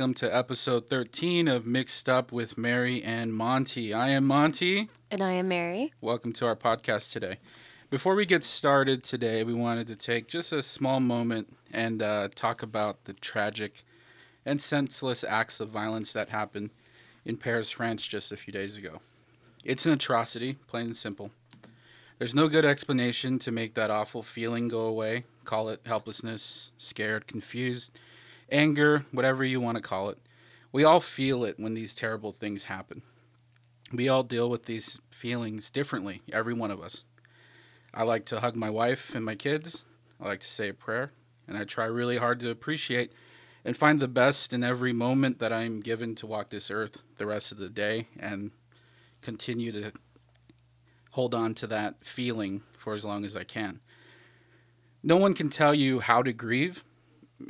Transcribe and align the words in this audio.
welcome 0.00 0.14
to 0.14 0.34
episode 0.34 0.88
13 0.88 1.46
of 1.46 1.66
Mixed 1.66 2.08
Up 2.08 2.32
with 2.32 2.56
Mary 2.56 3.02
and 3.02 3.34
Monty. 3.34 3.92
I 3.92 4.08
am 4.08 4.26
Monty. 4.26 4.88
And 5.10 5.22
I 5.22 5.32
am 5.32 5.48
Mary. 5.48 5.92
Welcome 6.00 6.32
to 6.32 6.46
our 6.46 6.56
podcast 6.56 7.12
today. 7.12 7.36
Before 7.90 8.14
we 8.14 8.24
get 8.24 8.42
started 8.42 9.04
today, 9.04 9.44
we 9.44 9.52
wanted 9.52 9.86
to 9.88 9.96
take 9.96 10.26
just 10.26 10.54
a 10.54 10.62
small 10.62 11.00
moment 11.00 11.54
and 11.70 12.02
uh, 12.02 12.28
talk 12.34 12.62
about 12.62 13.04
the 13.04 13.12
tragic 13.12 13.82
and 14.46 14.58
senseless 14.58 15.22
acts 15.22 15.60
of 15.60 15.68
violence 15.68 16.14
that 16.14 16.30
happened 16.30 16.70
in 17.26 17.36
Paris, 17.36 17.70
France 17.70 18.06
just 18.06 18.32
a 18.32 18.38
few 18.38 18.54
days 18.54 18.78
ago. 18.78 19.02
It's 19.66 19.84
an 19.84 19.92
atrocity, 19.92 20.54
plain 20.66 20.86
and 20.86 20.96
simple. 20.96 21.30
There's 22.18 22.34
no 22.34 22.48
good 22.48 22.64
explanation 22.64 23.38
to 23.40 23.52
make 23.52 23.74
that 23.74 23.90
awful 23.90 24.22
feeling 24.22 24.68
go 24.68 24.80
away. 24.80 25.24
Call 25.44 25.68
it 25.68 25.82
helplessness, 25.84 26.72
scared, 26.78 27.26
confused, 27.26 27.92
anger, 28.50 29.04
whatever 29.12 29.44
you 29.44 29.60
want 29.60 29.76
to 29.76 29.82
call 29.82 30.10
it. 30.10 30.18
We 30.72 30.84
all 30.84 31.00
feel 31.00 31.44
it 31.44 31.58
when 31.58 31.74
these 31.74 31.94
terrible 31.94 32.32
things 32.32 32.64
happen. 32.64 33.02
We 33.92 34.08
all 34.08 34.22
deal 34.22 34.48
with 34.48 34.66
these 34.66 35.00
feelings 35.10 35.70
differently, 35.70 36.22
every 36.32 36.54
one 36.54 36.70
of 36.70 36.80
us. 36.80 37.04
I 37.92 38.04
like 38.04 38.26
to 38.26 38.40
hug 38.40 38.54
my 38.54 38.70
wife 38.70 39.14
and 39.14 39.24
my 39.24 39.34
kids. 39.34 39.86
I 40.20 40.28
like 40.28 40.40
to 40.40 40.46
say 40.46 40.68
a 40.68 40.74
prayer, 40.74 41.12
and 41.48 41.56
I 41.56 41.64
try 41.64 41.86
really 41.86 42.18
hard 42.18 42.38
to 42.40 42.50
appreciate 42.50 43.12
and 43.64 43.76
find 43.76 44.00
the 44.00 44.08
best 44.08 44.52
in 44.52 44.62
every 44.62 44.92
moment 44.92 45.38
that 45.40 45.52
I'm 45.52 45.80
given 45.80 46.14
to 46.16 46.26
walk 46.26 46.50
this 46.50 46.70
earth 46.70 47.02
the 47.18 47.26
rest 47.26 47.52
of 47.52 47.58
the 47.58 47.68
day 47.68 48.06
and 48.18 48.52
continue 49.22 49.72
to 49.72 49.92
hold 51.10 51.34
on 51.34 51.54
to 51.54 51.66
that 51.66 52.04
feeling 52.04 52.62
for 52.78 52.94
as 52.94 53.04
long 53.04 53.24
as 53.24 53.36
I 53.36 53.44
can. 53.44 53.80
No 55.02 55.16
one 55.16 55.34
can 55.34 55.50
tell 55.50 55.74
you 55.74 56.00
how 56.00 56.22
to 56.22 56.32
grieve, 56.32 56.84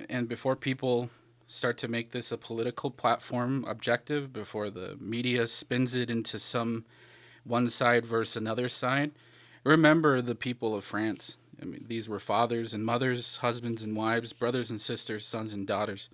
and 0.09 0.29
before 0.29 0.57
people 0.57 1.11
start 1.47 1.77
to 1.79 1.89
make 1.89 2.11
this 2.11 2.31
a 2.31 2.39
political 2.39 2.91
platform 2.91 3.65
objective, 3.67 4.33
before 4.33 4.71
the 4.71 4.97
media 5.01 5.47
spins 5.47 5.97
it 5.97 6.09
into 6.09 6.39
some 6.39 6.85
one 7.45 7.69
side 7.69 8.07
versus 8.07 8.37
another 8.37 8.69
side, 8.69 9.11
remember 9.65 10.23
the 10.23 10.35
people 10.35 10.75
of 10.75 10.85
France. 10.85 11.39
I 11.61 11.65
mean, 11.65 11.85
these 11.89 12.09
were 12.09 12.21
fathers 12.21 12.73
and 12.73 12.85
mothers, 12.85 13.39
husbands 13.39 13.83
and 13.83 13.97
wives, 13.97 14.33
brothers 14.33 14.71
and 14.71 14.81
sisters, 14.81 15.27
sons 15.27 15.53
and 15.53 15.67
daughters. 15.67 16.09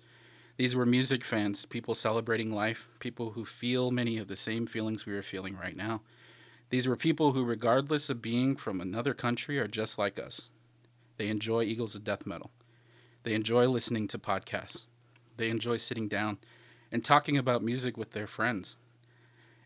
These 0.57 0.75
were 0.75 0.85
music 0.85 1.23
fans, 1.23 1.65
people 1.65 1.93
celebrating 1.93 2.51
life, 2.51 2.89
people 2.99 3.31
who 3.31 3.45
feel 3.45 3.91
many 3.91 4.17
of 4.17 4.27
the 4.27 4.35
same 4.35 4.65
feelings 4.65 5.05
we 5.05 5.13
are 5.13 5.21
feeling 5.21 5.55
right 5.55 5.75
now. 5.75 6.01
These 6.69 6.87
were 6.87 6.97
people 6.97 7.31
who, 7.31 7.45
regardless 7.45 8.09
of 8.09 8.21
being 8.21 8.55
from 8.55 8.81
another 8.81 9.13
country, 9.13 9.59
are 9.59 9.67
just 9.67 9.97
like 9.97 10.19
us. 10.19 10.49
They 11.17 11.29
enjoy 11.29 11.63
Eagles 11.63 11.95
of 11.95 12.03
Death 12.03 12.25
Metal. 12.25 12.51
They 13.27 13.33
enjoy 13.33 13.67
listening 13.67 14.07
to 14.07 14.17
podcasts. 14.17 14.85
They 15.35 15.49
enjoy 15.49 15.75
sitting 15.75 16.07
down 16.07 16.37
and 16.93 17.03
talking 17.03 17.35
about 17.35 17.61
music 17.61 17.97
with 17.97 18.11
their 18.11 18.25
friends. 18.25 18.77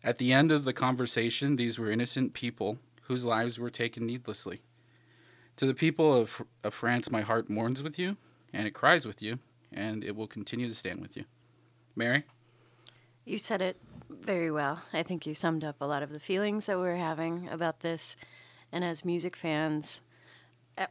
At 0.02 0.18
the 0.18 0.32
end 0.32 0.50
of 0.50 0.64
the 0.64 0.72
conversation, 0.72 1.54
these 1.54 1.78
were 1.78 1.88
innocent 1.88 2.34
people 2.34 2.78
whose 3.02 3.24
lives 3.24 3.60
were 3.60 3.70
taken 3.70 4.04
needlessly. 4.04 4.62
To 5.58 5.66
the 5.66 5.74
people 5.74 6.12
of, 6.12 6.42
of 6.64 6.74
France, 6.74 7.12
my 7.12 7.20
heart 7.20 7.48
mourns 7.48 7.84
with 7.84 8.00
you, 8.00 8.16
and 8.52 8.66
it 8.66 8.72
cries 8.72 9.06
with 9.06 9.22
you, 9.22 9.38
and 9.72 10.02
it 10.02 10.16
will 10.16 10.26
continue 10.26 10.66
to 10.66 10.74
stand 10.74 11.00
with 11.00 11.16
you. 11.16 11.24
Mary? 11.94 12.24
You 13.24 13.38
said 13.38 13.62
it 13.62 13.76
very 14.10 14.50
well. 14.50 14.82
I 14.92 15.04
think 15.04 15.24
you 15.24 15.36
summed 15.36 15.62
up 15.62 15.76
a 15.80 15.86
lot 15.86 16.02
of 16.02 16.12
the 16.12 16.18
feelings 16.18 16.66
that 16.66 16.80
we're 16.80 16.96
having 16.96 17.48
about 17.48 17.78
this. 17.78 18.16
And 18.72 18.82
as 18.82 19.04
music 19.04 19.36
fans, 19.36 20.02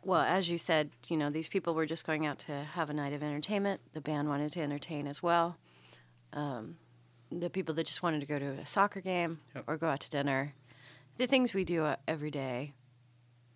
well, 0.03 0.21
as 0.21 0.49
you 0.49 0.57
said, 0.57 0.91
you 1.07 1.17
know, 1.17 1.29
these 1.29 1.47
people 1.47 1.73
were 1.73 1.85
just 1.85 2.05
going 2.05 2.25
out 2.25 2.39
to 2.39 2.63
have 2.73 2.89
a 2.89 2.93
night 2.93 3.13
of 3.13 3.23
entertainment. 3.23 3.81
The 3.93 4.01
band 4.01 4.27
wanted 4.27 4.51
to 4.53 4.61
entertain 4.61 5.07
as 5.07 5.21
well. 5.23 5.57
Um, 6.33 6.77
the 7.31 7.49
people 7.49 7.73
that 7.75 7.85
just 7.85 8.03
wanted 8.03 8.19
to 8.21 8.25
go 8.25 8.39
to 8.39 8.45
a 8.45 8.65
soccer 8.65 9.01
game 9.01 9.39
yep. 9.55 9.63
or 9.67 9.77
go 9.77 9.87
out 9.87 10.01
to 10.01 10.09
dinner. 10.09 10.53
The 11.17 11.27
things 11.27 11.53
we 11.53 11.63
do 11.63 11.85
uh, 11.85 11.95
every 12.07 12.31
day 12.31 12.73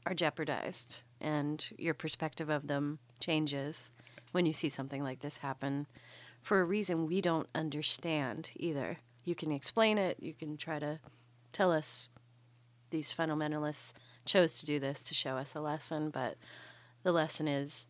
are 0.06 0.14
jeopardized, 0.14 1.04
and 1.20 1.68
your 1.78 1.94
perspective 1.94 2.50
of 2.50 2.68
them 2.68 3.00
changes 3.20 3.92
when 4.32 4.46
you 4.46 4.54
see 4.54 4.70
something 4.70 5.04
like 5.04 5.22
this 5.22 5.38
happen 5.38 5.88
for 6.42 6.62
a 6.62 6.64
reason 6.64 7.08
we 7.08 7.22
don't 7.22 7.50
understand 7.56 8.52
either 8.56 9.00
you 9.26 9.34
can 9.34 9.52
explain 9.52 9.98
it, 9.98 10.18
you 10.22 10.34
can 10.34 10.56
try 10.56 10.78
to 10.78 11.00
tell 11.52 11.72
us 11.72 12.10
these 12.92 13.12
fundamentalists 13.12 13.94
chose 14.26 14.60
to 14.60 14.66
do 14.66 14.80
this 14.80 15.04
to 15.06 15.14
show 15.14 15.38
us 15.38 15.56
a 15.56 15.62
lesson, 15.62 16.10
but 16.10 16.38
the 17.04 17.12
lesson 17.12 17.48
is 17.48 17.90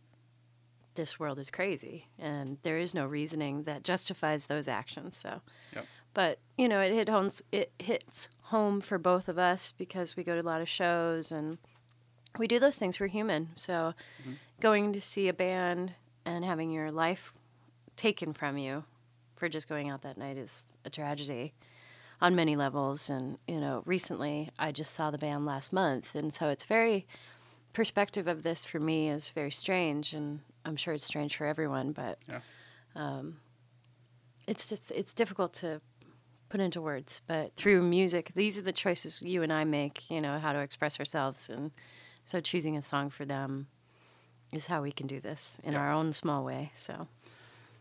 this 0.96 1.20
world 1.20 1.40
is 1.40 1.52
crazy 1.52 2.08
and 2.18 2.58
there 2.64 2.78
is 2.78 2.94
no 2.94 3.06
reasoning 3.06 3.64
that 3.64 3.84
justifies 3.84 4.48
those 4.48 4.68
actions. 4.68 5.18
So, 5.18 5.42
yep. 5.74 5.86
but 6.14 6.40
you 6.58 6.68
know, 6.68 6.80
it 6.80 6.94
hit 6.94 7.10
homes, 7.10 7.42
it 7.52 7.72
hits 7.80 8.30
home 8.44 8.82
for 8.82 8.98
both 8.98 9.28
of 9.28 9.38
us 9.38 9.72
because 9.72 10.16
we 10.16 10.24
go 10.24 10.36
to 10.36 10.42
a 10.42 10.44
lot 10.44 10.62
of 10.62 10.70
shows 10.70 11.32
and 11.32 11.58
we 12.38 12.48
do 12.48 12.60
those 12.60 12.76
things. 12.76 13.00
We're 13.00 13.08
human. 13.08 13.50
So, 13.56 13.94
mm-hmm. 14.22 14.34
going 14.60 14.94
to 14.94 15.02
see 15.02 15.28
a 15.28 15.34
band 15.34 15.94
and 16.26 16.44
having 16.44 16.72
your 16.72 16.92
life 16.92 17.34
taken 17.96 18.34
from 18.34 18.58
you 18.58 18.84
for 19.36 19.48
just 19.48 19.70
going 19.70 19.90
out 19.90 20.02
that 20.02 20.18
night 20.18 20.38
is 20.38 20.78
a 20.86 20.90
tragedy 20.90 21.54
on 22.26 22.36
many 22.36 22.56
levels. 22.56 23.08
And, 23.08 23.38
you 23.48 23.60
know, 23.60 23.84
recently 23.86 24.50
I 24.58 24.72
just 24.72 24.96
saw 24.96 25.12
the 25.12 25.18
band 25.20 25.46
last 25.46 25.72
month. 25.72 26.16
And 26.16 26.34
so 26.34 26.50
it's 26.50 26.66
very, 26.66 27.06
perspective 27.72 28.28
of 28.28 28.42
this 28.42 28.66
for 28.66 28.80
me 28.80 29.10
is 29.10 29.30
very 29.30 29.52
strange. 29.52 30.14
And 30.14 30.40
I'm 30.66 30.76
sure 30.76 30.96
it's 30.96 31.04
strange 31.04 31.38
for 31.38 31.46
everyone, 31.46 31.92
but 31.92 32.18
yeah. 32.28 32.40
um, 32.96 33.38
it's 34.48 34.68
just, 34.68 34.90
it's 34.92 35.14
difficult 35.14 35.54
to 35.56 35.82
put 36.50 36.60
into 36.60 36.82
words. 36.82 37.22
But 37.28 37.56
through 37.56 37.84
music, 37.84 38.32
these 38.34 38.58
are 38.58 38.64
the 38.64 38.72
choices 38.72 39.22
you 39.22 39.44
and 39.44 39.54
I 39.54 39.64
make, 39.64 40.10
you 40.10 40.20
know, 40.20 40.40
how 40.40 40.52
to 40.52 40.60
express 40.60 40.98
ourselves. 41.00 41.48
And 41.48 41.72
so 42.24 42.40
choosing 42.42 42.76
a 42.76 42.82
song 42.82 43.12
for 43.12 43.26
them 43.26 43.68
is 44.52 44.66
how 44.66 44.82
we 44.82 44.92
can 44.92 45.06
do 45.06 45.20
this 45.20 45.60
in 45.64 45.74
yeah. 45.74 45.80
our 45.80 45.92
own 45.92 46.12
small 46.12 46.44
way. 46.44 46.72
So. 46.74 47.08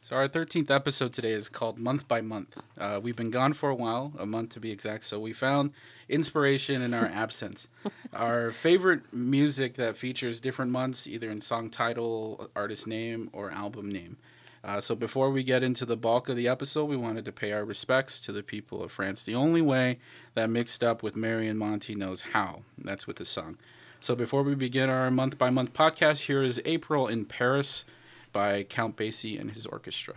So 0.04 0.16
our 0.16 0.28
thirteenth 0.28 0.70
episode 0.70 1.14
today 1.14 1.30
is 1.30 1.48
called 1.48 1.78
Month 1.78 2.06
by 2.08 2.20
Month. 2.20 2.60
Uh, 2.76 3.00
we've 3.02 3.16
been 3.16 3.30
gone 3.30 3.54
for 3.54 3.70
a 3.70 3.74
while, 3.74 4.12
a 4.18 4.26
month 4.26 4.50
to 4.50 4.60
be 4.60 4.70
exact. 4.70 5.04
So 5.04 5.18
we 5.18 5.32
found 5.32 5.72
inspiration 6.10 6.82
in 6.82 6.92
our 6.92 7.06
absence. 7.06 7.68
our 8.12 8.50
favorite 8.50 9.14
music 9.14 9.76
that 9.76 9.96
features 9.96 10.42
different 10.42 10.72
months, 10.72 11.06
either 11.06 11.30
in 11.30 11.40
song 11.40 11.70
title, 11.70 12.50
artist 12.54 12.86
name, 12.86 13.30
or 13.32 13.50
album 13.50 13.90
name. 13.90 14.18
Uh, 14.62 14.78
so 14.78 14.94
before 14.94 15.30
we 15.30 15.42
get 15.42 15.62
into 15.62 15.86
the 15.86 15.96
bulk 15.96 16.28
of 16.28 16.36
the 16.36 16.48
episode, 16.48 16.84
we 16.84 16.98
wanted 16.98 17.24
to 17.24 17.32
pay 17.32 17.52
our 17.52 17.64
respects 17.64 18.20
to 18.20 18.30
the 18.30 18.42
people 18.42 18.82
of 18.82 18.92
France. 18.92 19.24
The 19.24 19.34
only 19.34 19.62
way 19.62 20.00
that 20.34 20.50
mixed 20.50 20.84
up 20.84 21.02
with 21.02 21.16
Mary 21.16 21.48
and 21.48 21.58
Monty 21.58 21.94
knows 21.94 22.20
how. 22.20 22.64
That's 22.76 23.06
with 23.06 23.16
the 23.16 23.24
song. 23.24 23.56
So 24.00 24.14
before 24.14 24.42
we 24.42 24.54
begin 24.54 24.90
our 24.90 25.10
month 25.10 25.38
by 25.38 25.48
month 25.48 25.72
podcast, 25.72 26.26
here 26.26 26.42
is 26.42 26.60
April 26.66 27.08
in 27.08 27.24
Paris 27.24 27.86
by 28.34 28.64
Count 28.64 28.96
Basie 28.96 29.40
and 29.40 29.50
his 29.52 29.64
orchestra. 29.64 30.14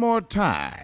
More 0.00 0.22
time. 0.22 0.79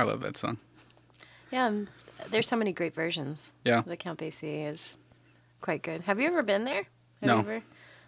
I 0.00 0.04
love 0.04 0.20
that 0.22 0.36
song. 0.36 0.58
Yeah, 1.52 1.66
um, 1.66 1.88
there's 2.30 2.48
so 2.48 2.56
many 2.56 2.72
great 2.72 2.94
versions. 2.94 3.52
Yeah. 3.64 3.82
The 3.86 3.96
Count 3.96 4.18
Basie 4.18 4.66
is 4.66 4.96
quite 5.60 5.82
good. 5.82 6.02
Have 6.02 6.20
you 6.20 6.26
ever 6.28 6.42
been 6.42 6.64
there? 6.64 6.84
Have 7.20 7.26
No. 7.26 7.38
Ever? 7.40 7.62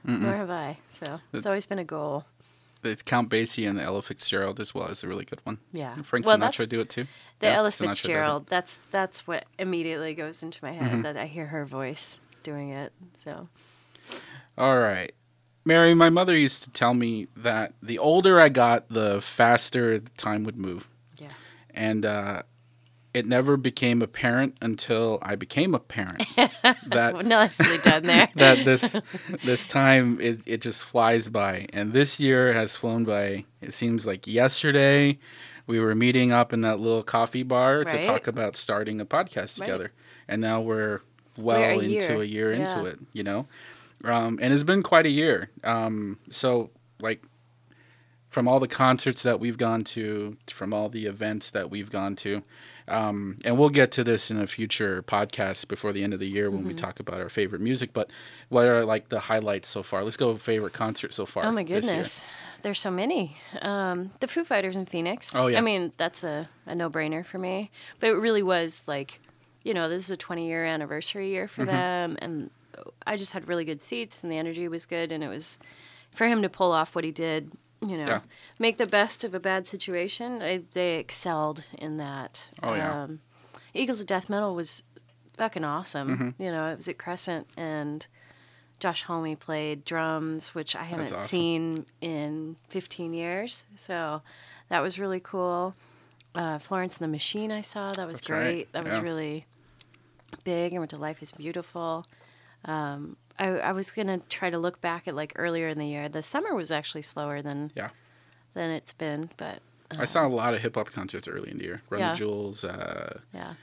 Nor 0.05 0.35
have 0.35 0.51
I. 0.51 0.79
So 0.89 1.21
it's 1.33 1.47
always 1.47 1.67
been 1.67 1.79
a 1.79 1.85
goal. 1.85 2.25
It's 2.83 3.03
Count 3.03 3.29
Basie 3.31 3.69
and 3.69 3.79
the 3.79 3.83
Ella 3.83 4.03
Fitzgerald 4.03 4.59
as 4.59 4.75
well 4.75 4.89
is 4.89 5.05
a 5.05 5.09
really 5.09 5.25
good 5.25 5.39
one. 5.45 5.59
Yeah. 5.73 5.95
Frank 6.03 6.27
Well, 6.27 6.37
Sinatra 6.39 6.69
do 6.69 6.81
it 6.81 6.89
too. 6.91 7.07
The 7.39 7.47
Yeah, 7.47 7.59
Ella 7.59 7.69
Sinatra. 7.69 7.89
Fitzgerald. 7.89 8.47
That's 8.49 8.81
that's 8.91 9.27
what 9.27 9.45
immediately 9.59 10.15
goes 10.15 10.43
into 10.43 10.65
my 10.65 10.73
head 10.73 10.91
Mm-hmm. 10.91 11.03
that 11.03 11.17
I 11.17 11.27
hear 11.27 11.47
her 11.47 11.65
voice 11.65 12.19
doing 12.43 12.71
it. 12.71 12.93
So 13.13 13.49
All 14.59 14.81
right. 14.81 15.13
Mary, 15.65 15.95
my 15.95 16.11
mother 16.11 16.37
used 16.37 16.65
to 16.65 16.71
tell 16.71 16.95
me 16.95 17.29
that 17.37 17.73
the 17.81 17.99
older 18.01 18.41
I 18.41 18.49
got, 18.49 18.89
the 18.89 19.21
faster 19.23 20.01
the 20.01 20.11
time 20.17 20.43
would 20.43 20.57
move. 20.57 20.89
Yeah. 21.75 21.81
And 21.83 22.07
uh, 22.07 22.43
it 23.15 23.27
never 23.27 23.57
became 23.57 24.01
apparent 24.03 24.57
until 24.63 25.19
I 25.23 25.37
became 25.37 25.75
a 25.75 25.79
parent 25.79 26.25
that 26.87 27.25
nicely 27.27 27.79
done 27.79 28.05
there. 28.05 28.29
that 28.37 28.65
this 28.65 28.97
this 29.45 29.67
time 29.67 30.19
it, 30.21 30.41
it 30.47 30.61
just 30.63 30.83
flies 30.83 31.29
by 31.29 31.67
and 31.75 31.93
this 31.93 32.19
year 32.19 32.53
has 32.55 32.75
flown 32.75 33.05
by 33.05 33.45
it 33.61 33.75
seems 33.75 34.07
like 34.07 34.27
yesterday 34.27 35.19
we 35.67 35.79
were 35.79 35.95
meeting 35.95 36.33
up 36.33 36.55
in 36.55 36.63
that 36.63 36.81
little 36.81 37.03
coffee 37.03 37.43
bar 37.43 37.85
to 37.85 38.03
talk 38.03 38.27
about 38.27 38.57
starting 38.57 38.99
a 39.01 39.05
podcast 39.05 39.61
Right. 39.61 39.67
together 39.67 39.93
and 40.27 40.41
now 40.41 40.63
we're 40.63 41.01
well 41.37 41.61
We're 41.61 41.71
a 41.71 41.79
into 41.81 41.91
year. 41.91 42.23
a 42.23 42.25
year 42.25 42.53
into 42.53 42.85
it 42.87 42.99
you 43.13 43.23
know 43.25 43.47
um, 44.05 44.39
and 44.41 44.55
it's 44.55 44.63
been 44.65 44.83
quite 44.83 45.05
a 45.05 45.11
year 45.11 45.51
um, 45.65 46.19
so 46.31 46.71
like 46.99 47.23
from 48.33 48.49
all 48.49 48.59
the 48.59 48.69
concerts 48.69 49.23
that 49.23 49.39
we've 49.39 49.59
gone 49.59 49.83
to 49.85 50.37
from 50.51 50.73
all 50.73 50.89
the 50.89 51.05
events 51.07 51.51
that 51.51 51.71
we've 51.71 51.91
gone 51.91 52.17
to 52.17 52.43
um, 52.89 53.39
and 53.45 53.57
we'll 53.59 53.69
get 53.69 53.93
to 53.93 54.03
this 54.03 54.31
in 54.31 54.39
a 54.41 54.47
future 54.47 55.03
podcast 55.05 55.69
before 55.69 55.93
the 55.93 56.03
end 56.03 56.13
of 56.15 56.19
the 56.21 56.27
year 56.29 56.47
Mm-hmm. 56.49 56.57
when 56.57 56.67
we 56.67 56.75
talk 56.75 56.99
about 56.99 57.21
our 57.21 57.29
favorite 57.29 57.61
music. 57.61 57.93
But 57.93 58.11
what 58.49 58.67
are 58.67 58.85
like 58.85 59.09
the 59.09 59.21
highlights 59.21 59.69
so 59.69 59.85
far? 59.85 60.03
Let's 60.03 60.17
go 60.17 60.35
favorite 60.37 60.73
concert 60.73 61.15
so 61.15 61.25
far. 61.25 61.45
Oh 61.45 61.53
my 61.53 61.63
goodness, 61.63 62.27
there's 62.63 62.81
so 62.81 62.91
many. 62.91 63.37
Um, 63.63 64.11
the 64.19 64.27
Foo 64.27 64.43
Fighters 64.43 64.77
in 64.77 64.87
Phoenix. 64.87 65.37
Oh, 65.37 65.47
yeah. 65.47 65.59
I 65.59 65.61
mean, 65.61 65.93
that's 65.97 66.25
a, 66.25 66.49
a 66.67 66.75
no 66.75 66.91
brainer 66.91 67.25
for 67.25 67.39
me. 67.39 67.71
But 68.01 68.09
it 68.11 68.15
really 68.15 68.43
was 68.43 68.83
like, 68.89 69.21
you 69.63 69.75
know, 69.75 69.89
this 69.89 70.03
is 70.03 70.11
a 70.11 70.17
20 70.17 70.49
year 70.49 70.65
anniversary 70.65 71.29
year 71.31 71.47
for 71.47 71.63
Mm-hmm. 71.63 71.71
them, 71.71 72.17
and 72.21 72.51
I 73.07 73.15
just 73.17 73.33
had 73.33 73.47
really 73.47 73.65
good 73.65 73.81
seats, 73.81 74.25
and 74.25 74.33
the 74.33 74.39
energy 74.39 74.67
was 74.67 74.87
good, 74.87 75.13
and 75.13 75.23
it 75.23 75.29
was 75.29 75.61
for 76.11 76.27
him 76.27 76.43
to 76.43 76.49
pull 76.49 76.73
off 76.73 76.97
what 76.97 77.05
he 77.05 77.13
did. 77.13 77.53
You 77.87 77.97
know, 77.99 78.07
Yeah. 78.07 78.21
make 78.59 78.77
the 78.79 78.87
best 78.87 79.25
of 79.25 79.35
a 79.35 79.41
bad 79.41 79.67
situation. 79.67 80.41
I, 80.43 80.63
they 80.73 80.97
excelled 80.99 81.67
in 81.77 81.97
that. 81.97 82.51
Oh, 82.63 82.75
yeah. 82.75 83.03
Um, 83.05 83.21
Eagles 83.75 84.01
of 84.01 84.07
Death 84.07 84.31
Metal 84.31 84.55
was 84.55 84.85
fucking 85.37 85.65
awesome. 85.65 86.09
Mm-hmm. 86.17 86.43
You 86.43 86.53
know, 86.53 86.69
it 86.71 86.77
was 86.77 86.89
at 86.89 86.99
Crescent 86.99 87.47
and. 87.57 88.07
Josh 88.81 89.05
Homme 89.05 89.37
played 89.37 89.85
drums, 89.85 90.57
which 90.57 90.75
I 90.75 90.83
haven't 90.83 91.07
awesome. 91.13 91.21
seen 91.21 91.87
in 92.01 92.57
15 92.71 93.15
years. 93.15 93.65
So 93.77 94.23
that 94.71 94.81
was 94.81 94.99
really 94.99 95.21
cool. 95.21 95.77
Uh, 96.35 96.59
Florence 96.59 96.99
and 97.01 97.05
the 97.09 97.13
Machine, 97.13 97.53
I 97.53 97.61
saw. 97.61 97.93
That 97.93 98.09
was 98.09 98.17
That's 98.17 98.27
great. 98.27 98.45
right, 98.45 98.69
That 98.73 98.85
was 98.85 98.99
really 98.99 99.47
big. 100.43 100.75
I 100.75 100.79
went 100.81 100.91
to 100.91 100.97
Life 100.97 101.23
is 101.23 101.31
Beautiful. 101.31 102.05
Um, 102.65 103.17
I, 103.39 103.49
I 103.49 103.73
was 103.73 103.93
going 103.93 104.07
to 104.09 104.19
try 104.29 104.51
to 104.51 104.59
look 104.59 104.81
back 104.81 105.09
at 105.09 105.15
like 105.15 105.33
earlier 105.37 105.69
in 105.69 105.79
the 105.79 105.87
year. 105.87 106.09
The 106.09 106.23
summer 106.23 106.55
was 106.55 106.71
actually 106.71 107.03
slower 107.03 107.43
than 107.43 107.71
Yeah. 107.75 107.91
than 108.55 108.71
it's 108.71 108.93
been, 108.93 109.31
but 109.37 109.61
I 109.99 110.05
saw 110.05 110.27
a 110.27 110.29
lot 110.29 110.55
of 110.55 110.61
hip 110.61 110.75
hop 110.77 110.91
concerts 110.91 111.29
early 111.29 111.51
in 111.51 111.59
the 111.59 111.65
year. 111.65 111.83
Run 111.91 112.01
Yeah. 112.01 112.13
the 112.13 112.19
Jewels, 112.19 112.65
uh, 112.65 113.21
yeah. 113.35 113.55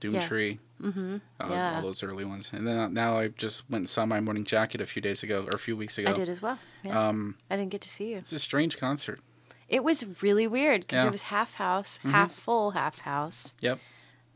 Doomtree, 0.00 0.58
mm-hmm. 0.80 1.16
uh, 1.38 1.46
Yeah. 1.50 1.76
all 1.76 1.82
those 1.82 2.02
early 2.02 2.24
ones. 2.24 2.50
And 2.54 2.66
then 2.66 2.78
uh, 2.78 2.88
now 2.88 3.18
I 3.18 3.28
just 3.28 3.68
went 3.68 3.82
and 3.82 3.88
saw 3.88 4.06
my 4.06 4.18
morning 4.20 4.44
jacket 4.44 4.80
a 4.80 4.86
few 4.86 5.02
days 5.02 5.22
ago 5.22 5.42
or 5.44 5.50
a 5.54 5.58
few 5.58 5.76
weeks 5.76 5.98
ago. 5.98 6.10
I 6.10 6.12
did 6.14 6.28
as 6.28 6.40
well. 6.40 6.58
Yeah. 6.82 7.08
Um, 7.08 7.36
I 7.50 7.56
didn't 7.56 7.70
get 7.70 7.82
to 7.82 7.88
see 7.88 8.12
you. 8.12 8.18
it's 8.18 8.32
a 8.32 8.38
strange 8.38 8.78
concert. 8.78 9.20
It 9.68 9.84
was 9.84 10.22
really 10.22 10.46
weird 10.46 10.80
because 10.82 10.96
Yeah. 10.96 11.00
Mm-hmm. 11.02 11.08
it 11.08 11.12
was 11.12 11.22
half 11.22 11.54
house, 11.54 11.98
half 11.98 12.32
full, 12.32 12.70
half 12.72 13.00
house. 13.00 13.54
Yep. 13.60 13.78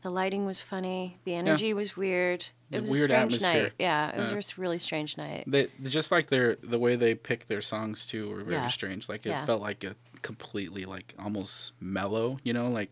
The 0.05 0.11
lighting 0.11 0.45
was 0.45 0.61
funny. 0.61 1.17
The 1.23 1.33
energy 1.33 1.73
was 1.73 1.97
weird. 1.97 2.45
It 2.69 2.81
was 2.81 2.81
was 2.81 2.89
a 2.89 2.93
weird 2.93 3.09
strange 3.09 3.33
atmosphere. 3.33 3.63
night. 3.63 3.71
Yeah, 3.79 4.15
it 4.15 4.19
was 4.19 4.31
Yeah. 4.31 4.37
a 4.37 4.61
really 4.61 4.77
strange 4.77 5.17
night. 5.17 5.45
They 5.47 5.67
just 5.81 6.11
like 6.11 6.27
their 6.27 6.57
the 6.57 6.77
way 6.77 6.95
they 6.95 7.15
picked 7.15 7.47
their 7.47 7.59
songs 7.61 8.05
too 8.05 8.29
were 8.29 8.41
very 8.41 8.61
Yeah. 8.61 8.67
strange. 8.67 9.09
Like 9.09 9.25
it 9.25 9.29
Yeah. 9.29 9.43
felt 9.45 9.63
like 9.63 9.83
a 9.83 9.95
completely 10.21 10.85
like 10.85 11.15
almost 11.17 11.71
mellow. 11.79 12.37
You 12.43 12.53
know, 12.53 12.67
like 12.67 12.91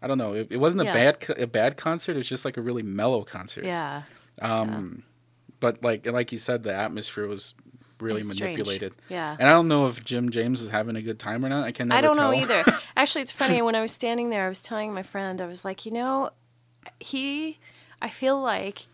I 0.00 0.06
don't 0.06 0.16
know. 0.16 0.32
It, 0.34 0.46
it 0.52 0.58
wasn't 0.58 0.82
a 0.82 0.84
Yeah. 0.84 0.92
bad 0.94 1.26
a 1.40 1.46
bad 1.48 1.76
concert. 1.76 2.12
It 2.14 2.18
was 2.18 2.28
just 2.28 2.44
like 2.44 2.56
a 2.56 2.62
really 2.62 2.84
mellow 2.84 3.24
concert. 3.24 3.64
Yeah. 3.64 4.04
Um, 4.40 5.02
but 5.58 5.82
like 5.82 6.06
like 6.06 6.30
you 6.30 6.38
said, 6.38 6.62
the 6.62 6.72
atmosphere 6.72 7.26
was 7.26 7.56
really 8.02 8.20
It's 8.20 8.32
strange. 8.32 8.58
manipulated. 8.58 8.92
Yeah. 9.08 9.36
And 9.38 9.48
I 9.48 9.52
don't 9.52 9.68
know 9.68 9.86
if 9.86 10.02
Jim 10.04 10.30
James 10.30 10.60
was 10.60 10.70
having 10.70 10.96
a 10.96 11.02
good 11.02 11.18
time 11.18 11.44
or 11.44 11.48
not. 11.48 11.64
I 11.64 11.72
can 11.72 11.88
never 11.88 11.98
I 11.98 12.00
don't 12.02 12.16
tell. 12.16 12.30
know 12.32 12.36
either. 12.36 12.64
Actually, 12.96 13.22
it's 13.22 13.32
funny. 13.32 13.62
When 13.62 13.74
I 13.74 13.80
was 13.80 13.92
standing 13.92 14.30
there, 14.30 14.44
I 14.46 14.48
was 14.48 14.60
telling 14.60 14.92
my 14.92 15.02
friend, 15.02 15.40
I 15.40 15.46
was 15.46 15.64
like, 15.64 15.86
you 15.86 15.92
know, 15.92 16.30
he, 17.00 17.58
I 18.00 18.08
feel 18.08 18.40
like 18.40 18.86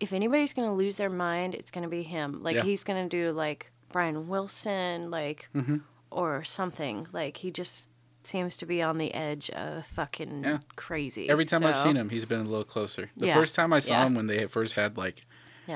if 0.00 0.12
anybody's 0.12 0.52
going 0.52 0.68
to 0.68 0.74
lose 0.74 0.96
their 0.96 1.10
mind, 1.10 1.54
it's 1.54 1.70
going 1.70 1.84
to 1.84 1.88
be 1.88 2.02
him. 2.02 2.42
Like, 2.42 2.56
Yeah. 2.56 2.62
he's 2.62 2.84
going 2.84 3.08
to 3.08 3.16
do 3.16 3.32
like 3.32 3.70
Brian 3.92 4.28
Wilson, 4.28 5.10
like, 5.10 5.48
Mm-hmm. 5.54 5.76
or 6.10 6.42
something. 6.44 7.06
Like, 7.12 7.36
he 7.36 7.50
just 7.50 7.90
seems 8.24 8.56
to 8.56 8.66
be 8.66 8.80
on 8.82 8.96
the 8.98 9.12
edge 9.14 9.50
of 9.50 9.84
fucking 9.86 10.44
Yeah. 10.44 10.58
crazy. 10.76 11.28
Every 11.28 11.44
time 11.44 11.64
I've 11.64 11.78
seen 11.78 11.94
him, 11.96 12.08
he's 12.08 12.24
been 12.24 12.40
a 12.40 12.44
little 12.44 12.64
closer. 12.64 13.10
The 13.16 13.26
Yeah. 13.26 13.34
first 13.34 13.54
time 13.54 13.72
I 13.72 13.78
saw 13.80 14.06
him 14.06 14.14
when 14.14 14.26
they 14.26 14.46
first 14.46 14.74
had 14.74 14.96
like 14.96 15.22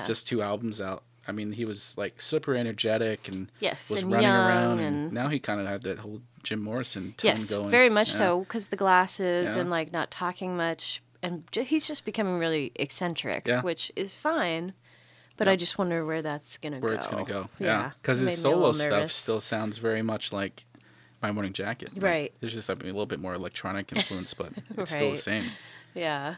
just 0.06 0.26
two 0.26 0.40
albums 0.42 0.80
out. 0.80 1.02
I 1.28 1.32
mean, 1.32 1.52
he 1.52 1.64
was 1.66 1.96
like 1.98 2.20
super 2.20 2.54
energetic 2.54 3.28
and 3.28 3.52
Yes, 3.60 3.90
was 3.90 4.02
and 4.02 4.10
running 4.12 4.28
around, 4.30 4.78
and, 4.80 4.96
and- 4.96 5.12
now 5.12 5.28
he 5.28 5.38
kind 5.38 5.60
of 5.60 5.66
had 5.66 5.82
that 5.82 5.98
whole 5.98 6.22
Jim 6.42 6.62
Morrison 6.62 7.12
tone 7.18 7.28
going. 7.30 7.36
Yes, 7.36 7.54
going. 7.54 7.70
very 7.70 7.90
much 7.90 8.08
Yeah. 8.10 8.14
so 8.16 8.40
because 8.40 8.68
the 8.68 8.76
glasses 8.76 9.54
Yeah. 9.54 9.60
and 9.60 9.70
like 9.70 9.92
not 9.92 10.10
talking 10.10 10.56
much, 10.56 11.02
and 11.22 11.44
he's 11.52 11.86
just 11.86 12.04
becoming 12.04 12.38
really 12.38 12.72
eccentric, 12.76 13.46
Yeah. 13.46 13.60
which 13.62 13.92
is 13.94 14.14
fine. 14.14 14.72
But 15.36 15.46
I 15.46 15.54
just 15.54 15.78
wonder 15.78 16.04
where 16.04 16.20
that's 16.22 16.58
gonna 16.58 16.78
Where 16.80 16.80
go. 16.80 16.86
Where 16.88 16.94
it's 16.96 17.06
gonna 17.06 17.24
go, 17.24 17.48
yeah, 17.60 17.92
because 18.02 18.18
his 18.18 18.24
made 18.26 18.30
me 18.30 18.34
a 18.34 18.36
solo 18.54 18.72
stuff 18.72 19.12
still 19.12 19.40
sounds 19.40 19.78
very 19.78 20.02
much 20.02 20.32
like 20.32 20.64
My 21.22 21.30
Morning 21.30 21.52
Jacket. 21.52 21.92
Like, 21.94 22.02
Right. 22.02 22.34
there's 22.40 22.54
just 22.54 22.68
like, 22.68 22.82
a 22.82 22.86
little 22.86 23.06
bit 23.06 23.20
more 23.20 23.34
electronic 23.34 23.92
influence, 23.94 24.34
but 24.34 24.50
it's 24.76 24.90
still 24.90 25.12
the 25.12 25.16
same. 25.16 25.44
Yeah. 25.94 26.36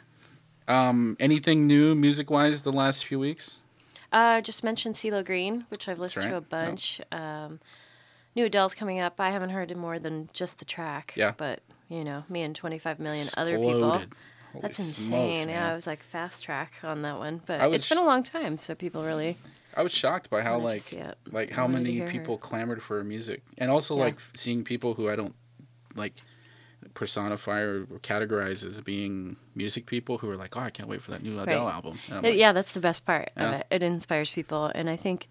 Um, 0.69 1.17
anything 1.19 1.67
new 1.67 1.95
music 1.95 2.31
wise 2.31 2.61
the 2.63 2.73
last 2.73 3.07
few 3.07 3.19
weeks? 3.19 3.60
Uh, 4.13 4.41
just 4.41 4.65
mentioned 4.65 4.95
CeeLo 4.97 5.25
Green, 5.25 5.67
which 5.69 5.89
I've 5.89 5.99
listened 5.99 6.27
right. 6.27 6.31
to 6.33 6.37
a 6.39 6.41
bunch. 6.41 7.01
Um, 7.13 7.61
new 8.35 8.45
Adele's 8.47 8.75
coming 8.75 8.99
up. 9.01 9.21
I 9.21 9.31
haven't 9.31 9.51
heard 9.51 9.75
more 9.77 9.99
than 9.99 10.29
just 10.33 10.59
the 10.59 10.65
track. 10.65 11.15
Yeah. 11.17 11.33
But 11.37 11.61
you 11.89 12.05
know, 12.05 12.25
me 12.29 12.43
and 12.43 12.55
25 12.55 12.99
million 13.01 13.27
other 13.37 13.59
people. 13.59 13.99
Holy 14.53 14.63
That's 14.63 14.79
smokes, 14.79 15.39
insane. 15.41 15.49
yeah. 15.49 15.71
I 15.71 15.75
was 15.75 15.87
like 15.87 16.03
fast 16.03 16.43
track 16.43 16.75
on 16.83 17.03
that 17.03 17.19
one, 17.19 17.41
but 17.47 17.61
was 17.71 17.77
it's 17.81 17.89
been 17.89 17.99
a 17.99 18.05
long 18.05 18.23
time, 18.25 18.59
so 18.59 18.75
people 18.75 19.05
really. 19.05 19.37
I 19.77 19.85
was 19.85 19.93
shocked 19.93 20.29
by 20.29 20.43
how 20.43 20.59
like 20.59 20.83
like 21.31 21.51
how 21.51 21.69
many 21.69 21.93
hear 21.93 22.07
her. 22.07 22.11
people 22.11 22.37
clamored 22.37 22.83
for 22.83 22.97
her 22.97 23.05
music, 23.05 23.43
and 23.59 23.71
also 23.71 23.97
Yeah. 23.97 24.05
like 24.05 24.19
seeing 24.35 24.65
people 24.65 24.95
who 24.95 25.09
I 25.09 25.15
don't 25.15 25.37
like 25.95 26.15
personify 26.95 27.61
or, 27.61 27.83
or 27.91 27.99
categorize 28.01 28.65
as 28.67 28.81
being 28.81 29.37
music 29.55 29.87
people 29.87 30.19
who 30.19 30.29
are 30.31 30.37
like, 30.37 30.57
oh, 30.57 30.61
I 30.61 30.71
can't 30.71 30.89
wait 30.89 31.03
for 31.03 31.11
that 31.13 31.23
new 31.23 31.39
Adele 31.39 31.65
Right. 31.65 31.75
album. 31.75 31.99
Like, 32.11 32.35
yeah, 32.37 32.53
that's 32.53 32.73
the 32.73 32.81
best 32.81 33.05
part 33.07 33.31
Yeah. 33.37 33.49
of 33.49 33.55
it. 33.61 33.67
It 33.71 33.83
inspires 33.83 34.33
people, 34.33 34.67
and 34.75 34.89
I 34.91 34.97
think 34.97 35.29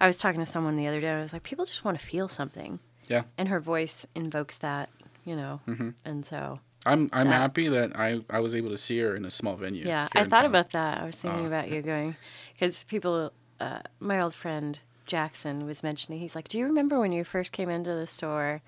I 0.00 0.06
was 0.06 0.18
talking 0.18 0.40
to 0.40 0.46
someone 0.46 0.76
the 0.76 0.86
other 0.88 1.00
day. 1.00 1.08
and 1.08 1.18
I 1.18 1.22
was 1.22 1.32
like, 1.32 1.42
people 1.42 1.64
just 1.64 1.84
want 1.84 1.98
to 1.98 2.04
feel 2.04 2.28
something. 2.28 2.80
Yeah. 3.08 3.22
And 3.38 3.48
her 3.48 3.60
voice 3.60 4.06
invokes 4.14 4.56
that, 4.58 4.88
you 5.24 5.36
know, 5.36 5.60
Mhm. 5.66 5.94
and 6.04 6.24
so 6.24 6.60
I'm 6.86 7.08
I'm 7.12 7.28
that- 7.28 7.32
happy 7.40 7.68
that 7.68 7.96
I 7.96 8.20
I 8.28 8.40
was 8.40 8.54
able 8.54 8.70
to 8.70 8.78
see 8.78 8.98
her 9.00 9.14
in 9.16 9.24
a 9.24 9.30
small 9.30 9.56
venue. 9.56 9.86
yeah, 9.86 10.08
I 10.12 10.24
thought 10.24 10.42
town. 10.42 10.46
about 10.46 10.70
that. 10.72 11.00
I 11.00 11.04
was 11.04 11.16
thinking 11.16 11.44
Oh. 11.44 11.46
about 11.48 11.70
you 11.70 11.80
going 11.82 12.16
because 12.52 12.82
people. 12.84 13.32
Uh, 13.60 13.78
my 14.00 14.20
old 14.20 14.34
friend 14.34 14.80
Jackson 15.06 15.64
was 15.64 15.82
mentioning. 15.82 16.18
He's 16.18 16.34
like, 16.34 16.48
"Do 16.48 16.58
you 16.58 16.64
remember 16.66 16.98
when 16.98 17.12
you 17.12 17.22
first 17.24 17.52
came 17.52 17.70
into 17.70 17.94
the 17.94 18.06
store?" 18.06 18.62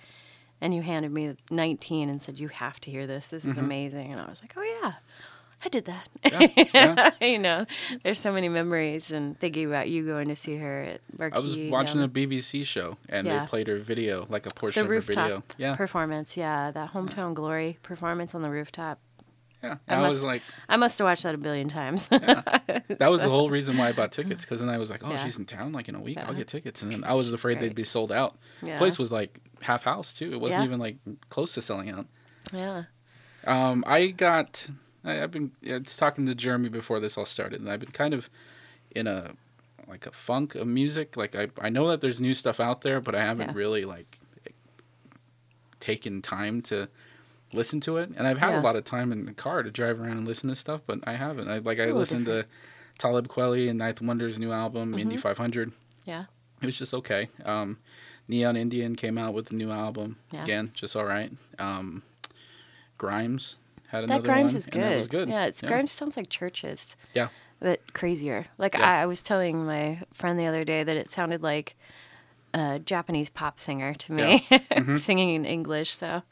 And 0.60 0.75
you 0.75 0.82
handed 0.82 1.12
me 1.12 1.34
19 1.50 2.08
and 2.08 2.22
said, 2.22 2.38
"You 2.40 2.48
have 2.48 2.80
to 2.80 2.90
hear 2.90 3.06
this. 3.06 3.30
This 3.30 3.44
is 3.44 3.58
amazing." 3.58 4.12
And 4.12 4.20
I 4.20 4.26
was 4.28 4.42
like, 4.42 4.54
"Oh 4.56 4.62
yeah, 4.82 4.92
I 5.64 5.68
did 5.68 5.84
that." 5.84 6.08
Mm-hmm. 6.25 6.60
Yeah, 6.75 7.10
yeah. 7.20 7.26
you 7.28 7.38
know, 7.38 7.66
there's 8.02 8.18
so 8.18 8.32
many 8.32 8.48
memories 8.48 9.10
and 9.10 9.38
thinking 9.38 9.66
about 9.66 9.90
you 9.90 10.06
going 10.06 10.28
to 10.28 10.36
see 10.36 10.56
her 10.56 10.82
at 10.84 11.00
Marquee. 11.18 11.36
I 11.36 11.40
was 11.40 11.56
watching 11.70 12.02
a 12.02 12.08
BBC 12.08 12.64
show 12.64 12.96
and 13.10 13.26
Yeah. 13.26 13.40
they 13.40 13.46
played 13.46 13.66
her 13.66 13.76
video, 13.76 14.26
like 14.30 14.46
a 14.46 14.50
portion 14.50 14.86
the 14.86 14.92
of 14.96 15.04
her 15.04 15.12
video. 15.12 15.42
Yeah, 15.58 15.76
performance. 15.76 16.36
Yeah, 16.38 16.70
that 16.70 16.92
hometown 16.92 17.34
glory 17.34 17.78
performance 17.82 18.34
on 18.34 18.40
the 18.42 18.48
rooftop. 18.50 18.98
yeah. 19.62 19.76
I 19.88 19.96
I, 19.96 20.06
was 20.06 20.16
must- 20.16 20.26
like, 20.26 20.42
I 20.70 20.76
must 20.78 20.98
have 20.98 21.04
watched 21.04 21.25
that 21.25 21.34
a 21.34 21.38
billion 21.38 21.68
times. 21.68 22.08
that 22.08 23.08
was 23.10 23.22
the 23.22 23.28
whole 23.30 23.50
reason 23.50 23.76
why 23.76 23.88
I 23.88 23.92
bought 23.92 24.12
tickets 24.12 24.44
'cause 24.44 24.60
then 24.60 24.68
I 24.70 24.78
was 24.78 24.90
like, 24.90 25.02
Oh, 25.04 25.16
she's 25.18 25.36
in 25.38 25.44
town 25.44 25.72
like 25.72 25.88
in 25.90 25.94
a 25.94 26.00
week, 26.00 26.16
I'll 26.18 26.32
get 26.34 26.48
tickets. 26.48 26.82
Because 29.66 29.82
then 29.82 29.92
I 29.92 29.96
was 29.96 30.06
like, 30.06 30.06
Yeah. 30.06 30.06
she's 30.06 30.06
in 30.06 30.06
town 30.06 30.06
like 30.06 30.06
in 30.06 30.06
a 30.06 30.06
week. 30.06 30.06
I'll 30.06 30.06
Yeah. 30.06 30.06
get 30.06 30.06
tickets. 30.06 30.06
And 30.06 30.06
then 30.06 30.06
I 30.06 30.06
was 30.06 30.06
afraid 30.06 30.06
they'd 30.06 30.06
great. 30.06 30.06
be 30.06 30.06
sold 30.06 30.06
out. 30.06 30.06
Yeah. 30.06 30.06
Place 30.06 30.06
was 30.06 30.06
like 30.06 30.06
half 30.06 30.06
house 30.06 30.12
too. 30.12 30.32
It 30.32 30.40
wasn't 30.40 30.62
Yeah. 30.62 30.66
even 30.66 30.78
like 30.80 30.96
close 31.30 31.54
to 31.54 31.62
selling 31.62 31.90
out. 31.90 32.06
yeah. 32.52 32.85
Um, 33.44 33.85
I 33.87 34.08
got. 34.08 34.70
I, 35.04 35.23
I've 35.23 35.30
been 35.30 35.52
yeah, 35.62 35.76
it's 35.76 35.96
talking 35.96 36.26
to 36.26 36.35
Jeremy 36.35 36.68
before 36.68 36.99
this 37.00 37.16
all 37.16 37.25
started, 37.26 37.61
and 37.61 37.70
I've 37.70 37.80
been 37.80 37.92
kind 37.92 38.12
of 38.14 38.28
in 38.90 39.06
a 39.06 39.32
like 39.88 40.04
a 40.06 40.11
funk 40.11 40.56
of 40.56 40.66
music. 40.66 41.16
Like 41.16 41.37
I, 41.37 41.49
I 41.61 41.68
know 41.68 41.87
that 41.88 42.00
there's 42.00 42.20
new 42.20 42.35
stuff 42.35 42.58
out 42.58 42.80
there, 42.80 43.00
but 43.00 43.14
I 43.14 43.20
haven't 43.20 43.50
Yeah. 43.50 43.54
really 43.54 43.85
like 43.85 44.18
taken 45.80 46.23
time 46.23 46.62
to 46.62 46.88
listen 47.52 47.80
to 47.80 47.99
it. 47.99 48.11
And 48.16 48.26
I've 48.26 48.38
had 48.38 48.50
Yeah. 48.54 48.61
a 48.61 48.62
lot 48.62 48.76
of 48.76 48.85
time 48.85 49.12
in 49.12 49.26
the 49.26 49.32
car 49.35 49.62
to 49.62 49.70
drive 49.70 50.00
around 50.00 50.18
and 50.18 50.26
listen 50.26 50.49
to 50.49 50.56
stuff, 50.56 50.80
but 50.87 51.00
I 51.06 51.14
haven't. 51.14 51.49
I 51.49 51.58
like 51.58 51.78
It's 51.78 51.88
I 51.90 51.94
listened 51.94 52.26
to 52.26 52.46
Talib 52.99 53.28
Kweli 53.28 53.68
and 53.68 53.78
Ninth 53.78 54.00
Wonder's 54.00 54.38
new 54.38 54.50
album, 54.52 54.92
Mm-hmm. 54.94 55.08
Indie 55.11 55.20
500. 55.20 55.73
Yeah. 56.04 56.25
It 56.62 56.66
was 56.66 56.78
just 56.78 56.94
okay. 56.94 57.28
Um, 57.44 57.78
Neon 58.28 58.56
Indian 58.56 58.97
came 58.97 59.16
out 59.18 59.35
with 59.35 59.50
a 59.52 59.54
new 59.54 59.71
album 59.71 60.16
Yeah. 60.33 60.42
again, 60.42 60.71
just 60.75 60.97
all 60.97 61.04
right. 61.04 61.30
Um, 61.59 62.02
Grimes 62.99 63.56
had 63.88 64.00
That 64.00 64.04
another 64.04 64.25
Grimes 64.25 64.52
one, 64.52 64.56
is 64.59 64.64
and 64.66 64.73
good. 64.73 64.83
that 64.83 64.95
was 64.97 65.09
good. 65.09 65.28
Yeah, 65.28 65.47
it's 65.47 65.62
yeah. 65.62 65.68
Grimes 65.68 65.92
sounds 65.92 66.16
like 66.16 66.28
Chvrches. 66.28 66.97
Yeah. 67.14 67.28
But 67.61 67.92
crazier. 67.95 68.47
Like 68.59 68.75
Yeah. 68.75 68.90
I, 68.99 69.02
I 69.02 69.06
was 69.06 69.23
telling 69.23 69.64
my 69.64 70.00
friend 70.12 70.38
the 70.38 70.47
other 70.47 70.64
day 70.64 70.83
that 70.83 70.97
it 70.97 71.09
sounded 71.11 71.42
like 71.42 71.76
a 72.54 72.78
Japanese 72.78 73.28
pop 73.28 73.61
singer 73.61 73.95
to 73.95 74.12
me, 74.12 74.47
Mm-hmm. 74.50 74.97
singing 74.97 75.35
in 75.35 75.45
English. 75.45 75.90
So 75.95 76.23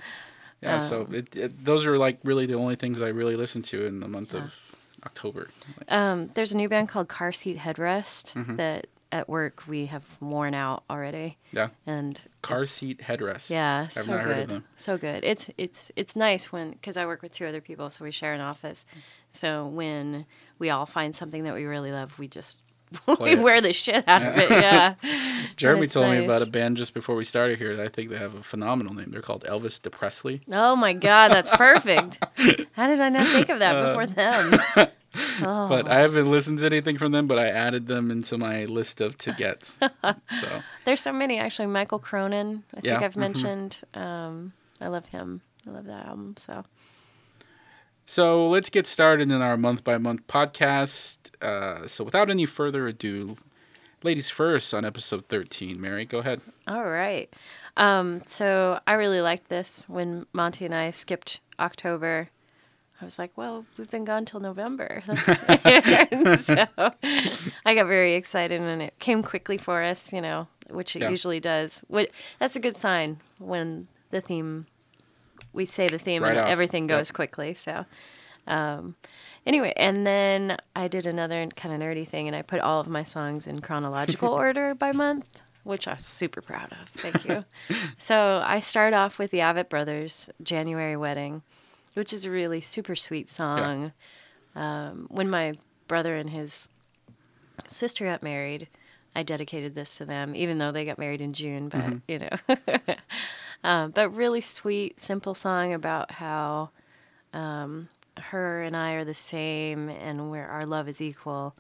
Yeah, 0.63 0.81
so 0.81 1.03
Um, 1.03 1.15
it, 1.15 1.37
it, 1.37 1.65
those 1.65 1.85
are 1.87 1.99
like 1.99 2.19
really 2.25 2.47
the 2.47 2.55
only 2.55 2.77
things 2.77 3.01
I 3.03 3.09
really 3.09 3.37
listen 3.37 3.63
to 3.63 3.85
in 3.87 4.01
the 4.01 4.09
month 4.09 4.35
of 4.35 4.59
October. 5.05 5.49
Um, 5.91 6.29
there's 6.35 6.53
a 6.55 6.57
new 6.57 6.69
band 6.69 6.89
called 6.89 7.09
Car 7.09 7.31
Seat 7.33 7.59
Headrest 7.59 8.35
Mm-hmm. 8.35 8.57
that 8.57 8.87
at 9.14 9.28
work 9.28 9.62
we 9.68 9.87
have 9.87 10.04
worn 10.21 10.54
out 10.54 10.83
already. 10.90 11.38
yeah, 11.52 11.68
And 11.87 12.21
car 12.42 12.64
seat 12.66 12.99
headrest. 12.99 13.49
Yeah, 13.49 13.85
I've 13.87 13.92
so 13.92 14.11
not 14.11 14.25
good. 14.25 14.35
heard 14.35 14.42
of 14.42 14.49
them. 14.49 14.64
So 14.75 14.99
good. 14.99 15.23
It's 15.23 15.50
it's 15.56 15.92
it's 15.94 16.16
nice 16.16 16.50
when 16.50 16.73
because 16.73 16.97
I 16.97 17.06
work 17.06 17.23
with 17.23 17.30
two 17.30 17.47
other 17.47 17.61
people, 17.61 17.88
so 17.90 18.04
we 18.04 18.11
share 18.11 18.33
an 18.35 18.40
office. 18.40 18.85
So 19.30 19.66
when 19.68 20.26
we 20.59 20.71
all 20.71 20.85
find 20.85 21.14
something 21.14 21.44
that 21.44 21.54
we 21.54 21.64
really 21.64 21.92
love, 21.92 22.18
we 22.18 22.26
just 22.26 22.63
we 23.21 23.37
wear 23.37 23.61
the 23.61 23.73
shit 23.73 24.07
out 24.09 24.23
of 24.23 24.37
it. 24.39 24.51
Yeah. 24.51 24.95
Jeremy 25.57 25.87
told 25.87 26.11
me 26.11 26.25
about 26.25 26.43
a 26.43 26.51
band 26.51 26.77
just 26.77 26.95
before 26.95 27.15
we 27.17 27.25
started 27.25 27.59
here. 27.59 27.77
that 27.77 27.85
I 27.85 27.89
think 27.89 28.11
they 28.11 28.17
have 28.19 28.35
a 28.35 28.43
phenomenal 28.43 28.95
name. 28.95 29.11
They're 29.11 29.23
called 29.23 29.45
Elvis 29.45 29.81
Depressedly. 29.81 30.41
Oh 30.53 30.75
my 30.77 30.93
god, 30.93 31.33
that's 31.33 31.51
perfect. 31.51 32.19
How 32.73 32.87
did 32.87 33.01
I 33.01 33.09
not 33.09 33.27
think 33.29 33.49
of 33.49 33.59
that 33.61 33.77
Uh, 33.77 33.87
before 33.87 34.07
them? 34.07 34.89
Oh. 35.43 35.69
But 35.69 35.87
I 35.89 36.01
haven't 36.01 36.29
listened 36.31 36.59
to 36.59 36.67
anything 36.67 36.99
from 36.99 37.13
them, 37.13 37.27
but 37.29 37.39
I 37.39 37.47
added 37.47 37.87
them 37.87 38.11
into 38.11 38.37
my 38.37 38.65
list 38.65 39.01
of 39.01 39.17
to 39.19 39.33
gets. 39.33 39.79
so 40.41 40.63
There's 40.85 41.01
so 41.01 41.13
many 41.13 41.39
actually. 41.39 41.67
Michael 41.69 42.01
Cronin, 42.01 42.65
I 42.77 42.81
think 42.81 42.87
Yeah, 42.87 43.01
I've 43.05 43.15
mhm. 43.15 43.19
mentioned. 43.19 43.81
Um, 43.95 44.53
I 44.81 44.89
love 44.89 45.07
him. 45.07 45.41
I 45.67 45.71
love 45.71 45.85
that 45.87 46.07
album. 46.07 46.35
So 46.37 46.65
So 48.06 48.49
let's 48.49 48.70
get 48.70 48.87
started 48.87 49.30
in 49.30 49.40
our 49.42 49.56
month 49.56 49.82
by 49.84 49.99
month 49.99 50.26
podcast. 50.26 51.18
Uh, 51.42 51.87
so 51.87 52.04
without 52.04 52.30
any 52.30 52.46
further 52.46 52.87
ado, 52.87 53.37
ladies 54.02 54.28
first 54.30 54.75
on 54.75 54.84
episode 54.84 55.26
13. 55.28 55.80
Mary, 55.80 56.04
go 56.04 56.18
ahead. 56.18 56.40
All 56.68 56.84
right. 56.84 57.32
Um, 57.76 58.23
so 58.26 58.78
I 58.87 58.92
really 58.94 59.20
liked 59.20 59.49
this 59.49 59.87
when 59.88 60.26
Monty 60.32 60.64
and 60.66 60.75
I 60.75 60.90
skipped 60.90 61.40
October. 61.58 62.28
I 63.00 63.04
was 63.04 63.18
like, 63.18 63.32
well, 63.37 63.66
we've 63.76 63.90
been 63.90 64.04
gone 64.04 64.25
till 64.25 64.38
November. 64.40 65.02
That's 65.06 65.28
right. 65.49 66.38
so 66.38 66.66
I 67.66 67.75
got 67.75 67.87
very 67.87 68.14
excited 68.14 68.61
and 68.61 68.82
it 68.82 68.99
came 68.99 69.23
quickly 69.23 69.58
for 69.58 69.82
us, 69.82 70.12
you 70.12 70.20
know, 70.20 70.46
which 70.70 70.94
it 70.94 71.02
Yeah. 71.02 71.11
usually 71.11 71.40
does. 71.40 71.82
What 71.88 72.11
that's 72.38 72.54
a 72.56 72.61
good 72.61 72.76
sign 72.76 73.18
when 73.38 73.88
the 74.11 74.20
theme 74.20 74.66
we 75.54 75.64
say 75.64 75.88
the 75.88 75.99
theme 75.99 76.23
Right 76.23 76.32
and 76.32 76.40
off. 76.40 76.49
everything 76.50 76.87
goes 76.87 77.08
Yep. 77.08 77.14
quickly. 77.14 77.54
So 77.54 77.87
um 78.46 78.96
anyway, 79.46 79.73
and 79.76 80.06
then 80.06 80.58
I 80.76 80.88
did 80.88 81.06
another 81.06 81.46
kind 81.56 81.75
of 81.75 81.80
nerdy 81.80 82.06
thing 82.06 82.26
and 82.26 82.37
I 82.37 82.42
put 82.42 82.61
all 82.61 82.80
of 82.80 82.88
my 82.88 83.02
songs 83.04 83.46
in 83.46 83.61
chronological 83.62 84.28
order 84.44 84.75
by 84.75 84.92
month, 84.92 85.40
which 85.62 85.88
I'm 85.88 85.99
super 85.99 86.42
proud 86.42 86.73
of. 86.73 86.88
Thank 86.88 87.25
you. 87.25 87.44
so 87.99 88.42
I 88.44 88.61
start 88.61 88.92
off 88.92 89.18
with 89.18 89.30
the 89.30 89.38
Avett 89.38 89.68
Brothers 89.70 90.28
January 90.42 90.96
Wedding, 90.96 91.42
which 91.94 92.12
is 92.12 92.25
a 92.26 92.30
really 92.30 92.61
super 92.61 92.94
sweet 92.96 93.30
song. 93.30 93.92
Um, 94.54 95.06
when 95.11 95.30
my 95.30 95.54
brother 95.88 96.14
and 96.16 96.30
his 96.30 96.68
sister 97.66 98.04
got 98.04 98.23
married, 98.23 98.68
I 99.16 99.23
dedicated 99.23 99.75
this 99.75 99.97
to 99.99 100.04
them, 100.04 100.35
even 100.35 100.59
though 100.59 100.73
they 100.73 100.85
got 100.85 100.99
married 100.99 101.21
in 101.21 101.33
June. 101.33 101.68
But 101.68 101.94
you 102.09 102.18
know, 102.21 102.56
um, 103.64 103.90
but 103.92 104.11
really 104.14 104.40
sweet, 104.40 105.00
simple 105.00 105.35
song 105.35 105.73
about 105.73 106.11
how 106.12 106.71
um, 107.33 107.88
her 108.18 108.62
and 108.62 108.76
I 108.76 108.92
are 108.94 109.04
the 109.04 109.14
same, 109.14 109.88
and 109.88 110.30
where 110.30 110.49
our 110.49 110.66
love 110.66 110.88
is 110.88 111.00
equal. 111.00 111.54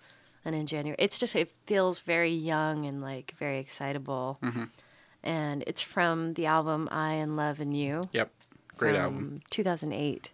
And 0.44 0.54
in 0.54 0.66
January, 0.66 0.96
it's 0.98 1.18
just 1.18 1.34
it 1.36 1.50
feels 1.66 2.00
very 2.00 2.30
young 2.32 2.84
and 2.86 3.00
like 3.00 3.34
very 3.38 3.58
excitable. 3.60 4.38
And 5.22 5.64
it's 5.66 5.80
from 5.80 6.34
the 6.34 6.46
album 6.46 6.88
"I 6.90 7.12
and 7.14 7.36
Love 7.36 7.60
and 7.60 7.74
You." 7.76 8.02
Yep. 8.12 8.30
Great 8.76 8.96
album. 8.96 9.40
2008. 9.50 10.32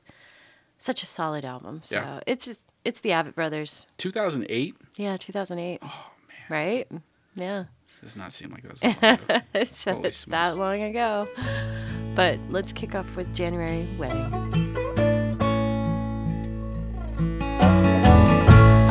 Such 0.78 1.02
a 1.02 1.06
solid 1.06 1.44
album. 1.44 1.80
So 1.84 1.96
Yeah. 1.96 2.20
it's 2.26 2.64
it's 2.84 3.00
the 3.00 3.10
Avett 3.10 3.34
Brothers. 3.34 3.86
2008? 3.98 4.74
Yeah, 4.96 5.16
2008. 5.18 5.78
Oh 5.82 5.86
man. 6.26 6.36
Right? 6.48 6.88
Yeah. 7.34 7.64
Does 8.00 8.16
not 8.16 8.32
seem 8.32 8.50
like 8.50 8.62
that 8.62 8.72
was 8.72 8.80
that 8.80 9.02
long 9.28 9.40
ago. 9.54 9.64
so 9.64 10.02
it's 10.04 10.24
that 10.26 10.56
long 10.56 10.82
ago. 10.82 11.28
But 12.14 12.38
let's 12.48 12.72
kick 12.72 12.94
off 12.94 13.16
with 13.16 13.34
January 13.34 13.86
Wedding. 13.98 14.32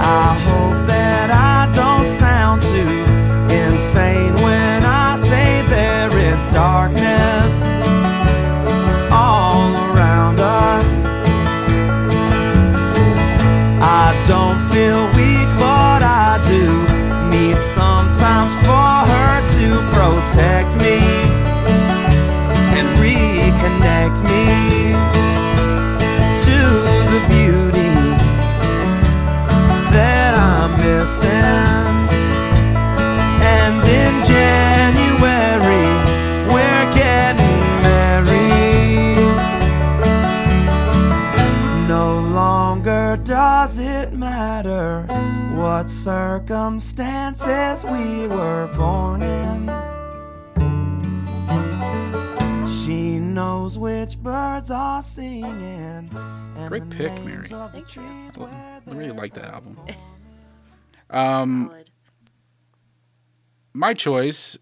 I 0.01 0.33
hope 0.45 0.87
that 0.87 1.31
I 1.31 1.71
don't 1.75 2.07
sound 2.07 2.61
too 2.61 2.69
insane 3.53 4.33
when 4.43 4.83
I 4.85 5.15
say 5.15 5.65
there 5.67 6.17
is 6.17 6.53
darkness 6.53 7.08
circumstances 46.03 47.83
we 47.83 48.27
were 48.27 48.67
born 48.75 49.21
in. 49.21 49.67
She 52.83 53.19
knows 53.19 53.77
which 53.77 54.17
birds 54.17 54.71
are 54.71 55.01
singing. 55.03 55.45
and 56.15 56.69
Great 56.69 56.89
pick, 56.89 57.11
names 57.11 57.25
Mary. 57.25 57.47
Thank 57.71 57.95
you. 57.95 58.01
trees 58.01 58.37
Well, 58.37 58.47
where 58.47 58.81
I 58.87 58.91
really 58.97 59.11
like 59.11 59.33
that 59.33 59.45
album. 59.53 59.77
Um, 61.11 61.69
Solid. 61.71 61.89
my 63.73 63.95
choice 63.95 64.59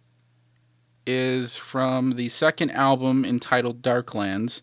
is 1.06 1.58
from 1.58 2.12
the 2.12 2.30
second 2.30 2.72
album 2.72 3.26
entitled 3.26 3.82
Darklands 3.82 4.62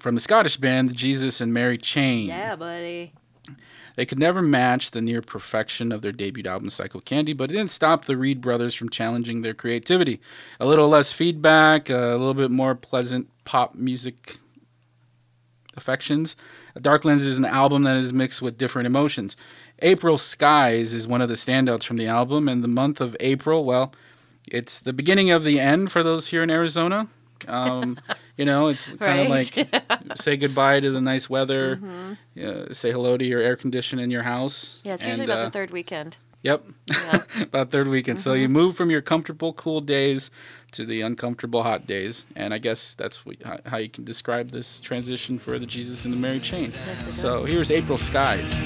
from 0.00 0.16
the 0.16 0.20
Scottish 0.20 0.56
band 0.56 0.96
Jesus 0.96 1.40
and 1.40 1.54
Mary 1.54 1.78
Chain. 1.78 2.26
Yeah, 2.26 2.56
buddy. 2.56 3.12
They 3.96 4.06
could 4.06 4.18
never 4.18 4.42
match 4.42 4.90
the 4.90 5.02
near 5.02 5.22
perfection 5.22 5.92
of 5.92 6.02
their 6.02 6.12
debut 6.12 6.44
album 6.46 6.70
Psycho 6.70 7.00
Candy, 7.00 7.32
but 7.32 7.50
it 7.50 7.54
didn't 7.54 7.70
stop 7.70 8.04
the 8.04 8.16
Reid 8.16 8.40
brothers 8.40 8.74
from 8.74 8.88
challenging 8.88 9.42
their 9.42 9.54
creativity. 9.54 10.20
A 10.58 10.66
little 10.66 10.88
less 10.88 11.12
feedback, 11.12 11.90
a 11.90 12.16
little 12.16 12.34
bit 12.34 12.50
more 12.50 12.74
pleasant 12.74 13.28
pop 13.44 13.74
music 13.74 14.38
affections. 15.76 16.36
Darklands 16.76 17.26
is 17.26 17.38
an 17.38 17.44
album 17.44 17.82
that 17.82 17.96
is 17.96 18.12
mixed 18.12 18.42
with 18.42 18.58
different 18.58 18.86
emotions. 18.86 19.36
April 19.80 20.18
Skies 20.18 20.94
is 20.94 21.08
one 21.08 21.20
of 21.20 21.28
the 21.28 21.34
standouts 21.34 21.84
from 21.84 21.96
the 21.96 22.06
album, 22.06 22.48
and 22.48 22.62
the 22.62 22.68
month 22.68 23.00
of 23.00 23.16
April, 23.20 23.64
well, 23.64 23.92
it's 24.46 24.80
the 24.80 24.92
beginning 24.92 25.30
of 25.30 25.44
the 25.44 25.60
end 25.60 25.90
for 25.90 26.02
those 26.02 26.28
here 26.28 26.42
in 26.42 26.50
Arizona. 26.50 27.08
Um, 27.48 27.98
you 28.36 28.44
know, 28.44 28.68
it's 28.68 28.88
kind 28.98 29.20
of 29.20 29.30
Right. 29.30 29.56
like 29.56 30.16
say 30.16 30.36
goodbye 30.36 30.80
to 30.80 30.90
the 30.90 31.00
nice 31.00 31.28
weather, 31.30 31.80
uh, 32.42 32.72
say 32.72 32.92
hello 32.92 33.16
to 33.16 33.24
your 33.24 33.40
air 33.40 33.56
condition 33.56 33.98
in 33.98 34.10
your 34.10 34.22
house. 34.22 34.80
Yeah, 34.84 34.94
it's 34.94 35.02
and, 35.04 35.10
usually 35.10 35.24
about 35.26 35.40
uh, 35.40 35.44
the 35.44 35.50
third 35.50 35.70
weekend. 35.70 36.16
Yep, 36.42 36.64
Yeah. 36.90 37.22
about 37.42 37.70
third 37.70 37.86
weekend. 37.86 38.18
So 38.18 38.32
you 38.32 38.48
move 38.48 38.76
from 38.76 38.90
your 38.90 39.00
comfortable 39.00 39.52
cool 39.52 39.80
days 39.80 40.30
to 40.72 40.84
the 40.84 41.02
uncomfortable 41.02 41.62
hot 41.62 41.86
days, 41.86 42.26
and 42.34 42.52
I 42.52 42.58
guess 42.58 42.94
that's 42.94 43.24
what, 43.24 43.40
how, 43.44 43.58
how 43.66 43.76
you 43.76 43.88
can 43.88 44.02
describe 44.04 44.50
this 44.50 44.80
transition 44.80 45.38
for 45.38 45.58
the 45.60 45.66
Jesus 45.66 46.04
and 46.04 46.12
the 46.12 46.18
Mary 46.18 46.40
Chain. 46.40 46.72
Nicely 46.86 47.02
done. 47.04 47.12
So 47.12 47.44
here's 47.44 47.70
April 47.70 47.96
Skies. 47.98 48.58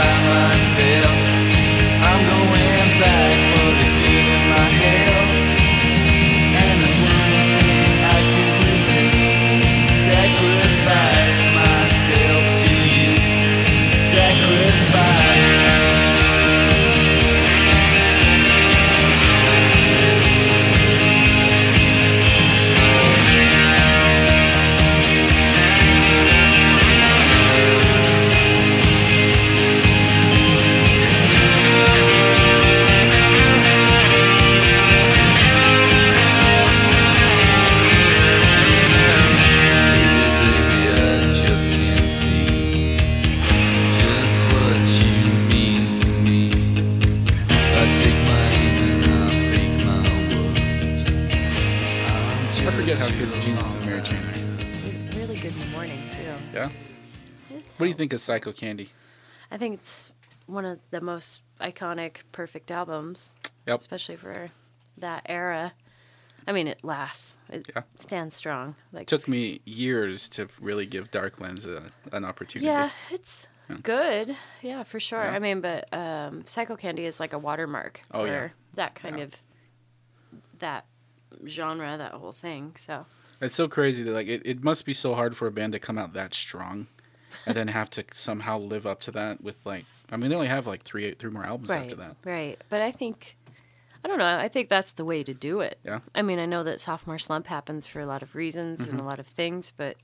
By 0.00 0.20
myself. 0.28 1.29
Think 58.00 58.14
it's 58.14 58.22
Psycho 58.22 58.50
Candy? 58.52 58.88
I 59.50 59.58
think 59.58 59.74
it's 59.80 60.12
one 60.46 60.64
of 60.64 60.80
the 60.90 61.02
most 61.02 61.42
iconic, 61.60 62.22
perfect 62.32 62.70
albums, 62.70 63.36
Yep. 63.66 63.78
especially 63.78 64.16
for 64.16 64.48
that 64.96 65.22
era. 65.26 65.74
I 66.48 66.52
mean, 66.52 66.66
it 66.66 66.82
lasts. 66.82 67.36
It 67.50 67.68
Yeah. 67.76 67.82
stands 67.96 68.34
strong. 68.34 68.74
Like 68.90 69.06
took 69.06 69.28
me 69.28 69.60
years 69.66 70.30
to 70.30 70.48
really 70.62 70.86
give 70.86 71.10
Darklands 71.10 71.66
a, 71.66 71.90
an 72.16 72.24
opportunity. 72.24 72.66
Yeah, 72.66 72.90
it's 73.10 73.48
good. 73.82 74.34
Yeah, 74.62 74.82
for 74.82 74.98
sure. 74.98 75.22
Yeah. 75.22 75.32
I 75.32 75.38
mean, 75.38 75.60
but 75.60 75.92
um, 75.92 76.46
Psycho 76.46 76.76
Candy 76.76 77.04
is 77.04 77.20
like 77.20 77.34
a 77.34 77.38
watermark 77.38 78.00
Oh, 78.12 78.20
for 78.24 78.26
yeah. 78.32 78.48
that 78.76 78.94
kind 78.94 79.18
Yeah. 79.18 79.24
of 79.24 79.42
that 80.58 80.86
genre, 81.46 81.98
that 81.98 82.12
whole 82.12 82.32
thing. 82.32 82.72
So 82.76 83.04
It's 83.42 83.54
so 83.54 83.68
crazy 83.68 84.02
that 84.04 84.12
like 84.12 84.26
it, 84.26 84.40
it 84.46 84.64
must 84.64 84.86
be 84.86 84.94
so 84.94 85.14
hard 85.14 85.36
for 85.36 85.46
a 85.46 85.50
band 85.52 85.74
to 85.74 85.78
come 85.78 85.98
out 85.98 86.14
that 86.14 86.32
strong 86.32 86.86
and 87.46 87.56
then 87.56 87.68
have 87.68 87.90
to 87.90 88.04
somehow 88.12 88.58
live 88.58 88.86
up 88.86 89.00
to 89.02 89.10
that 89.12 89.42
with 89.42 89.64
like 89.64 89.84
I 90.10 90.16
mean 90.16 90.30
they 90.30 90.36
only 90.36 90.48
have 90.48 90.66
like 90.66 90.82
three 90.82 91.12
three 91.14 91.30
more 91.30 91.44
albums 91.44 91.70
right, 91.70 91.82
after 91.84 91.96
that. 91.96 92.16
right. 92.24 92.60
But 92.68 92.80
I 92.80 92.90
think 92.92 93.36
I 94.04 94.08
don't 94.08 94.18
know. 94.18 94.38
I 94.38 94.48
think 94.48 94.68
that's 94.70 94.92
the 94.92 95.04
way 95.04 95.22
to 95.22 95.34
do 95.34 95.60
it. 95.60 95.78
Yeah. 95.84 96.00
I 96.14 96.22
mean, 96.22 96.38
I 96.38 96.46
know 96.46 96.62
that 96.62 96.80
sophomore 96.80 97.18
slump 97.18 97.46
happens 97.48 97.86
for 97.86 98.00
a 98.00 98.06
lot 98.06 98.22
of 98.22 98.34
reasons 98.34 98.80
Mm-hmm. 98.80 98.92
and 98.92 99.00
a 99.00 99.04
lot 99.04 99.20
of 99.20 99.26
things, 99.26 99.72
but 99.76 99.96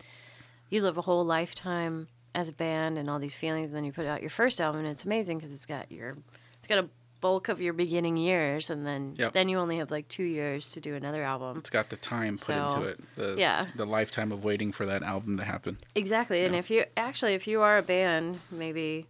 you 0.68 0.82
live 0.82 0.98
a 0.98 1.02
whole 1.02 1.24
lifetime 1.24 2.08
as 2.34 2.50
a 2.50 2.52
band 2.52 2.98
and 2.98 3.08
all 3.08 3.18
these 3.18 3.34
feelings, 3.34 3.68
and 3.68 3.74
then 3.74 3.84
you 3.86 3.92
put 3.92 4.04
out 4.04 4.20
your 4.20 4.28
first 4.28 4.60
album, 4.60 4.82
and 4.82 4.90
it's 4.90 5.06
amazing 5.06 5.38
because 5.38 5.50
it's 5.52 5.64
got 5.64 5.90
your 5.90 6.16
it's 6.58 6.66
got 6.68 6.78
a 6.78 6.88
bulk 7.26 7.48
of 7.48 7.60
your 7.60 7.72
beginning 7.72 8.16
years, 8.16 8.70
and 8.70 8.86
then 8.86 9.14
Yep. 9.18 9.32
then 9.32 9.48
you 9.48 9.58
only 9.58 9.78
have 9.78 9.90
like 9.90 10.06
two 10.08 10.24
years 10.24 10.70
to 10.72 10.80
do 10.80 10.94
another 10.94 11.22
album. 11.24 11.58
It's 11.58 11.70
got 11.70 11.88
the 11.88 11.96
time 11.96 12.38
put 12.38 12.56
into 12.56 12.82
it. 12.82 13.00
The 13.16 13.34
yeah. 13.38 13.66
the 13.74 13.84
lifetime 13.86 14.30
of 14.32 14.44
waiting 14.44 14.70
for 14.72 14.86
that 14.86 15.02
album 15.02 15.36
to 15.38 15.44
happen. 15.44 15.78
Exactly. 15.94 16.44
And 16.44 16.54
if 16.54 16.70
you 16.70 16.84
actually, 16.96 17.34
if 17.34 17.46
you 17.46 17.62
are 17.62 17.78
a 17.78 17.82
band, 17.82 18.40
maybe 18.50 19.06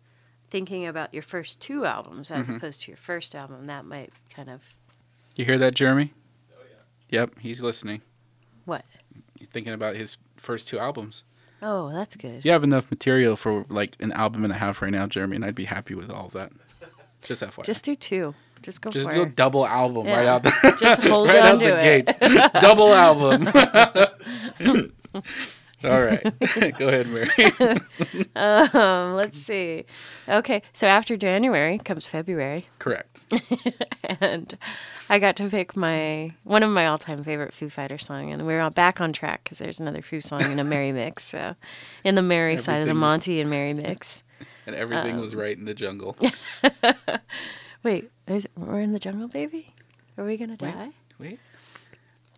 thinking 0.50 0.86
about 0.86 1.12
your 1.12 1.22
first 1.24 1.60
two 1.60 1.84
albums 1.84 2.30
as 2.30 2.46
Mm-hmm. 2.46 2.56
opposed 2.56 2.82
to 2.82 2.90
your 2.92 2.96
first 2.98 3.34
album, 3.34 3.66
that 3.66 3.84
might 3.84 4.12
kind 4.34 4.48
of 4.48 4.60
You 5.34 5.44
hear 5.44 5.58
that, 5.58 5.74
Jeremy? 5.74 6.12
Oh 6.52 6.62
yeah. 7.10 7.20
Yep, 7.20 7.38
he's 7.40 7.60
listening. 7.62 8.00
what? 8.64 8.84
He's 9.38 9.48
thinking 9.48 9.74
about 9.74 9.96
his 9.96 10.16
first 10.36 10.68
two 10.68 10.78
albums. 10.78 11.24
Oh, 11.62 11.90
that's 11.92 12.16
good. 12.16 12.44
You 12.44 12.52
have 12.52 12.64
enough 12.64 12.90
material 12.90 13.34
for 13.36 13.64
like 13.68 13.96
an 14.00 14.12
album 14.12 14.44
and 14.44 14.52
a 14.52 14.56
half 14.56 14.80
right 14.82 14.92
now, 14.92 15.06
Jeremy, 15.06 15.36
and 15.36 15.44
I'd 15.44 15.54
be 15.64 15.64
happy 15.66 15.94
with 15.94 16.10
all 16.10 16.26
of 16.26 16.32
that. 16.32 16.52
Just 17.26 17.42
FYI. 17.42 17.64
Just 17.64 17.84
do 17.84 17.94
two. 17.94 18.34
Just 18.62 18.80
go 18.80 18.90
Just 18.90 19.10
do 19.10 19.20
a 19.20 19.22
it. 19.24 19.36
double 19.36 19.66
album 19.66 20.06
right 20.06 20.26
out 20.26 20.42
the 20.42 20.76
Just 20.80 21.02
hold 21.06 21.28
right 21.28 21.40
on 21.40 21.46
out 21.54 21.60
to 21.60 21.66
the 21.66 21.76
it. 21.78 22.06
gates. 22.06 22.16
double 22.60 22.92
album. 22.94 23.48
All 25.86 26.04
right. 26.04 26.22
Go 26.78 26.88
ahead, 26.88 27.06
Mary. 27.08 27.80
Um, 28.36 29.14
let's 29.14 29.38
see. 29.38 29.84
Okay, 30.28 30.60
so 30.72 30.86
after 30.86 31.16
January 31.16 31.78
comes 31.78 32.06
February, 32.06 32.66
Correct. 32.78 33.32
and 34.20 34.56
I 35.08 35.18
got 35.18 35.36
to 35.36 35.48
pick 35.48 35.76
my 35.76 36.32
one 36.44 36.62
of 36.62 36.70
my 36.70 36.86
all-time 36.86 37.22
favorite 37.24 37.54
Foo 37.54 37.68
Fighter 37.70 37.98
song, 37.98 38.32
and 38.32 38.46
we're 38.46 38.60
all 38.60 38.70
back 38.70 39.00
on 39.00 39.12
track 39.12 39.44
because 39.44 39.58
there's 39.58 39.80
another 39.80 40.02
Foo 40.02 40.20
song 40.20 40.42
in 40.50 40.58
a 40.58 40.64
Mary 40.64 40.92
mix. 40.92 41.22
So, 41.24 41.54
in 42.04 42.14
the 42.14 42.22
Mary 42.22 42.56
side 42.58 42.82
of 42.82 42.88
the 42.88 42.94
Monty 42.94 43.40
and 43.40 43.48
Mary 43.48 43.72
mix. 43.74 44.22
And 44.66 44.74
everything 44.76 45.14
Um, 45.14 45.20
was 45.20 45.34
right 45.34 45.56
in 45.56 45.64
the 45.64 45.74
jungle. 45.74 46.16
Wait, 47.82 48.10
is 48.26 48.46
we're 48.56 48.80
in 48.80 48.92
the 48.92 48.98
jungle, 48.98 49.28
baby? 49.28 49.72
Are 50.18 50.24
we 50.24 50.36
gonna 50.36 50.56
Wait. 50.60 50.72
die? 50.74 50.90
Wait. 51.18 51.38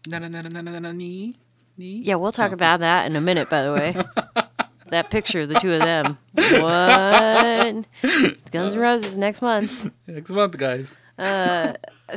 Na 0.07 0.19
na 0.19 0.29
na 0.29 0.43
na 0.43 0.49
na 0.61 0.61
na 0.61 0.79
na 0.79 0.93
Knee. 1.79 2.03
Yeah, 2.05 2.17
we'll 2.17 2.33
talk 2.33 2.53
about 2.53 2.81
that 2.81 3.07
in 3.07 3.17
a 3.17 3.21
minute. 3.21 3.49
By 3.49 3.63
the 3.63 3.73
way, 3.73 3.97
that 4.89 5.11
picture 5.11 5.43
of 5.43 5.49
the 5.49 5.61
two 5.61 5.73
of 5.73 5.81
them. 5.81 6.19
What? 6.35 7.87
It's 8.03 8.51
Guns 8.51 8.75
N' 8.75 8.81
Roses 8.81 9.17
next 9.17 9.41
month. 9.43 9.91
Next 10.07 10.31
month, 10.31 10.57
guys. 10.57 10.97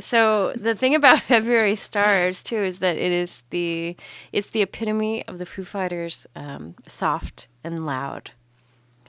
So 0.00 0.52
the 0.54 0.74
thing 0.74 0.94
about 0.94 1.20
February 1.32 1.76
Stars 1.76 2.42
too 2.42 2.58
is 2.62 2.78
that 2.80 2.96
it 2.96 3.12
is 3.12 3.42
the 3.50 3.96
it's 4.32 4.50
the 4.50 4.62
epitome 4.62 5.26
of 5.26 5.38
the 5.38 5.46
Foo 5.46 5.64
Fighters, 5.64 6.26
um, 6.34 6.74
soft 6.86 7.48
and 7.62 7.84
loud. 7.86 8.30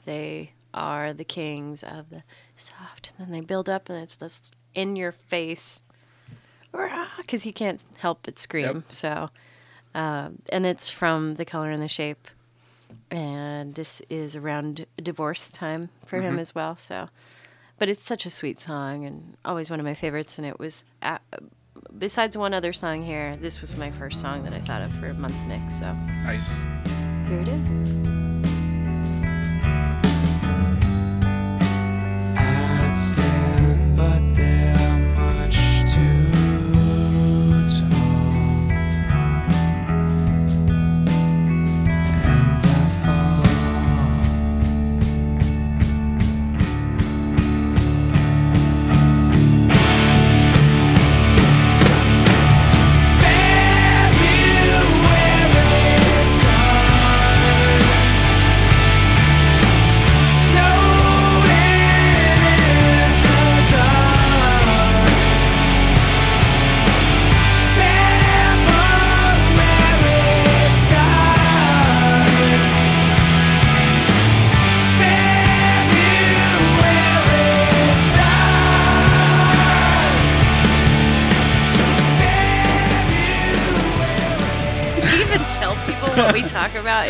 They 0.06 0.52
are 0.74 1.14
the 1.14 1.24
kings 1.24 1.84
of 1.84 2.10
the 2.10 2.24
soft, 2.56 3.14
and 3.18 3.28
then 3.28 3.32
they 3.32 3.42
build 3.42 3.70
up, 3.70 3.90
and 3.90 4.00
it's 4.00 4.18
just 4.18 4.56
in 4.74 4.96
your 4.96 5.12
face, 5.12 5.84
because 7.18 7.44
he 7.44 7.52
can't 7.52 7.80
help 8.00 8.20
but 8.24 8.40
scream. 8.40 8.66
Yep. 8.66 8.84
So, 8.90 9.30
um, 9.96 10.40
and 10.52 10.66
it's 10.66 10.90
from 10.90 11.36
The 11.36 11.46
Color 11.46 11.72
and 11.72 11.82
the 11.82 11.88
Shape, 11.88 12.28
and 13.12 13.76
this 13.76 14.02
is 14.10 14.36
around 14.36 14.86
divorce 15.02 15.52
time 15.52 15.90
for 16.06 16.20
him 16.22 16.40
as 16.40 16.56
well. 16.56 16.76
So, 16.76 17.10
but 17.80 17.90
it's 17.90 18.02
such 18.04 18.26
a 18.26 18.30
sweet 18.30 18.60
song 18.60 19.06
and 19.06 19.36
always 19.46 19.70
one 19.70 19.80
of 19.80 19.86
my 19.86 19.94
favorites. 19.94 20.38
And 20.38 20.48
it 20.48 20.60
was 20.60 20.86
a 21.02 21.20
besides 21.98 22.38
one 22.38 22.54
other 22.54 22.74
song 22.74 23.02
here, 23.04 23.36
this 23.38 23.62
was 23.62 23.76
my 23.78 23.92
first 23.92 24.20
song 24.22 24.44
that 24.44 24.54
I 24.54 24.60
thought 24.62 24.82
of 24.82 24.92
for 24.96 25.08
a 25.08 25.14
month 25.14 25.36
mix. 25.48 25.80
So 25.80 25.92
Nice. 26.26 26.60
here 27.28 27.40
it 27.40 27.48
is. 27.48 28.03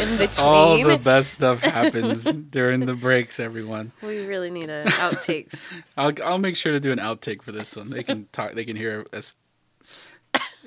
In 0.03 0.17
between? 0.17 0.45
All 0.45 0.83
the 0.83 0.97
best 0.97 1.33
stuff 1.33 1.61
happens 1.61 2.23
during 2.25 2.81
the 2.85 2.93
breaks, 2.93 3.39
everyone. 3.39 3.91
we 4.01 4.25
really 4.25 4.49
need 4.49 4.69
a 4.69 4.83
outtakes. 4.87 5.71
I'll 5.97 6.13
I'll 6.23 6.37
make 6.37 6.55
sure 6.55 6.71
to 6.71 6.79
do 6.79 6.91
an 6.91 6.99
outtake 6.99 7.41
for 7.41 7.51
this 7.51 7.75
one. 7.75 7.89
They 7.89 8.03
can 8.03 8.27
talk. 8.31 8.53
They 8.53 8.65
can 8.65 8.75
hear 8.75 9.05
us 9.13 9.35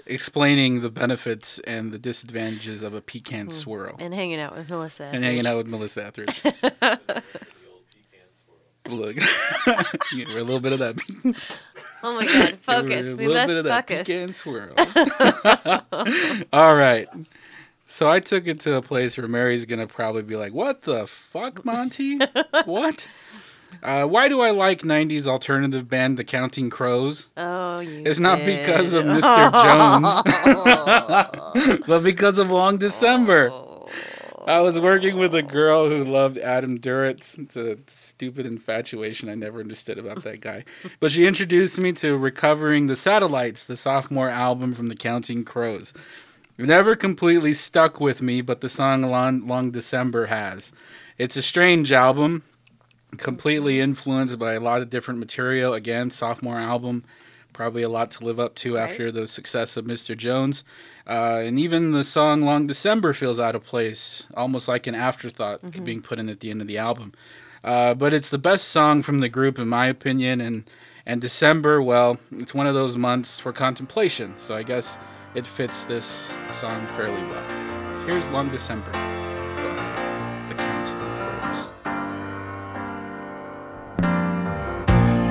explaining 0.07 0.81
the 0.83 0.90
benefits 0.90 1.59
and 1.61 1.92
the 1.92 1.99
disadvantages 1.99 2.83
of 2.83 2.94
a 2.94 3.01
pecan 3.01 3.46
hmm. 3.46 3.51
swirl 3.51 3.96
and 3.99 4.14
hanging 4.14 4.38
out 4.40 4.57
with 4.57 4.68
Melissa. 4.68 5.05
and 5.12 5.25
hanging 5.25 5.46
out 5.46 5.57
with 5.57 5.66
Melissa 5.66 6.07
Etheridge. 6.07 6.42
Look, 8.88 9.16
Yeah, 9.16 10.27
we're 10.29 10.38
a 10.38 10.44
little 10.44 10.61
bit 10.61 10.72
of 10.72 10.79
that. 10.79 10.96
Oh 12.05 12.14
my 12.14 12.25
god, 12.25 12.57
focus. 12.61 13.14
A 13.14 13.16
We 13.16 13.27
little 13.27 13.42
must 13.42 13.49
bit 13.49 13.59
of 13.59 13.64
that 13.64 13.88
focus. 13.88 14.07
pecan 14.07 14.33
swirl. 14.33 14.75
All 16.53 16.77
right. 16.77 17.09
So 17.87 18.11
I 18.11 18.18
took 18.20 18.46
it 18.49 18.61
to 18.61 18.75
a 18.75 18.83
place 18.83 19.16
where 19.16 19.29
Mary's 19.29 19.64
gonna 19.64 19.87
probably 19.87 20.22
be 20.22 20.37
like, 20.37 20.53
"What 20.53 20.83
the 20.83 21.07
fuck, 21.07 21.64
Monty? 21.64 22.18
what? 22.64 23.09
Uh, 23.83 24.05
why 24.07 24.29
do 24.29 24.40
I 24.40 24.51
like 24.51 24.83
'90s 24.83 25.29
alternative 25.29 25.88
band 25.88 26.18
The 26.18 26.25
Counting 26.25 26.68
Crows? 26.68 27.29
Oh, 27.37 27.81
you. 27.81 28.03
It's 28.05 28.18
not 28.18 28.38
did. 28.38 28.61
because 28.61 28.92
of 28.92 29.05
Mr. 29.07 29.53
Jones, 31.64 31.83
but 31.87 32.01
because 32.01 32.38
of 32.38 32.51
Long 32.51 32.79
December. 32.79 33.53
I 34.46 34.61
was 34.61 34.79
working 34.79 35.18
with 35.18 35.35
a 35.35 35.42
girl 35.42 35.88
who 35.88 36.05
loved 36.05 36.38
Adam 36.38 36.79
Duritz. 36.79 37.37
It's 37.37 37.57
a 37.57 37.79
stupid 37.88 38.46
infatuation 38.46 39.29
I 39.29 39.35
never 39.35 39.59
understood 39.59 39.99
about 39.99 40.22
that 40.22 40.40
guy. 40.40 40.64
But 41.01 41.11
she 41.11 41.27
introduced 41.27 41.81
me 41.81 41.92
to 41.94 42.16
Recovering 42.16 42.87
the 42.87 42.94
Satellites, 42.94 43.64
the 43.66 43.77
sophomore 43.77 44.29
album 44.31 44.72
from 44.72 44.87
the 44.87 44.94
Counting 44.94 45.44
Crows. 45.44 45.92
Never 46.59 46.97
completely 46.97 47.53
stuck 47.53 48.01
with 48.01 48.23
me, 48.23 48.40
but 48.40 48.61
the 48.62 48.69
song 48.69 49.03
Long, 49.03 49.47
Long 49.47 49.71
December 49.71 50.27
has. 50.27 50.73
It's 51.19 51.37
a 51.37 51.42
strange 51.42 51.92
album, 51.92 52.42
completely 53.19 53.81
influenced 53.81 54.38
by 54.38 54.55
a 54.55 54.61
lot 54.61 54.81
of 54.81 54.88
different 54.90 55.21
material. 55.21 55.75
Again, 55.75 56.09
sophomore 56.09 56.59
album, 56.59 57.05
probably 57.53 57.83
a 57.83 57.88
lot 57.90 58.11
to 58.12 58.25
live 58.25 58.40
up 58.40 58.55
to 58.57 58.75
Right. 58.77 58.90
after 58.90 59.12
the 59.12 59.27
success 59.27 59.77
of 59.77 59.85
Mr. 59.85 60.16
Jones. 60.16 60.64
Uh, 61.07 61.42
and 61.45 61.59
even 61.59 61.92
the 61.92 62.05
song 62.05 62.42
Long 62.42 62.66
December 62.66 63.12
feels 63.12 63.38
out 63.38 63.55
of 63.55 63.62
place, 63.64 64.27
almost 64.35 64.66
like 64.66 64.87
an 64.87 64.95
afterthought 64.95 65.61
being 65.85 66.01
put 66.01 66.19
in 66.19 66.29
at 66.31 66.40
the 66.40 66.51
end 66.51 66.62
of 66.62 66.69
the 66.69 66.79
album. 66.79 67.12
Uh, 67.64 67.92
but 67.95 68.12
it's 68.14 68.31
the 68.31 68.38
best 68.38 68.69
song 68.69 69.03
from 69.03 69.21
the 69.21 69.29
group, 69.29 69.59
in 69.59 69.69
my 69.69 69.87
opinion. 69.87 70.40
And, 70.40 70.64
and 71.05 71.21
December, 71.21 71.83
well, 71.83 72.19
it's 72.33 72.55
one 72.55 72.66
of 72.66 72.75
those 72.75 72.97
months 72.97 73.40
for 73.40 73.53
contemplation. 73.53 74.35
So 74.37 74.57
I 74.57 74.62
guess 74.62 74.99
it 75.37 75.46
fits 75.46 75.85
this 75.85 76.35
song 76.51 76.87
fairly 76.96 77.22
well. 77.25 78.01
Here's 78.07 78.27
Long 78.31 78.49
December 78.49 78.90
by 78.90 80.46
the 80.49 80.55
Counting 80.55 80.96
Crows. 81.16 81.66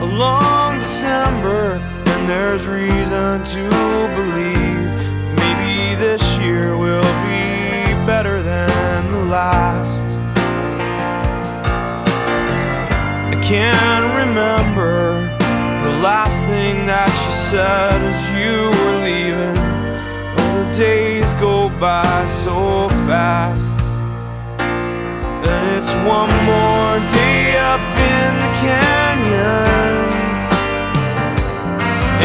a 0.03 0.05
long 0.05 0.79
December, 0.79 1.81
and 2.05 2.29
there's 2.29 2.67
reason 2.67 3.43
to 3.45 3.67
believe 4.13 4.93
maybe 5.41 5.95
this 5.95 6.21
year 6.37 6.77
will 6.77 7.01
be 7.25 7.95
better 8.05 8.43
than 8.43 9.09
the 9.09 9.23
last. 9.25 10.01
I 13.33 13.41
can't 13.43 14.13
remember 14.15 15.21
the 15.83 15.97
last 15.97 16.43
thing 16.43 16.85
that 16.85 17.09
you 17.25 17.31
said 17.31 17.99
as 18.03 18.21
you 18.37 18.69
were 18.83 18.97
leaving. 19.03 19.54
Days 20.77 21.33
go 21.35 21.69
by 21.79 22.27
so 22.27 22.89
fast. 23.07 23.71
And 24.59 25.63
it's 25.77 25.93
one 26.03 26.29
more 26.51 26.99
day 27.15 27.55
up 27.57 27.79
in 27.79 28.31
the 28.43 28.51
canyons. 28.59 30.13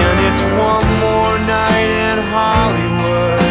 And 0.03 0.17
it's 0.27 0.43
one 0.59 0.89
more 1.05 1.35
night 1.47 1.91
in 2.09 2.19
Hollywood. 2.35 3.45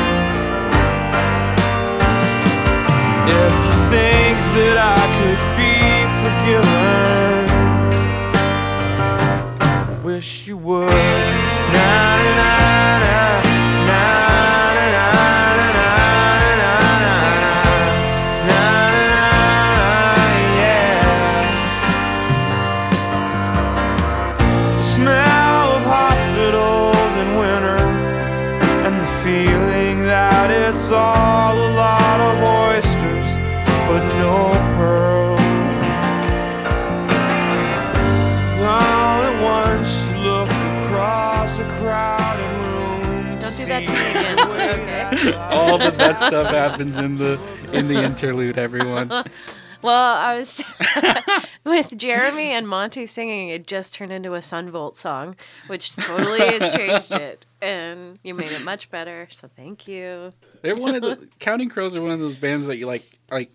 If 3.39 3.55
you 3.65 3.75
think 3.93 4.35
that 4.57 4.77
I 4.83 5.01
could 5.17 5.41
be 5.55 5.75
forgiven, 6.19 7.39
I 9.61 9.63
wish 10.03 10.29
you 10.45 10.57
would. 10.57 10.91
Na, 11.73 12.08
that 45.79 45.93
the 45.93 45.97
best 45.97 46.21
stuff 46.21 46.47
happens 46.47 46.97
in 46.97 47.17
the 47.17 47.39
in 47.73 47.87
the 47.87 48.03
interlude, 48.03 48.57
everyone. 48.57 49.11
Well, 49.81 50.15
I 50.15 50.37
was 50.37 50.61
with 51.63 51.97
Jeremy 51.97 52.49
and 52.49 52.67
Monty 52.67 53.05
singing. 53.05 53.49
It 53.49 53.65
just 53.65 53.93
turned 53.93 54.11
into 54.11 54.33
a 54.33 54.41
Son 54.41 54.69
Volt 54.69 54.95
song, 54.95 55.37
which 55.67 55.95
totally 55.95 56.39
has 56.39 56.75
changed 56.75 57.11
it, 57.11 57.45
and 57.61 58.19
you 58.21 58.33
made 58.33 58.51
it 58.51 58.63
much 58.63 58.91
better. 58.91 59.27
So 59.31 59.49
thank 59.55 59.87
you. 59.87 60.33
They're 60.61 60.75
one 60.75 60.95
of 60.95 61.01
the 61.01 61.29
Counting 61.39 61.69
Crows 61.69 61.95
are 61.95 62.01
one 62.01 62.11
of 62.11 62.19
those 62.19 62.35
bands 62.35 62.67
that 62.67 62.77
you 62.77 62.87
like 62.87 63.03
like 63.31 63.51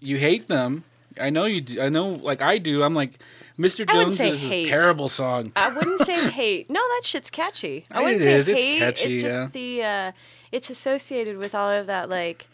you 0.00 0.18
hate 0.18 0.48
them. 0.48 0.84
I 1.18 1.30
know 1.30 1.46
you 1.46 1.62
do. 1.62 1.80
I 1.80 1.88
know 1.88 2.10
like 2.10 2.42
I 2.42 2.58
do. 2.58 2.82
I'm 2.82 2.94
like 2.94 3.18
Mr. 3.58 3.90
Jones 3.90 4.20
is 4.20 4.42
hate. 4.42 4.66
a 4.66 4.70
terrible 4.70 5.08
song. 5.08 5.52
I 5.56 5.72
wouldn't 5.72 6.00
say 6.02 6.28
hate. 6.28 6.70
No, 6.70 6.80
that 6.80 7.02
shit's 7.04 7.30
catchy. 7.30 7.86
I 7.90 8.02
wouldn't 8.02 8.22
say 8.22 8.34
is, 8.34 8.48
it's 8.48 8.62
hate. 8.62 8.78
catchy, 8.78 9.14
it's 9.14 9.22
just 9.22 9.34
yeah. 9.34 9.48
the 9.50 9.82
uh, 9.82 10.12
it's 10.52 10.70
associated 10.70 11.36
with 11.38 11.54
all 11.54 11.70
of 11.70 11.86
that 11.86 12.08
like 12.08 12.48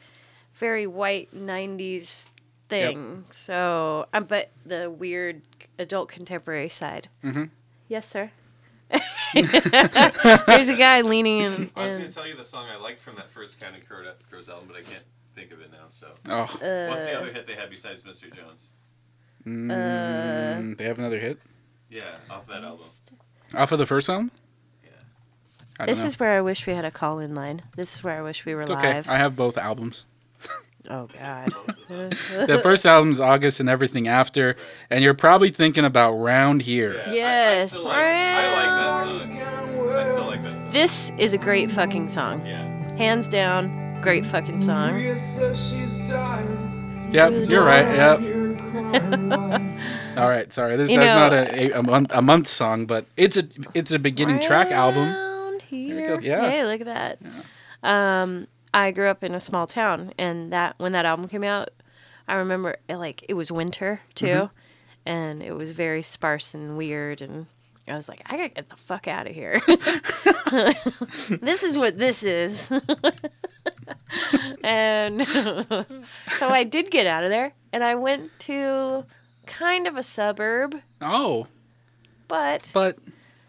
very 0.54 0.86
white 0.86 1.34
'90s 1.34 2.28
thing. 2.68 3.24
So, 3.30 4.06
um, 4.12 4.24
but 4.24 4.50
the 4.64 4.90
weird 4.90 5.42
adult 5.78 6.08
contemporary 6.08 6.68
side. 6.68 7.08
Mhm. 7.22 7.50
Yes, 7.88 8.06
sir. 8.06 8.30
There's 9.34 10.68
a 10.68 10.76
guy 10.76 11.00
leaning 11.00 11.40
in. 11.40 11.70
I 11.76 11.86
was 11.86 11.96
going 11.98 12.08
to 12.08 12.14
tell 12.14 12.26
you 12.26 12.36
the 12.36 12.44
song 12.44 12.66
I 12.68 12.76
liked 12.76 13.00
from 13.00 13.16
that 13.16 13.28
first 13.30 13.58
Counting 13.58 13.82
Crow- 13.82 14.12
Crows 14.30 14.48
album, 14.48 14.68
but 14.68 14.76
I 14.76 14.82
can't 14.82 15.02
think 15.34 15.50
of 15.52 15.60
it 15.60 15.72
now. 15.72 15.86
So, 15.90 16.08
Oh, 16.28 16.42
what's 16.42 16.60
the 16.60 17.14
uh, 17.16 17.20
other 17.20 17.32
hit 17.32 17.46
they 17.46 17.54
had 17.54 17.70
besides 17.70 18.02
Mr. 18.02 18.32
Jones? 18.34 18.68
mm, 19.46 20.76
they 20.78 20.84
have 20.84 20.98
another 20.98 21.18
hit 21.18 21.38
Yeah, 21.90 22.02
off 22.30 22.46
that 22.46 22.64
album. 22.64 22.86
off 23.54 23.72
of 23.72 23.78
the 23.78 23.86
first 23.86 24.08
album. 24.08 24.30
Yeah. 25.78 25.82
I 25.82 25.86
This 25.86 26.02
know. 26.02 26.06
is 26.08 26.20
where 26.20 26.32
I 26.36 26.40
wish 26.40 26.66
we 26.66 26.74
had 26.74 26.84
a 26.84 26.90
call 26.90 27.18
in 27.18 27.34
line. 27.34 27.62
This 27.76 27.94
is 27.96 28.04
where 28.04 28.18
I 28.18 28.22
wish 28.22 28.44
we 28.46 28.54
were 28.54 28.62
It's 28.62 28.70
okay. 28.70 28.94
live. 28.94 29.08
I 29.08 29.16
have 29.18 29.34
both 29.36 29.58
albums. 29.58 30.04
oh 30.90 31.08
God. 31.18 31.48
The 31.88 32.60
first 32.62 32.84
album's 32.86 33.20
August 33.20 33.60
and 33.60 33.68
everything 33.68 34.08
after, 34.08 34.56
and 34.90 35.02
you're 35.04 35.14
probably 35.14 35.50
thinking 35.50 35.84
about 35.84 36.12
Round 36.14 36.62
Here. 36.62 36.94
Yeah, 36.94 37.02
I- 37.06 37.10
I, 37.10 37.14
Yes. 37.14 37.72
still 37.72 37.84
like, 37.84 37.96
I 37.96 38.52
like 38.54 38.70
that 38.70 39.02
song. 39.04 39.92
I 39.96 40.04
still 40.04 40.24
like 40.26 40.42
that 40.42 40.58
song. 40.58 40.70
This 40.70 41.12
is 41.18 41.34
a 41.34 41.38
great 41.38 41.70
fucking 41.70 42.08
song. 42.08 42.44
Yeah. 42.46 42.62
Hands 42.96 43.26
down, 43.28 44.00
great 44.02 44.24
fucking 44.26 44.60
song. 44.60 44.98
Yep, 47.12 47.48
you're 47.48 47.64
right. 47.64 47.86
Yep. 47.94 48.20
All 50.16 50.28
right, 50.28 50.52
sorry. 50.52 50.76
This 50.76 50.90
You 50.90 50.98
that's 50.98 51.12
know- 51.12 51.18
not 51.20 51.32
a, 51.32 51.72
a, 51.74 51.78
a 51.78 51.82
month 51.82 52.10
a 52.12 52.22
month 52.22 52.48
song, 52.48 52.86
but 52.86 53.06
it's 53.16 53.36
a 53.36 53.44
it's 53.72 53.90
a 53.92 53.98
beginning 53.98 54.40
track 54.40 54.68
album. 54.70 55.08
Here. 55.74 56.20
Yeah. 56.20 56.48
Hey, 56.50 56.64
look 56.64 56.80
at 56.80 56.86
that. 56.86 57.18
Um, 57.82 58.46
I 58.72 58.90
grew 58.92 59.08
up 59.08 59.22
in 59.24 59.34
a 59.34 59.40
small 59.40 59.66
town, 59.66 60.12
and 60.18 60.52
that 60.52 60.74
when 60.78 60.92
that 60.92 61.04
album 61.04 61.28
came 61.28 61.44
out, 61.44 61.70
I 62.26 62.34
remember 62.34 62.76
it, 62.88 62.96
like 62.96 63.24
it 63.28 63.34
was 63.34 63.52
winter 63.52 64.00
too, 64.14 64.26
Mm-hmm. 64.26 64.56
and 65.06 65.42
it 65.42 65.52
was 65.54 65.70
very 65.72 66.02
sparse 66.02 66.54
and 66.54 66.76
weird, 66.76 67.20
and 67.22 67.46
I 67.86 67.94
was 67.96 68.08
like, 68.08 68.22
I 68.26 68.36
gotta 68.36 68.48
get 68.48 68.68
the 68.70 68.76
fuck 68.76 69.06
out 69.06 69.26
of 69.26 69.34
here. 69.34 69.60
this 71.40 71.62
is 71.62 71.76
what 71.78 71.98
this 71.98 72.22
is. 72.24 72.72
and 74.64 75.26
so 76.32 76.48
I 76.48 76.64
did 76.64 76.90
get 76.90 77.06
out 77.06 77.24
of 77.24 77.30
there, 77.30 77.52
and 77.72 77.84
I 77.84 77.94
went 77.94 78.30
to 78.40 79.04
kind 79.46 79.86
of 79.86 79.96
a 79.96 80.02
suburb, 80.02 80.76
Oh, 81.00 81.46
but 82.28 82.70
but 82.72 82.96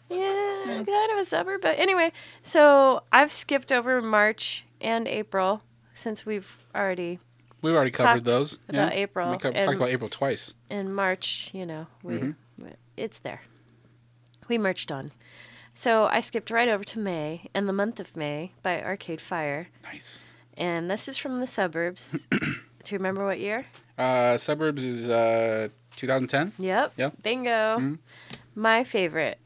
yeah, 0.09 0.83
kind 0.85 1.11
of 1.11 1.17
a 1.19 1.23
suburb. 1.23 1.61
But 1.61 1.77
anyway, 1.79 2.11
so 2.41 3.03
I've 3.11 3.31
skipped 3.31 3.71
over 3.71 4.01
March 4.01 4.65
and 4.81 5.07
April 5.07 5.61
since 5.93 6.25
we've 6.25 6.57
already 6.75 7.19
we've 7.61 7.73
already 7.75 7.91
covered 7.91 8.23
those. 8.25 8.59
about 8.69 8.93
April, 8.93 9.31
We 9.31 9.37
co- 9.37 9.49
and- 9.49 9.65
talked 9.65 9.75
about 9.77 9.89
April 9.89 10.09
twice. 10.09 10.53
in 10.69 10.93
March. 10.93 11.49
You 11.53 11.65
know, 11.65 11.87
we 12.03 12.13
Mm-hmm. 12.15 12.67
it's 12.97 13.19
there. 13.19 13.41
We 14.47 14.57
marched 14.57 14.91
on. 14.91 15.11
So 15.73 16.05
I 16.05 16.21
skipped 16.21 16.51
right 16.51 16.69
over 16.69 16.83
to 16.85 16.99
May 16.99 17.49
and 17.53 17.67
the 17.67 17.73
month 17.73 17.99
of 17.99 18.15
May 18.15 18.51
by 18.63 18.81
Arcade 18.81 19.19
Fire, 19.19 19.67
Nice. 19.83 20.19
and 20.55 20.89
this 20.89 21.07
is 21.09 21.17
from 21.17 21.39
the 21.39 21.47
suburbs. 21.47 22.27
Do 22.31 22.93
you 22.93 22.97
remember 22.99 23.25
what 23.25 23.39
year? 23.39 23.65
Uh, 23.97 24.37
Suburbs 24.37 24.83
is 24.83 25.09
uh 25.09 25.69
2010. 25.95 26.53
Yep. 26.59 26.93
Yep. 26.97 27.13
Bingo. 27.23 27.97
My 28.53 28.83
favorite 28.83 29.39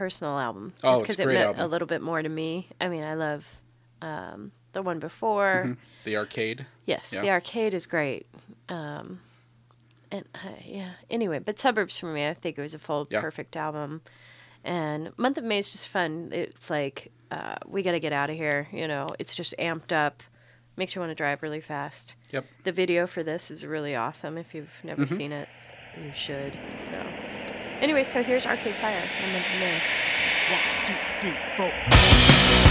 personal 0.00 0.38
album. 0.38 0.72
Oh, 0.82 0.92
Just 0.92 1.02
because 1.02 1.20
a 1.20 1.24
it 1.24 1.26
meant 1.26 1.38
album. 1.48 1.60
a 1.64 1.68
little 1.68 1.86
bit 1.86 2.00
more 2.00 2.22
to 2.22 2.28
me. 2.28 2.66
I 2.80 2.88
mean, 2.88 3.04
I 3.04 3.12
love 3.14 3.60
um, 4.00 4.50
the 4.72 4.80
one 4.80 4.98
before. 4.98 5.76
The 6.04 6.16
arcade. 6.16 6.64
Yes, 6.86 7.12
Yeah. 7.14 7.20
the 7.20 7.28
arcade 7.30 7.74
is 7.74 7.84
great. 7.84 8.26
Um, 8.70 9.20
and 10.10 10.24
uh, 10.34 10.54
yeah, 10.64 10.92
anyway, 11.10 11.38
but 11.40 11.60
Suburbs 11.60 11.98
for 11.98 12.06
me, 12.06 12.26
I 12.26 12.32
think 12.32 12.56
it 12.58 12.62
was 12.62 12.74
a 12.74 12.78
full 12.78 13.06
Yeah. 13.10 13.20
perfect 13.20 13.56
album. 13.58 14.00
And 14.64 15.12
Month 15.18 15.36
of 15.36 15.44
May 15.44 15.58
is 15.58 15.70
just 15.72 15.88
fun. 15.88 16.30
It's 16.32 16.70
like, 16.70 17.12
uh, 17.30 17.56
we 17.66 17.82
got 17.82 17.92
to 17.92 18.00
get 18.00 18.14
out 18.14 18.30
of 18.30 18.36
here. 18.36 18.68
You 18.72 18.88
know, 18.88 19.06
it's 19.18 19.34
just 19.34 19.54
amped 19.58 19.92
up, 19.92 20.22
makes 20.78 20.94
you 20.94 21.00
want 21.02 21.10
to 21.10 21.14
drive 21.14 21.42
really 21.42 21.60
fast. 21.60 22.16
Yep. 22.32 22.46
The 22.64 22.72
video 22.72 23.06
for 23.06 23.22
this 23.22 23.50
is 23.50 23.66
really 23.66 23.94
awesome. 23.94 24.38
If 24.38 24.54
you've 24.54 24.80
never 24.82 25.04
Mm-hmm. 25.04 25.14
seen 25.14 25.32
it, 25.32 25.48
you 26.02 26.10
should. 26.12 26.54
So, 26.80 26.96
anyway, 27.80 28.04
so 28.04 28.22
here's 28.22 28.46
Arcade 28.46 28.74
Fire 28.74 29.02
in 29.24 29.32
May. 29.60 29.80
Gonna 30.84 32.69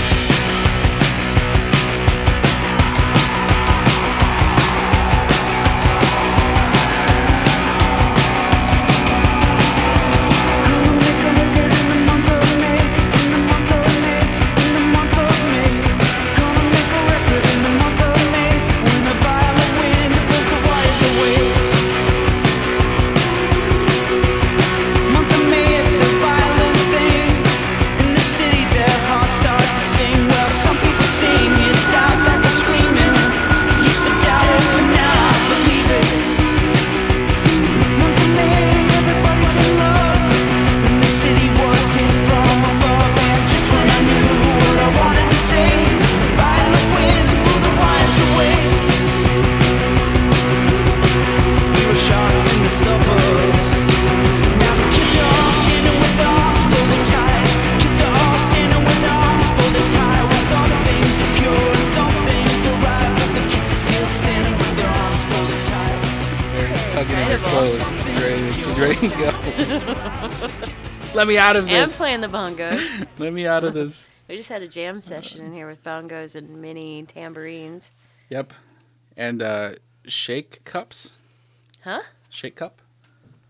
me 71.30 71.38
out 71.38 71.56
of 71.56 71.66
this. 71.68 71.92
This. 71.92 71.98
playing 71.98 72.22
the 72.22 72.28
bongos. 72.28 73.08
Let 73.18 73.34
me 73.34 73.46
out 73.48 73.64
of 73.64 73.74
this. 73.74 74.12
we 74.28 74.36
just 74.36 74.50
had 74.50 74.62
a 74.62 74.68
jam 74.68 75.02
session 75.02 75.46
in 75.46 75.54
here 75.54 75.68
with 75.68 75.84
bongos 75.84 76.36
and 76.36 76.62
mini 76.62 77.04
tambourines. 77.04 77.92
Yep. 78.30 78.54
And 79.16 79.42
uh, 79.42 79.72
shake 80.06 80.64
cups. 80.66 81.20
Huh? 81.84 82.02
Shake 82.30 82.56
cup. 82.56 82.82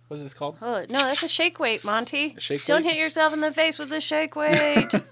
What 0.08 0.18
is 0.18 0.24
this 0.24 0.34
called? 0.34 0.58
Oh 0.62 0.80
no, 0.80 0.86
that's 0.88 1.22
a 1.22 1.28
shake 1.28 1.60
weight, 1.60 1.86
Monty. 1.86 2.34
A 2.36 2.40
shake 2.40 2.66
Don't 2.66 2.84
weight? 2.84 2.94
hit 2.94 3.00
yourself 3.00 3.32
in 3.32 3.42
the 3.42 3.52
face 3.52 3.78
with 3.78 3.92
a 3.94 4.02
shake 4.02 4.36
weight. 4.36 4.92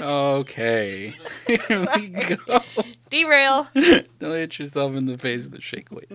Okay. 0.00 1.12
Here 1.46 1.58
we 1.96 2.08
go. 2.08 2.60
Derail. 3.10 3.68
Don't 3.74 4.32
hit 4.36 4.58
yourself 4.58 4.94
in 4.94 5.06
the 5.06 5.18
face 5.18 5.44
with 5.44 5.58
a 5.58 5.60
shake 5.60 5.90
weight. 5.90 6.10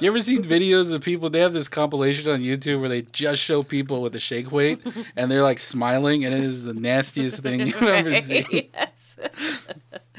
You 0.00 0.08
ever 0.10 0.20
seen 0.20 0.42
videos 0.42 0.92
of 0.92 1.02
people? 1.02 1.30
They 1.30 1.40
have 1.40 1.52
this 1.52 1.68
compilation 1.68 2.30
on 2.30 2.40
YouTube 2.40 2.80
where 2.80 2.88
they 2.88 3.02
just 3.02 3.40
show 3.40 3.62
people 3.62 4.02
with 4.02 4.14
a 4.14 4.20
shake 4.20 4.52
weight 4.52 4.80
and 5.16 5.30
they're 5.30 5.42
like 5.42 5.58
smiling, 5.58 6.24
and 6.24 6.34
it 6.34 6.44
is 6.44 6.64
the 6.64 6.74
nastiest 6.74 7.40
thing 7.40 7.60
you've 7.60 7.82
ever 7.82 8.12
seen. 8.20 8.44
yes. 8.74 9.16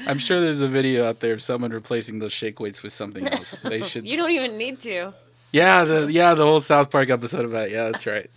I'm 0.06 0.18
sure 0.18 0.40
there's 0.40 0.62
a 0.62 0.66
video 0.66 1.08
out 1.08 1.20
there 1.20 1.32
of 1.34 1.42
someone 1.42 1.70
replacing 1.70 2.18
those 2.18 2.32
shake 2.32 2.60
weights 2.60 2.82
with 2.82 2.92
something 2.92 3.26
else. 3.28 3.58
They 3.62 3.82
should. 3.82 4.04
You 4.06 4.16
don't 4.16 4.30
even 4.30 4.56
need 4.58 4.80
to. 4.80 5.12
Yeah, 5.52 5.84
the 5.84 6.12
yeah 6.12 6.34
the 6.34 6.44
whole 6.44 6.60
South 6.60 6.90
Park 6.90 7.08
episode 7.10 7.44
about 7.44 7.66
it. 7.66 7.72
yeah, 7.72 7.90
that's 7.90 8.06
right. 8.06 8.30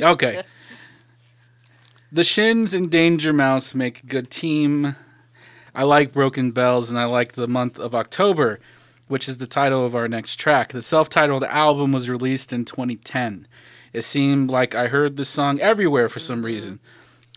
Okay. 0.00 0.42
The 2.12 2.24
Shins 2.24 2.74
and 2.74 2.90
Danger 2.90 3.32
Mouse 3.32 3.74
make 3.74 4.02
a 4.02 4.06
good 4.06 4.30
team. 4.30 4.96
I 5.74 5.84
like 5.84 6.12
Broken 6.12 6.50
Bells 6.50 6.90
and 6.90 6.98
I 6.98 7.04
like 7.04 7.32
the 7.32 7.46
month 7.46 7.78
of 7.78 7.94
October, 7.94 8.58
which 9.10 9.28
is 9.28 9.38
the 9.38 9.46
title 9.46 9.84
of 9.84 9.96
our 9.96 10.06
next 10.06 10.36
track. 10.36 10.70
The 10.72 10.80
self-titled 10.80 11.42
album 11.42 11.90
was 11.90 12.08
released 12.08 12.52
in 12.52 12.64
2010. 12.64 13.48
It 13.92 14.02
seemed 14.02 14.50
like 14.50 14.76
I 14.76 14.86
heard 14.86 15.16
this 15.16 15.28
song 15.28 15.58
everywhere 15.58 16.08
for 16.08 16.20
some 16.20 16.44
reason. 16.44 16.78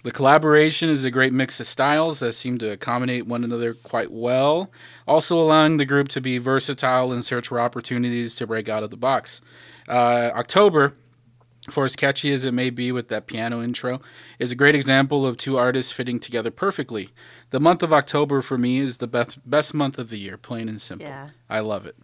The 0.03 0.11
collaboration 0.11 0.87
is 0.87 1.03
a 1.03 1.09
great 1.09 1.33
mix 1.33 1.59
of 1.59 1.65
styles 1.65 2.19
that 2.19 2.33
seem 2.33 2.59
to 2.59 2.69
accommodate 2.69 3.25
one 3.25 3.43
another 3.43 3.73
quite 3.73 4.11
well, 4.11 4.69
also 5.07 5.35
allowing 5.39 5.77
the 5.77 5.85
group 5.85 6.09
to 6.09 6.21
be 6.21 6.37
versatile 6.37 7.11
and 7.11 7.25
search 7.25 7.47
for 7.47 7.59
opportunities 7.59 8.35
to 8.35 8.45
break 8.45 8.69
out 8.69 8.83
of 8.83 8.91
the 8.91 8.97
box. 8.97 9.41
Uh, 9.87 10.29
October, 10.35 10.93
for 11.71 11.85
as 11.85 11.95
catchy 11.95 12.31
as 12.31 12.45
it 12.45 12.53
may 12.53 12.69
be 12.69 12.91
with 12.91 13.07
that 13.07 13.25
piano 13.25 13.63
intro, 13.63 13.99
is 14.37 14.51
a 14.51 14.55
great 14.55 14.75
example 14.75 15.25
of 15.25 15.37
two 15.37 15.57
artists 15.57 15.91
fitting 15.91 16.19
together 16.19 16.51
perfectly. 16.51 17.09
The 17.53 17.59
month 17.59 17.83
of 17.83 17.93
October 17.93 18.41
for 18.41 18.57
me 18.57 18.79
is 18.79 18.97
the 18.97 19.05
best 19.05 19.37
best 19.47 19.75
month 19.75 19.99
of 19.99 20.09
the 20.09 20.17
year, 20.17 20.37
plain 20.37 20.67
and 20.67 20.81
simple. 20.81 21.05
Yeah. 21.05 21.29
I 21.51 21.59
love 21.59 21.85
it. 21.85 21.95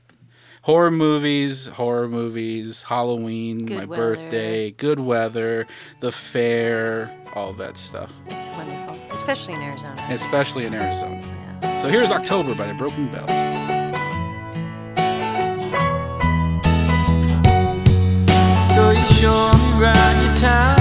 Horror 0.62 0.92
movies, 0.92 1.66
horror 1.66 2.08
movies, 2.08 2.84
Halloween, 2.84 3.66
Good 3.66 3.78
my 3.80 3.86
weather. 3.86 4.16
birthday, 4.16 4.70
good 4.70 5.00
weather, 5.00 5.66
the 6.02 6.12
fair, 6.12 7.12
all 7.34 7.54
that 7.54 7.78
stuff, 7.78 8.14
It's 8.28 8.50
wonderful, 8.50 9.00
especially 9.12 9.56
in 9.56 9.62
Arizona. 9.64 9.96
especially 10.12 10.66
in 10.66 10.76
Arizona. 10.76 11.20
Yeah. 11.64 11.82
So 11.82 11.88
here's 11.88 12.12
October 12.12 12.54
by 12.54 12.68
the 12.68 12.76
Broken 12.76 13.08
Bells. 13.08 13.32
So 18.76 18.92
you 18.92 19.06
show 19.20 19.52
me 19.54 19.82
round 19.82 20.26
your 20.26 20.34
town 20.36 20.79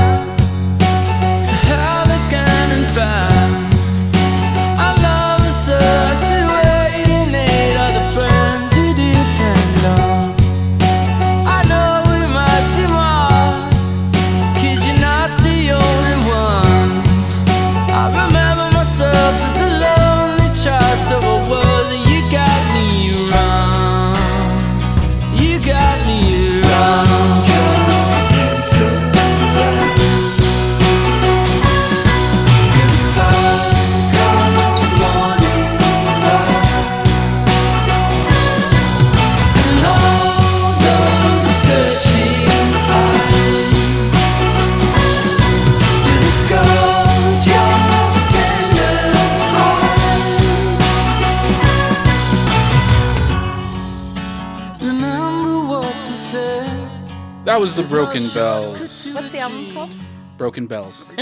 That 57.58 57.62
was 57.62 57.74
the 57.74 57.82
Broken 57.82 58.28
Bells. 58.28 59.10
What's 59.12 59.32
the 59.32 59.40
album 59.40 59.72
called? 59.74 59.96
Broken 60.36 60.68
Bells. 60.68 61.04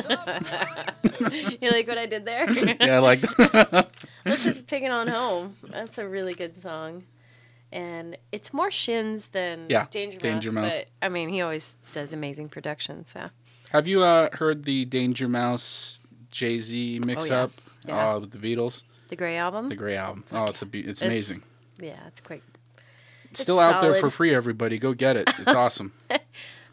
You 1.63 1.71
like 1.71 1.89
what 1.89 1.97
I 1.97 2.05
did 2.05 2.27
there? 2.27 2.47
Yeah, 2.79 2.97
I 2.97 2.99
like 2.99 3.21
that. 3.39 3.89
Let's 4.27 4.45
just 4.45 4.69
take 4.69 4.83
it 4.83 4.91
on 4.91 5.09
home. 5.09 5.55
That's 5.67 5.97
a 5.97 6.07
really 6.07 6.35
good 6.35 6.61
song. 6.61 7.05
And 7.73 8.19
it's 8.33 8.53
more 8.53 8.71
Shins 8.71 9.29
than 9.29 9.65
Yeah, 9.71 9.87
Danger, 9.89 10.19
Danger 10.19 10.53
Mouse, 10.53 10.63
Mouse. 10.75 10.79
But 11.01 11.07
I 11.07 11.09
mean, 11.09 11.31
he 11.31 11.41
always 11.41 11.79
does 11.95 12.13
amazing 12.13 12.51
production. 12.51 13.07
So 13.07 13.31
Have 13.71 13.87
you 13.89 14.03
uh, 14.03 14.29
heard 14.37 14.65
the 14.65 14.85
Danger 14.85 15.29
Mouse 15.31 16.01
Jay 16.31 16.59
Z 16.59 17.01
mix 17.07 17.31
Oh, 17.31 17.35
yeah. 17.35 17.43
up 17.45 17.51
Yeah. 17.87 18.11
uh, 18.11 18.21
with 18.21 18.33
the 18.33 18.39
Beatles? 18.39 18.83
the 19.09 19.17
Gray 19.17 19.39
album. 19.39 19.71
The 19.71 19.75
Gray 19.75 19.97
album. 19.97 20.23
Oh, 20.33 20.45
it's 20.45 20.61
a 20.61 20.67
be- 20.67 20.81
it's 20.81 21.01
It's- 21.01 21.11
amazing. 21.11 21.43
yeah, 21.81 21.97
it's 22.07 22.21
quite. 22.21 22.43
It's 23.37 23.43
still 23.43 23.59
out 23.59 23.83
there 23.83 23.95
for 23.95 24.11
free. 24.11 24.35
Everybody, 24.35 24.79
go 24.79 24.95
get 24.95 25.17
it. 25.17 25.29
It's 25.39 25.55
awesome. 25.55 25.93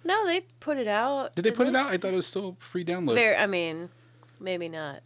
No, 0.06 0.26
they 0.26 0.41
put 0.60 0.78
it 0.78 0.88
out. 0.88 1.34
Did 1.36 1.43
they 1.43 1.52
put 1.52 1.67
it 1.67 1.76
out? 1.76 1.88
I 1.89 1.97
thought 1.97 2.12
it 2.12 2.15
was 2.15 2.28
still 2.28 2.58
free 2.60 2.84
download. 2.84 3.39
I 3.39 3.45
mean, 3.45 3.89
maybe 4.39 4.67
not 4.67 4.99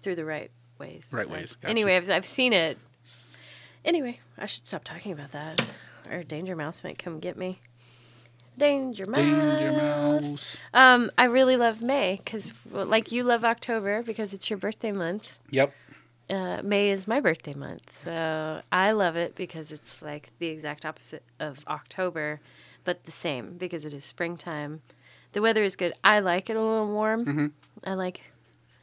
through 0.00 0.16
the 0.16 0.24
right 0.24 0.50
ways. 0.78 1.08
Right 1.12 1.28
but 1.28 1.38
ways, 1.38 1.54
gotcha. 1.54 1.70
Anyway, 1.70 1.96
I've, 1.96 2.10
I've 2.10 2.26
seen 2.26 2.52
it. 2.52 2.78
Anyway, 3.84 4.18
I 4.38 4.46
should 4.46 4.66
stop 4.66 4.82
talking 4.82 5.12
about 5.12 5.30
that, 5.32 5.64
or 6.10 6.22
Danger 6.22 6.56
Mouse 6.56 6.82
might 6.82 6.98
come 6.98 7.20
get 7.20 7.36
me. 7.36 7.60
Danger 8.58 9.06
Mouse. 9.06 9.18
Danger 9.18 9.72
Mouse. 9.72 10.56
Um, 10.72 11.10
I 11.18 11.24
really 11.24 11.56
love 11.56 11.82
May 11.82 12.20
because, 12.24 12.52
well, 12.70 12.86
like 12.86 13.12
you 13.12 13.22
love 13.24 13.44
October 13.44 14.02
because 14.02 14.34
it's 14.34 14.48
your 14.50 14.58
birthday 14.58 14.92
month. 14.92 15.38
Yep. 15.50 15.72
Uh, 16.30 16.60
May 16.62 16.90
is 16.90 17.06
my 17.06 17.20
birthday 17.20 17.52
month, 17.54 17.94
so 17.94 18.62
I 18.72 18.92
love 18.92 19.14
it 19.16 19.34
because 19.34 19.70
it's 19.72 20.00
like 20.00 20.30
the 20.38 20.46
exact 20.46 20.86
opposite 20.86 21.22
of 21.38 21.62
October, 21.68 22.40
but 22.84 23.04
the 23.04 23.12
same 23.12 23.56
because 23.58 23.84
it 23.84 23.92
is 23.92 24.04
springtime. 24.06 24.80
The 25.32 25.42
weather 25.42 25.62
is 25.62 25.76
good. 25.76 25.92
I 26.02 26.20
like 26.20 26.48
it 26.48 26.56
a 26.56 26.62
little 26.62 26.88
warm. 26.88 27.52
I 27.84 27.92
like 27.94 28.22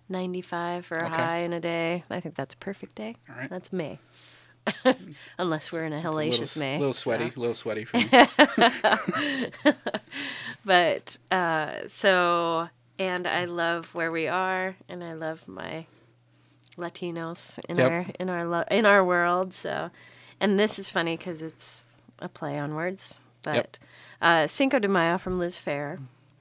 95 0.10 0.86
for 0.86 0.98
a 0.98 1.06
Okay. 1.08 1.16
high 1.16 1.38
in 1.40 1.54
a 1.54 1.60
day. 1.60 2.04
I 2.12 2.20
think 2.20 2.36
that's 2.36 2.54
a 2.54 2.58
perfect 2.58 2.94
day. 2.96 3.16
Right. 3.28 3.50
That's 3.50 3.74
May. 3.74 3.98
Unless 5.40 5.72
we're 5.72 5.86
in 5.86 5.94
a 5.94 5.98
It's 5.98 6.06
a 6.06 6.10
hellacious 6.10 6.56
little, 6.58 6.60
May. 6.62 6.78
little 6.78 6.94
so. 6.94 7.00
sweaty, 7.02 7.32
little 7.36 7.56
sweaty 7.56 7.86
for 7.86 7.98
me. 7.98 8.10
But 10.64 11.18
uh, 11.32 11.88
so, 11.88 12.70
and 13.00 13.26
I 13.26 13.46
love 13.46 13.96
where 13.96 14.12
we 14.12 14.28
are, 14.28 14.76
and 14.88 15.04
I 15.04 15.14
love 15.14 15.48
my 15.48 15.88
Latinos 16.78 17.60
in 17.70 17.78
Yep. 17.78 17.92
our 17.92 18.06
in 18.20 18.30
our 18.30 18.46
lo- 18.48 18.64
in 18.72 18.86
our 18.86 19.04
world. 19.04 19.54
So, 19.54 19.90
and 20.40 20.58
this 20.60 20.80
is 20.80 20.90
funny 20.90 21.18
because 21.18 21.42
it's 21.42 21.96
a 22.20 22.30
play 22.30 22.58
on 22.58 22.76
words. 22.76 23.20
But 23.44 23.56
Yep. 23.56 23.78
uh, 24.22 24.48
Cinco 24.48 24.80
de 24.80 24.88
Mayo 24.88 25.18
from 25.18 25.36
Liz 25.36 25.58
Phair 25.58 26.00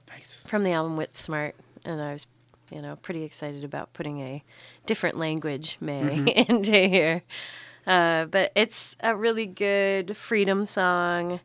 nice. 0.09 0.43
from 0.47 0.63
the 0.63 0.71
album 0.71 0.97
Whip 0.97 1.15
Smart, 1.17 1.55
and 1.83 2.01
I 2.01 2.13
was, 2.13 2.27
you 2.71 2.81
know, 2.81 2.95
pretty 2.97 3.23
excited 3.23 3.63
about 3.63 3.91
putting 3.93 4.21
a 4.21 4.43
different 4.85 5.17
language 5.17 5.77
May 5.81 6.01
Mm-hmm. 6.01 6.27
into 6.53 6.77
here. 6.87 7.23
Uh, 7.87 8.25
but 8.25 8.51
it's 8.55 8.95
a 8.99 9.15
really 9.15 9.47
good 9.47 10.15
freedom 10.15 10.67
song 10.67 11.39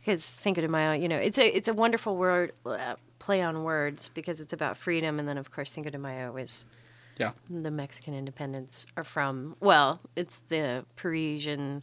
because 0.00 0.24
Cinco 0.24 0.62
de 0.62 0.68
Mayo, 0.68 0.92
you 0.92 1.08
know, 1.08 1.18
it's 1.18 1.38
a 1.38 1.46
it's 1.46 1.68
a 1.68 1.74
wonderful 1.74 2.16
word 2.16 2.52
uh, 2.64 2.94
play 3.18 3.42
on 3.42 3.62
words 3.64 4.08
because 4.14 4.40
it's 4.40 4.52
about 4.54 4.76
freedom, 4.78 5.18
and 5.18 5.28
then 5.28 5.36
of 5.38 5.50
course 5.50 5.70
Cinco 5.70 5.90
de 5.90 5.98
Mayo 5.98 6.34
is 6.38 6.64
Yeah. 7.18 7.32
the 7.48 7.70
Mexican 7.70 8.14
independence 8.14 8.86
are 8.96 9.04
from. 9.04 9.56
Well, 9.60 10.00
it's 10.16 10.40
the 10.48 10.84
Parisian 10.96 11.82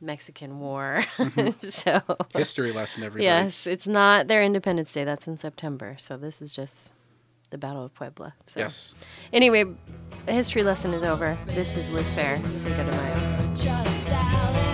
Mexican 0.00 0.60
War, 0.60 1.00
mm-hmm. 1.16 1.48
so 1.58 2.00
History 2.34 2.72
lesson, 2.72 3.02
everybody. 3.02 3.24
Yes, 3.24 3.66
it's 3.66 3.86
not 3.86 4.28
their 4.28 4.42
Independence 4.42 4.92
Day. 4.92 5.04
That's 5.04 5.26
in 5.26 5.38
September. 5.38 5.96
So 5.98 6.16
this 6.16 6.42
is 6.42 6.54
just 6.54 6.92
the 7.50 7.58
Battle 7.58 7.84
of 7.84 7.94
Puebla. 7.94 8.34
So. 8.46 8.60
Yes. 8.60 8.94
Anyway, 9.32 9.64
the 10.26 10.32
history 10.32 10.62
lesson 10.62 10.92
is 10.92 11.02
over. 11.02 11.38
This 11.46 11.76
is 11.76 11.90
Liz 11.90 12.10
Phair. 12.10 12.44
Cinco 12.54 12.84
de 12.84 12.90
Mayo. 12.90 14.73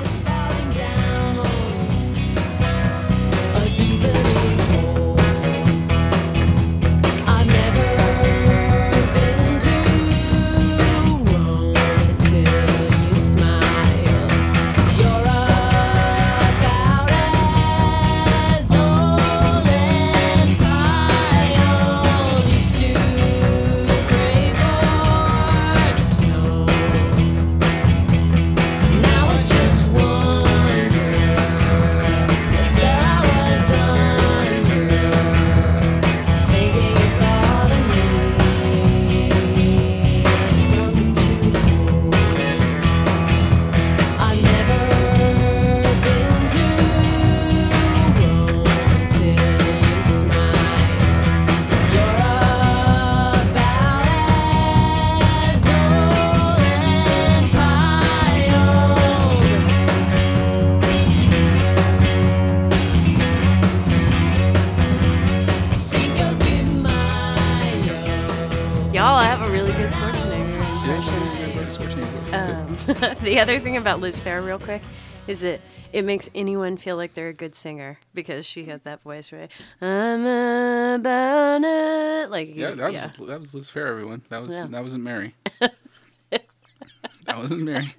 Other 73.40 73.58
thing 73.58 73.78
about 73.78 74.00
Liz 74.00 74.18
Phair, 74.18 74.44
real 74.44 74.58
quick, 74.58 74.82
is 75.26 75.40
that 75.40 75.60
it 75.94 76.04
makes 76.04 76.28
anyone 76.34 76.76
feel 76.76 76.96
like 76.96 77.14
they're 77.14 77.28
a 77.28 77.34
good 77.34 77.54
singer 77.54 77.98
because 78.12 78.44
she 78.44 78.66
has 78.66 78.82
that 78.82 79.00
voice, 79.00 79.32
right? 79.32 79.50
I'm 79.80 80.26
about 80.26 81.62
it. 81.64 82.30
Like, 82.30 82.54
Yeah, 82.54 82.72
that 82.72 82.92
was 82.92 82.94
yeah. 83.02 83.26
that 83.26 83.40
was 83.40 83.54
Liz 83.54 83.70
Phair. 83.70 83.86
Everyone, 83.88 84.22
that 84.28 84.42
was 84.42 84.50
Yeah. 84.50 84.66
that 84.68 84.82
wasn't 84.82 85.04
Mary. 85.04 85.34
that 85.60 87.38
wasn't 87.38 87.62
Mary. 87.62 87.92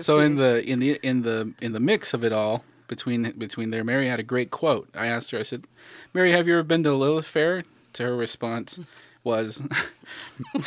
So 0.00 0.20
in 0.20 0.36
the 0.36 0.66
in 0.66 0.78
the 0.80 0.98
in 1.06 1.20
the 1.22 1.52
in 1.60 1.72
the 1.72 1.80
mix 1.80 2.14
of 2.14 2.24
it 2.24 2.32
all 2.32 2.64
between 2.88 3.30
between 3.32 3.70
there, 3.72 3.84
Mary 3.84 4.08
had 4.08 4.18
a 4.18 4.24
great 4.24 4.50
quote. 4.50 4.88
I 4.94 5.06
asked 5.06 5.32
her. 5.32 5.38
I 5.38 5.42
said, 5.42 5.66
"Mary, 6.14 6.32
have 6.32 6.48
you 6.48 6.54
ever 6.54 6.62
been 6.62 6.82
to 6.84 6.94
Lilith 6.94 7.26
Fair?" 7.26 7.62
To 7.94 8.02
her 8.04 8.16
response 8.16 8.80
was, 9.22 9.60
"Am 10.54 10.62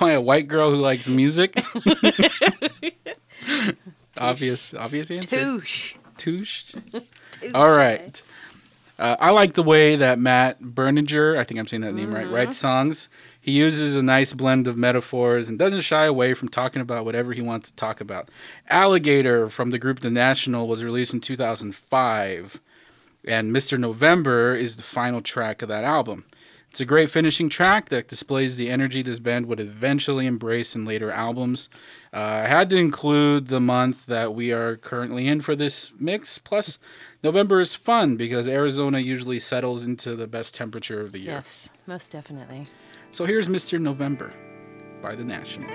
I 0.00 0.12
a 0.12 0.20
white 0.20 0.48
girl 0.48 0.70
who 0.70 0.76
likes 0.78 1.08
music?" 1.08 1.54
obvious 4.18 4.74
obvious 4.74 5.10
answer. 5.10 5.36
Touche. 5.36 5.94
Touche. 6.16 6.74
All 7.54 7.70
right. 7.70 8.20
Uh, 8.98 9.16
I 9.20 9.30
like 9.30 9.54
the 9.54 9.62
way 9.62 9.94
that 9.94 10.18
Matt 10.18 10.60
Berninger, 10.60 11.38
I 11.38 11.44
think 11.44 11.60
I'm 11.60 11.68
saying 11.68 11.82
that 11.82 11.94
name 11.94 12.12
right, 12.12 12.28
writes 12.28 12.56
songs. 12.56 13.08
He 13.40 13.52
uses 13.52 13.94
a 13.94 14.02
nice 14.02 14.34
blend 14.34 14.66
of 14.66 14.76
metaphors 14.76 15.48
and 15.48 15.58
doesn't 15.58 15.82
shy 15.82 16.04
away 16.04 16.34
from 16.34 16.48
talking 16.48 16.82
about 16.82 17.04
whatever 17.04 17.32
he 17.32 17.40
wants 17.40 17.70
to 17.70 17.76
talk 17.76 18.00
about. 18.00 18.28
Alligator 18.68 19.48
from 19.48 19.70
the 19.70 19.78
group 19.78 20.00
The 20.00 20.10
National 20.10 20.66
was 20.66 20.82
released 20.82 21.14
in 21.14 21.20
2005, 21.20 22.60
and 23.24 23.54
Mr. 23.54 23.78
November 23.78 24.54
is 24.54 24.76
the 24.76 24.82
final 24.82 25.20
track 25.20 25.62
of 25.62 25.68
that 25.68 25.84
album. 25.84 26.24
It's 26.78 26.82
a 26.82 26.86
great 26.86 27.10
finishing 27.10 27.48
track 27.48 27.88
that 27.88 28.06
displays 28.06 28.54
the 28.54 28.70
energy 28.70 29.02
this 29.02 29.18
band 29.18 29.46
would 29.46 29.58
eventually 29.58 30.26
embrace 30.26 30.76
in 30.76 30.84
later 30.84 31.10
albums. 31.10 31.68
Uh, 32.12 32.42
I 32.44 32.46
had 32.46 32.70
to 32.70 32.76
include 32.76 33.48
the 33.48 33.58
month 33.58 34.06
that 34.06 34.32
we 34.32 34.52
are 34.52 34.76
currently 34.76 35.26
in 35.26 35.40
for 35.40 35.56
this 35.56 35.90
mix. 35.98 36.38
Plus, 36.38 36.78
November 37.20 37.58
is 37.58 37.74
fun 37.74 38.16
because 38.16 38.46
Arizona 38.46 39.00
usually 39.00 39.40
settles 39.40 39.84
into 39.84 40.14
the 40.14 40.28
best 40.28 40.54
temperature 40.54 41.00
of 41.00 41.10
the 41.10 41.18
year. 41.18 41.32
Yes, 41.32 41.68
most 41.88 42.12
definitely. 42.12 42.68
So 43.10 43.24
here's 43.24 43.48
Mr. 43.48 43.80
November 43.80 44.32
by 45.02 45.16
The 45.16 45.24
National. 45.24 45.68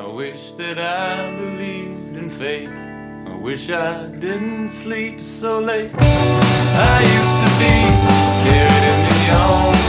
I 0.00 0.12
wish 0.12 0.50
that 0.54 0.80
I 0.80 1.32
believed 1.36 2.16
in 2.16 2.28
fate. 2.28 2.68
I 2.68 3.36
wish 3.36 3.70
I 3.70 4.08
didn't 4.18 4.70
sleep 4.70 5.20
so 5.20 5.60
late. 5.60 5.92
I 5.94 7.02
used 7.02 7.38
to 7.38 7.50
be 7.62 8.50
carried 8.50 8.82
in 8.90 9.08
the 9.08 9.20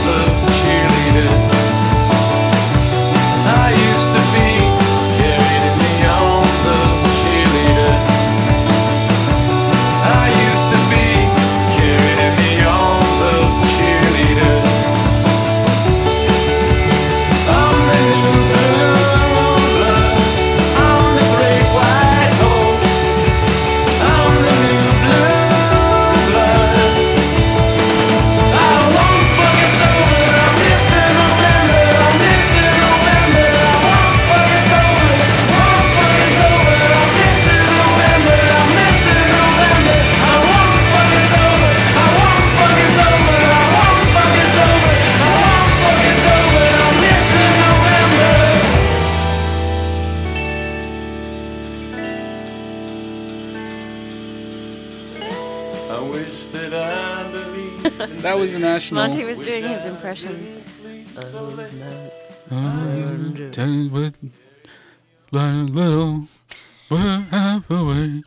of 0.06 0.50
cheerleaders. 0.50 1.51
Was 58.42 58.52
the 58.52 58.58
national. 58.58 59.02
Monty 59.02 59.24
was 59.24 59.38
doing 59.38 59.64
his 59.64 59.86
impression. 59.86 60.60
With 63.90 64.18
little 65.32 66.26
we're 66.90 67.20
half 67.30 67.70
away 67.70 68.22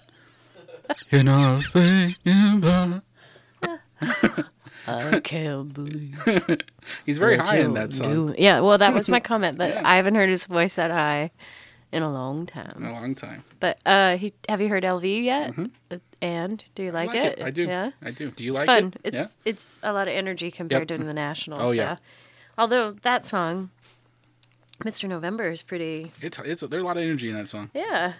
in 1.11 1.27
our 1.27 1.61
fate. 1.61 2.17
I 4.87 5.19
can't 5.23 5.73
believe. 5.73 6.21
He's 7.05 7.17
very 7.17 7.37
high 7.37 7.57
in 7.57 7.73
that 7.73 7.91
song. 7.91 8.11
doing. 8.11 8.35
Yeah, 8.37 8.59
well, 8.61 8.77
that 8.77 8.93
was 8.93 9.09
my 9.09 9.19
comment. 9.31 9.57
That 9.57 9.73
Yeah. 9.75 9.81
I 9.89 9.95
haven't 9.97 10.15
heard 10.15 10.29
his 10.29 10.45
voice 10.45 10.75
that 10.75 10.91
high 10.91 11.31
in 11.95 12.03
a 12.03 12.11
long 12.11 12.45
time. 12.45 12.73
In 12.77 12.83
a 12.85 12.91
long 12.91 13.15
time. 13.15 13.43
But 13.59 13.79
uh, 13.85 14.17
he, 14.17 14.33
have 14.49 14.61
you 14.61 14.67
heard 14.69 14.83
EL 14.85 14.99
VY 14.99 15.07
yet? 15.21 15.53
Uh, 15.57 15.97
And 16.21 16.63
do 16.75 16.83
you 16.83 16.91
like, 16.91 17.09
Mm-hmm. 17.09 17.17
Like 17.27 17.37
it. 17.39 17.43
I 17.43 17.51
do. 17.51 17.63
Yeah, 17.65 17.89
I 18.03 18.11
do. 18.11 18.31
Do 18.31 18.43
you 18.43 18.51
it's 18.51 18.59
like 18.59 18.67
fun. 18.67 18.85
it? 18.87 19.01
It's 19.03 19.17
yeah. 19.17 19.27
it's 19.51 19.79
a 19.83 19.93
lot 19.93 20.07
of 20.07 20.13
energy 20.13 20.51
compared 20.51 20.89
Yep. 20.91 20.99
to 20.99 21.05
the 21.05 21.13
Nationals. 21.13 21.61
Oh, 21.61 21.71
yeah. 21.71 21.97
Although 22.57 22.91
that 23.01 23.25
song, 23.25 23.69
Mr. 24.83 25.07
November, 25.07 25.49
is 25.49 25.61
pretty. 25.61 26.11
It's 26.21 26.39
it's 26.39 26.61
there's 26.61 26.83
a 26.83 26.85
lot 26.85 26.97
of 26.97 27.03
energy 27.03 27.29
in 27.29 27.35
that 27.35 27.47
song. 27.47 27.69
Yeah. 27.73 28.13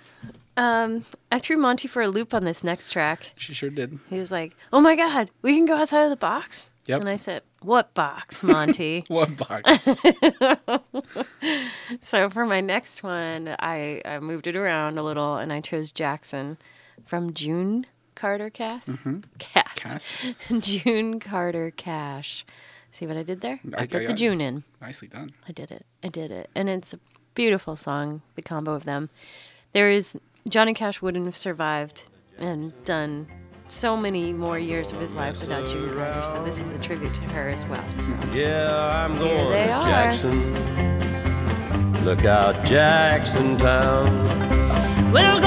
Um, 0.58 1.04
I 1.32 1.40
threw 1.40 1.58
Monty 1.58 1.88
for 1.88 2.02
a 2.02 2.08
loop 2.08 2.34
on 2.34 2.46
this 2.46 2.64
next 2.64 2.92
track. 2.92 3.34
She 3.36 3.54
sure 3.54 3.70
did. 3.70 4.00
He 4.10 4.18
was 4.20 4.32
like, 4.32 4.56
"Oh 4.72 4.80
my 4.80 4.96
God, 4.96 5.30
we 5.42 5.56
can 5.56 5.66
go 5.66 5.76
outside 5.76 6.04
of 6.04 6.10
the 6.10 6.16
box." 6.16 6.72
Yep. 6.88 7.02
And 7.02 7.10
I 7.10 7.18
said, 7.18 7.42
"What 7.62 7.94
box, 7.94 8.42
Monty?" 8.44 9.04
What 9.10 9.36
box? 9.36 9.84
so 12.00 12.30
for 12.30 12.46
my 12.46 12.62
next 12.62 13.04
one, 13.04 13.56
I, 13.60 14.02
I 14.06 14.20
moved 14.20 14.48
it 14.48 14.56
around 14.56 14.98
a 14.98 15.04
little, 15.04 15.36
and 15.36 15.52
I 15.52 15.62
chose 15.62 15.92
Jackson 15.92 16.58
from 17.06 17.34
June 17.34 17.86
Carter 18.16 18.50
Cass. 18.50 19.10
Cass. 19.40 19.76
Cass. 19.76 20.20
June 20.60 21.20
Carter 21.20 21.72
Cash. 21.72 22.46
See 22.96 23.06
what 23.08 23.18
I 23.18 23.24
did 23.24 23.42
there? 23.42 23.60
I, 23.78 23.82
I- 23.84 23.88
put 23.88 23.98
I 23.98 24.00
the 24.00 24.06
got- 24.08 24.18
June 24.18 24.40
in. 24.40 24.64
Nicely 24.82 25.10
done. 25.10 25.32
I 25.50 25.52
did 25.52 25.70
it. 25.70 25.86
I 26.02 26.08
did 26.08 26.32
it. 26.32 26.50
And 26.56 26.70
it's 26.70 26.94
a 26.94 27.00
beautiful 27.34 27.76
song, 27.76 28.22
the 28.36 28.42
combo 28.42 28.74
of 28.74 28.86
them. 28.86 29.10
There 29.74 29.92
is 29.92 30.18
Johnny 30.48 30.74
Cash 30.74 31.02
wouldn't 31.02 31.26
have 31.26 31.36
survived 31.36 32.04
and 32.38 32.72
done 32.86 33.28
so 33.68 33.98
many 33.98 34.32
more 34.32 34.58
years 34.58 34.94
of 34.94 35.02
his 35.02 35.14
life 35.14 35.42
without 35.42 35.68
June 35.68 35.90
Carter. 35.90 36.24
So 36.24 36.42
this 36.46 36.62
is 36.62 36.72
a 36.72 36.80
tribute 36.80 37.14
to 37.16 37.24
her 37.34 37.50
as 37.50 37.66
well. 37.66 37.84
So 38.00 38.14
Yeah, 38.32 39.04
I'm 39.04 39.18
Here 39.18 39.40
going 39.40 39.50
they 39.52 39.64
to 39.66 39.72
are. 39.74 39.88
Jackson. 39.90 40.54
Look 42.06 42.24
out, 42.24 42.64
Jackson 42.66 43.58
Town. 43.58 45.12
We'll 45.12 45.42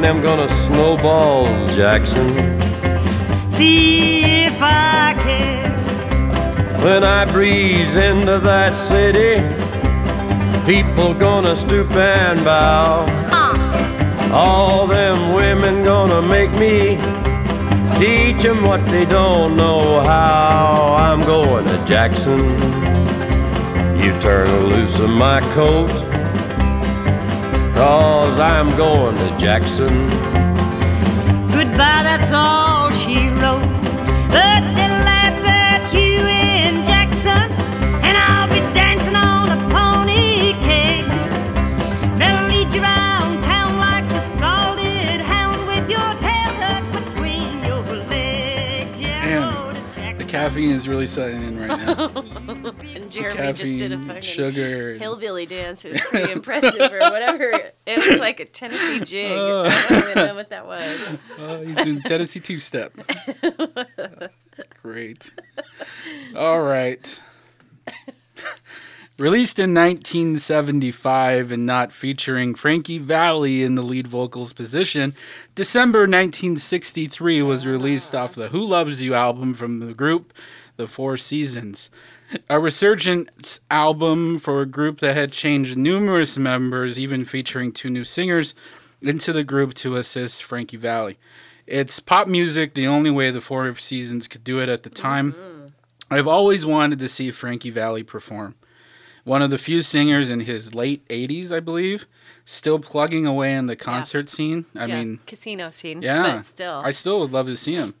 Honey, 0.00 0.08
I'm 0.08 0.22
gonna 0.22 0.48
snowball 0.64 1.44
Jackson. 1.76 2.26
See 3.50 4.46
if 4.46 4.56
I 4.58 5.14
care. 5.22 5.76
When 6.82 7.04
I 7.04 7.26
breeze 7.26 7.94
into 7.96 8.38
that 8.38 8.78
city, 8.78 9.44
people 10.64 11.12
gonna 11.12 11.54
stoop 11.54 11.94
and 11.96 12.42
bow. 12.42 13.04
Uh. 13.30 14.32
All 14.32 14.86
them 14.86 15.34
women 15.34 15.82
gonna 15.82 16.26
make 16.26 16.52
me 16.52 16.96
teach 17.98 18.42
'em 18.46 18.64
what 18.64 18.80
they 18.86 19.04
don't 19.04 19.54
know 19.54 20.00
how. 20.00 20.96
I'm 20.98 21.20
going 21.20 21.66
to 21.66 21.76
Jackson. 21.84 22.40
You 24.00 24.14
turn 24.18 24.48
loose 24.64 24.98
of 24.98 25.10
my 25.10 25.42
coat, 25.52 25.90
cause 27.80 28.38
I'm 28.38 28.68
going 28.76 29.16
to 29.16 29.38
Jackson. 29.38 29.88
Goodbye, 31.50 32.02
that's 32.02 32.30
all 32.30 32.90
she 32.90 33.28
wrote. 33.40 33.64
But 34.28 34.60
they'll 34.76 35.00
laugh 35.08 35.42
at 35.46 35.90
you 35.94 36.18
in 36.28 36.84
Jackson, 36.84 37.50
and 38.04 38.18
I'll 38.18 38.48
be 38.48 38.60
dancing 38.74 39.16
on 39.16 39.52
a 39.52 39.60
pony 39.70 40.52
keg. 40.66 41.06
They'll 42.18 42.48
lead 42.48 42.74
you 42.74 42.82
around 42.82 43.42
town 43.44 43.78
like 43.78 44.04
a 44.12 44.20
scalded 44.20 45.22
hound 45.22 45.66
with 45.66 45.88
your 45.88 46.12
tail 46.20 46.52
tucked 46.60 46.92
between 46.92 47.64
your 47.64 47.80
legs. 48.10 49.00
Yeah, 49.00 49.24
Man, 49.24 49.54
go 49.54 49.72
to 49.72 50.18
The 50.18 50.30
caffeine 50.30 50.72
is 50.72 50.86
really 50.86 51.06
setting 51.06 51.42
in 51.42 51.58
right 51.58 51.78
now. 51.78 52.74
Jeremy 53.10 53.52
just 53.52 53.76
did 53.76 53.92
a 53.92 53.96
caffeine, 53.96 54.08
fucking 54.08 54.22
sugar. 54.22 54.94
hillbilly 54.94 55.46
dance. 55.46 55.84
It 55.84 55.92
was 55.92 56.00
pretty 56.02 56.32
impressive 56.38 56.92
or 56.92 56.98
whatever. 56.98 57.72
It 57.86 58.08
was 58.08 58.20
like 58.20 58.40
a 58.40 58.44
Tennessee 58.44 59.00
jig. 59.04 59.32
I 59.32 59.34
oh. 59.34 59.70
don't 59.88 60.10
even 60.10 60.26
know 60.26 60.34
what 60.34 60.50
that 60.50 60.66
was. 60.66 61.08
Oh, 61.38 61.62
he's 61.62 61.76
doing 61.76 62.02
Tennessee 62.02 62.40
two 62.40 62.60
step. 62.60 62.92
Great. 64.82 65.32
All 66.36 66.60
right. 66.60 67.22
Released 69.18 69.58
in 69.58 69.74
1975 69.74 71.52
and 71.52 71.66
not 71.66 71.92
featuring 71.92 72.54
Frankie 72.54 72.96
Valli 72.96 73.62
in 73.62 73.74
the 73.74 73.82
lead 73.82 74.06
vocals 74.06 74.54
position, 74.54 75.14
December 75.54 76.00
1963 76.00 77.42
was 77.42 77.66
released 77.66 78.14
off 78.14 78.34
the 78.34 78.48
Who 78.48 78.66
Loves 78.66 79.02
You 79.02 79.12
album 79.14 79.52
from 79.52 79.80
the 79.80 79.92
group 79.92 80.32
The 80.76 80.88
Four 80.88 81.18
Seasons. 81.18 81.90
A 82.48 82.60
resurgence 82.60 83.60
album 83.70 84.38
for 84.38 84.60
a 84.60 84.66
group 84.66 85.00
that 85.00 85.16
had 85.16 85.32
changed 85.32 85.76
numerous 85.76 86.38
members, 86.38 86.98
even 86.98 87.24
featuring 87.24 87.72
two 87.72 87.90
new 87.90 88.04
singers 88.04 88.54
into 89.02 89.32
the 89.32 89.42
group 89.44 89.74
to 89.74 89.96
assist 89.96 90.44
Frankie 90.44 90.76
Valli. 90.76 91.18
It's 91.66 92.00
pop 92.00 92.28
music 92.28 92.74
the 92.74 92.86
only 92.86 93.10
way 93.10 93.30
the 93.30 93.40
Four 93.40 93.74
Seasons 93.76 94.28
could 94.28 94.44
do 94.44 94.60
it 94.60 94.68
at 94.68 94.82
the 94.82 94.90
time. 94.90 95.32
Mm-hmm. 95.32 95.66
I've 96.10 96.26
always 96.26 96.66
wanted 96.66 96.98
to 96.98 97.08
see 97.08 97.30
Frankie 97.30 97.70
Valli 97.70 98.02
perform. 98.02 98.56
One 99.24 99.42
of 99.42 99.50
the 99.50 99.58
few 99.58 99.82
singers 99.82 100.30
in 100.30 100.40
his 100.40 100.74
late 100.74 101.06
80s, 101.08 101.52
I 101.52 101.60
believe, 101.60 102.06
still 102.44 102.78
plugging 102.78 103.26
away 103.26 103.52
in 103.54 103.66
the 103.66 103.76
concert 103.76 104.28
scene. 104.28 104.64
I 104.74 104.86
yeah, 104.86 104.98
mean, 104.98 105.20
casino 105.26 105.70
scene. 105.70 106.02
yeah, 106.02 106.36
But 106.38 106.46
still. 106.46 106.82
I 106.84 106.90
still 106.90 107.20
would 107.20 107.30
love 107.32 107.46
to 107.46 107.56
see 107.56 107.74
him. 107.74 107.94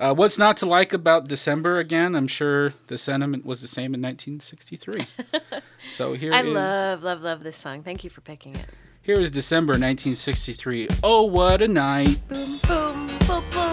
Uh, 0.00 0.12
what's 0.14 0.36
not 0.38 0.56
to 0.58 0.66
like 0.66 0.92
about 0.92 1.28
December 1.28 1.78
again? 1.78 2.14
I'm 2.16 2.26
sure 2.26 2.72
the 2.88 2.98
sentiment 2.98 3.46
was 3.46 3.60
the 3.60 3.68
same 3.68 3.94
in 3.94 4.02
1963. 4.02 5.06
so 5.90 6.14
here 6.14 6.32
I 6.34 6.42
is- 6.42 6.48
love, 6.52 7.02
love, 7.02 7.22
love 7.22 7.42
this 7.44 7.56
song. 7.56 7.82
Thank 7.82 8.02
you 8.04 8.10
for 8.10 8.20
picking 8.20 8.56
it. 8.56 8.66
here 9.02 9.20
is 9.20 9.30
December 9.30 9.72
1963. 9.74 10.88
Oh, 11.02 11.22
what 11.24 11.62
a 11.62 11.68
night! 11.68 12.18
Boom, 12.28 12.58
boom, 12.66 13.06
boom, 13.26 13.44
boom. 13.50 13.63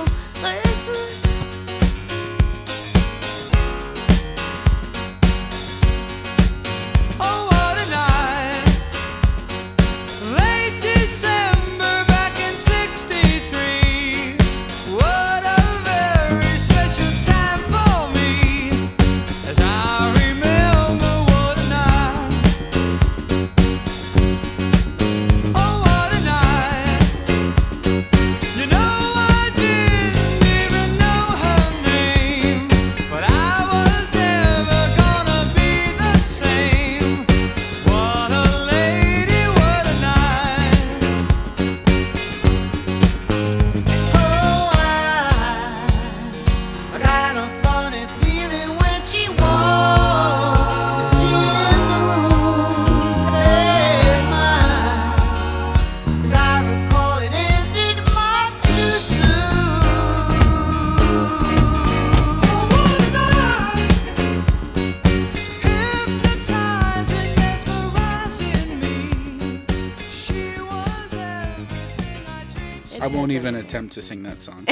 I 73.31 73.39
won't 73.39 73.45
even 73.47 73.55
attempt 73.65 73.93
to 73.93 74.01
sing 74.01 74.23
that 74.23 74.41
song. 74.41 74.67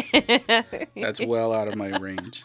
That's 0.95 1.22
well 1.22 1.53
out 1.53 1.68
of 1.68 1.76
my 1.76 1.97
range. 1.97 2.43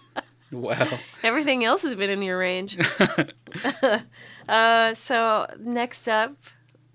Well, 0.53 1.01
Everything 1.25 1.65
else 1.65 1.83
has 1.83 1.95
been 1.97 2.11
in 2.11 2.23
your 2.23 2.39
range. 2.39 2.79
uh, 4.49 4.95
so 4.95 5.47
next 5.59 6.09
up, 6.09 6.37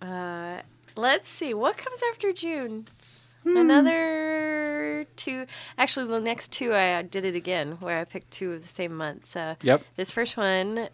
uh, 0.02 0.60
let's 0.96 1.30
see 1.30 1.54
what 1.54 1.78
comes 1.78 2.02
after 2.10 2.32
June. 2.32 2.86
Hmm. 3.44 3.58
Another 3.58 5.06
two. 5.16 5.46
Actually, 5.78 6.08
the 6.08 6.20
next 6.22 6.52
two 6.54 6.74
I 6.74 7.02
did 7.02 7.26
it 7.26 7.36
again, 7.36 7.74
where 7.80 7.98
I 8.00 8.06
picked 8.06 8.32
two 8.32 8.54
of 8.54 8.62
the 8.62 8.68
same 8.70 8.96
months. 8.96 9.36
Uh, 9.36 9.56
Yep. 9.62 9.82
This 9.98 10.12
first 10.12 10.38
one, 10.38 10.88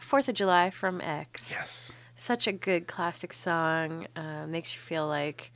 Fourth 0.00 0.28
uh, 0.28 0.32
of 0.32 0.34
July 0.34 0.70
from 0.70 1.00
X. 1.00 1.50
yes. 1.50 1.92
Such 2.14 2.46
a 2.46 2.52
good 2.52 2.86
classic 2.86 3.32
song. 3.32 4.06
Uh, 4.16 4.46
makes 4.48 4.74
you 4.74 4.80
feel 4.80 5.06
like 5.06 5.52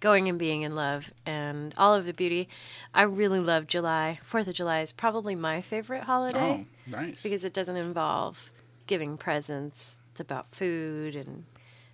going 0.00 0.28
and 0.28 0.38
being 0.38 0.62
in 0.62 0.74
love 0.74 1.12
and 1.24 1.74
all 1.76 1.94
of 1.94 2.06
the 2.06 2.12
beauty. 2.12 2.48
I 2.94 3.02
really 3.02 3.40
love 3.40 3.66
July. 3.66 4.18
Fourth 4.22 4.48
of 4.48 4.54
July 4.54 4.80
is 4.80 4.92
probably 4.92 5.34
my 5.34 5.60
favorite 5.60 6.04
holiday 6.04 6.66
Oh, 6.68 6.90
nice. 6.90 7.22
because 7.22 7.44
it 7.44 7.52
doesn't 7.54 7.76
involve 7.76 8.52
giving 8.86 9.16
presents. 9.16 10.00
It's 10.12 10.20
about 10.20 10.46
food 10.54 11.16
and 11.16 11.44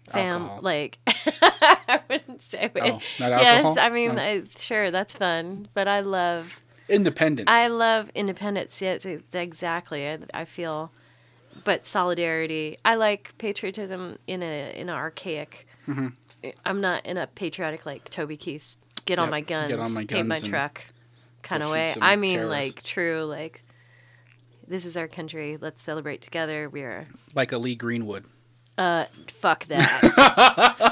fam. 0.08 0.42
Alcohol. 0.42 0.60
Like 0.62 0.98
I 1.06 2.00
wouldn't 2.08 2.42
say. 2.42 2.70
Oh, 2.76 3.00
not 3.20 3.30
yes. 3.30 3.76
I 3.76 3.88
mean, 3.88 4.16
No. 4.16 4.22
I, 4.22 4.42
sure, 4.58 4.90
that's 4.90 5.14
fun, 5.16 5.68
but 5.74 5.88
I 5.88 6.00
love. 6.00 6.60
Independence. 6.88 7.46
I 7.48 7.68
love 7.68 8.10
independence. 8.14 8.82
Yes, 8.82 9.06
exactly. 9.32 10.06
I, 10.08 10.18
I 10.34 10.44
feel, 10.44 10.90
but 11.64 11.86
solidarity. 11.86 12.76
I 12.84 12.96
like 12.96 13.34
patriotism 13.38 14.18
in 14.26 14.42
a 14.42 14.72
in 14.78 14.88
an 14.88 14.94
archaic. 14.94 15.66
Mm-hmm. 15.88 16.08
I'm 16.64 16.80
not 16.80 17.06
in 17.06 17.16
a 17.16 17.26
patriotic 17.26 17.86
like 17.86 18.08
Toby 18.08 18.36
Keith. 18.36 18.76
Get 19.04 19.18
on 19.18 19.30
my 19.30 19.40
guns, 19.40 19.68
get 19.68 19.80
on 19.80 19.92
my 19.94 20.04
paint 20.04 20.28
my 20.28 20.38
truck, 20.38 20.84
kind 21.42 21.62
of 21.62 21.70
way. 21.70 21.92
I 22.00 22.14
mean, 22.16 22.32
terrorists. 22.32 22.76
like 22.76 22.82
true, 22.84 23.24
like 23.24 23.62
this 24.68 24.86
is 24.86 24.96
our 24.96 25.08
country. 25.08 25.58
Let's 25.60 25.82
celebrate 25.82 26.22
together. 26.22 26.68
We 26.68 26.82
are 26.82 27.06
like 27.34 27.52
a 27.52 27.58
Lee 27.58 27.74
Greenwood. 27.74 28.24
Uh, 28.82 29.06
fuck 29.28 29.64
that. 29.66 30.00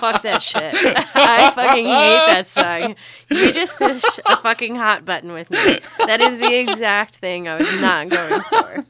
fuck 0.01 0.23
that 0.23 0.43
shit. 0.43 0.75
I 1.15 1.51
fucking 1.51 1.87
hate 1.87 2.27
that 2.27 2.47
song. 2.47 2.95
You 3.31 3.53
just 3.53 3.77
pushed 3.79 4.21
a 4.27 4.37
fucking 4.37 4.77
hot 4.77 5.05
button 5.05 5.33
with 5.33 5.51
me. 5.51 5.81
That 6.07 6.21
is 6.21 6.39
the 6.39 6.59
exact 6.59 7.17
thing 7.17 7.49
I 7.49 7.57
was 7.57 7.81
not 7.81 8.09
going 8.09 8.41
for. 8.43 8.87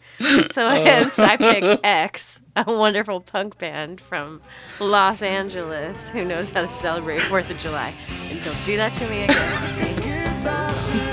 So 0.53 0.69
hence 0.69 1.19
I 1.19 1.37
pick 1.37 1.81
X, 1.83 2.41
a 2.57 2.65
wonderful 2.71 3.21
punk 3.21 3.57
band 3.59 4.01
from 4.01 4.43
Los 4.81 5.23
Angeles 5.23 6.11
who 6.11 6.25
knows 6.25 6.51
how 6.51 6.63
to 6.63 6.69
celebrate 6.69 7.23
Fourth 7.23 7.51
of 7.51 7.59
July. 7.59 7.95
And 8.31 8.43
don't 8.43 8.65
do 8.67 8.77
that 8.77 8.93
to 8.95 9.09
me 9.09 9.25
again. 9.25 11.10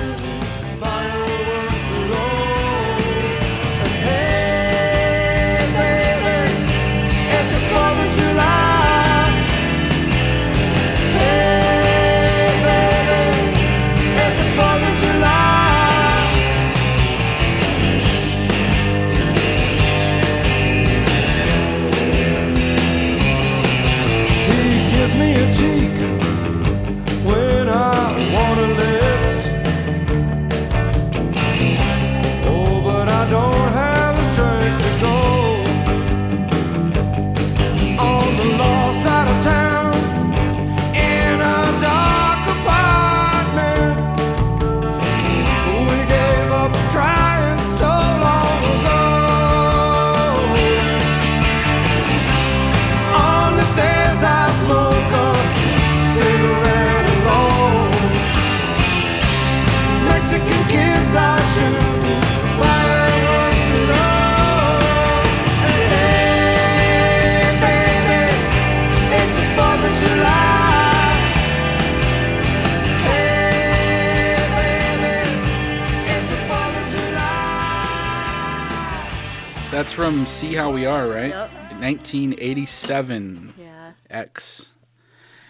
From 79.97 80.27
See 80.27 80.53
How 80.53 80.69
We 80.71 80.85
Are, 80.85 81.07
right? 81.07 81.29
Yep. 81.29 81.51
1987. 81.81 83.55
Yeah. 83.57 83.93
X. 84.11 84.73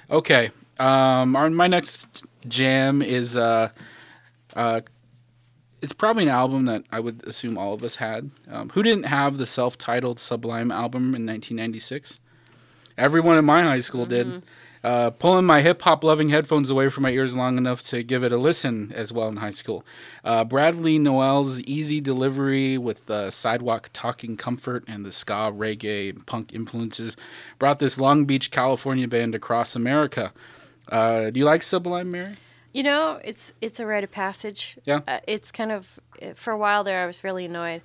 Okay. 0.09 0.51
Um, 0.79 1.35
our, 1.35 1.49
my 1.49 1.67
next 1.67 2.25
jam 2.47 3.01
is 3.01 3.35
uh, 3.35 3.67
uh, 4.55 4.79
it's 5.81 5.91
probably 5.91 6.23
an 6.23 6.29
album 6.29 6.63
that 6.63 6.83
I 6.93 7.01
would 7.01 7.27
assume 7.27 7.57
all 7.57 7.73
of 7.73 7.83
us 7.83 7.97
had. 7.97 8.31
Um, 8.49 8.69
who 8.69 8.83
didn't 8.83 9.03
have 9.03 9.37
the 9.37 9.45
self-titled 9.45 10.17
Sublime 10.17 10.71
album 10.71 11.13
in 11.13 11.25
1996? 11.25 12.21
Everyone 12.97 13.37
in 13.37 13.43
my 13.43 13.63
high 13.63 13.79
school 13.79 14.05
did. 14.05 14.43
Uh, 14.83 15.09
pulling 15.09 15.45
my 15.45 15.61
hip 15.61 15.81
hop 15.81 16.03
loving 16.03 16.29
headphones 16.29 16.69
away 16.69 16.89
from 16.89 17.03
my 17.03 17.09
ears 17.09 17.35
long 17.35 17.57
enough 17.57 17.81
to 17.83 18.03
give 18.03 18.23
it 18.23 18.31
a 18.31 18.37
listen 18.37 18.91
as 18.93 19.11
well 19.11 19.27
in 19.27 19.37
high 19.37 19.49
school. 19.49 19.85
Uh, 20.23 20.43
Bradley 20.43 20.99
Nowell's 20.99 21.61
easy 21.63 21.99
delivery 21.99 22.77
with 22.77 23.05
the 23.05 23.29
sidewalk 23.31 23.89
talking 23.93 24.37
comfort 24.37 24.83
and 24.87 25.05
the 25.05 25.11
ska, 25.11 25.51
reggae, 25.51 26.09
and 26.09 26.25
punk 26.25 26.53
influences 26.53 27.17
brought 27.59 27.79
this 27.79 27.97
Long 27.97 28.25
Beach, 28.25 28.51
California 28.51 29.07
band 29.07 29.35
across 29.35 29.75
America. 29.75 30.31
Uh, 30.89 31.29
do 31.31 31.39
you 31.39 31.45
like 31.45 31.63
Sublime, 31.63 32.09
Mary? 32.09 32.37
You 32.73 32.83
know, 32.83 33.19
it's 33.23 33.53
it's 33.61 33.79
a 33.79 33.85
rite 33.85 34.03
of 34.03 34.11
passage. 34.11 34.77
Yeah. 34.85 35.01
Uh, 35.07 35.19
it's 35.27 35.51
kind 35.51 35.71
of 35.71 35.99
for 36.35 36.51
a 36.51 36.57
while 36.57 36.83
there. 36.83 37.01
I 37.03 37.07
was 37.07 37.23
really 37.23 37.45
annoyed, 37.45 37.81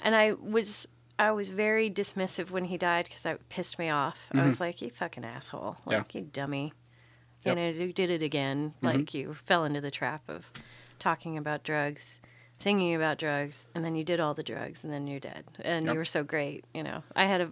and 0.00 0.14
I 0.14 0.32
was 0.32 0.86
I 1.18 1.30
was 1.32 1.48
very 1.48 1.90
dismissive 1.90 2.50
when 2.50 2.64
he 2.66 2.76
died 2.76 3.06
because 3.06 3.22
that 3.22 3.48
pissed 3.48 3.78
me 3.78 3.88
off. 3.90 4.18
I 4.34 4.44
was 4.44 4.60
like, 4.60 4.82
"You 4.82 4.90
fucking 4.90 5.24
asshole! 5.24 5.76
Mm-hmm. 5.80 5.90
Yeah. 5.90 5.98
Like 5.98 6.14
you 6.14 6.20
dummy! 6.22 6.72
Yep. 7.44 7.56
You 7.56 7.62
know, 7.62 7.68
you 7.86 7.92
did 7.92 8.10
it 8.10 8.22
again. 8.22 8.74
Mm-hmm. 8.76 8.86
Like 8.86 9.14
you 9.14 9.34
fell 9.34 9.64
into 9.64 9.80
the 9.80 9.90
trap 9.90 10.22
of 10.28 10.50
talking 10.98 11.36
about 11.38 11.62
drugs." 11.64 12.20
Singing 12.58 12.94
about 12.94 13.18
drugs, 13.18 13.68
and 13.74 13.84
then 13.84 13.94
you 13.94 14.02
did 14.02 14.18
all 14.18 14.32
the 14.32 14.42
drugs, 14.42 14.82
and 14.82 14.90
then 14.90 15.06
you're 15.06 15.20
dead, 15.20 15.44
and 15.60 15.84
Yep. 15.84 15.92
you 15.92 15.98
were 15.98 16.06
so 16.06 16.24
great. 16.24 16.64
You 16.72 16.84
know, 16.84 17.02
I 17.14 17.26
had 17.26 17.42
a 17.42 17.50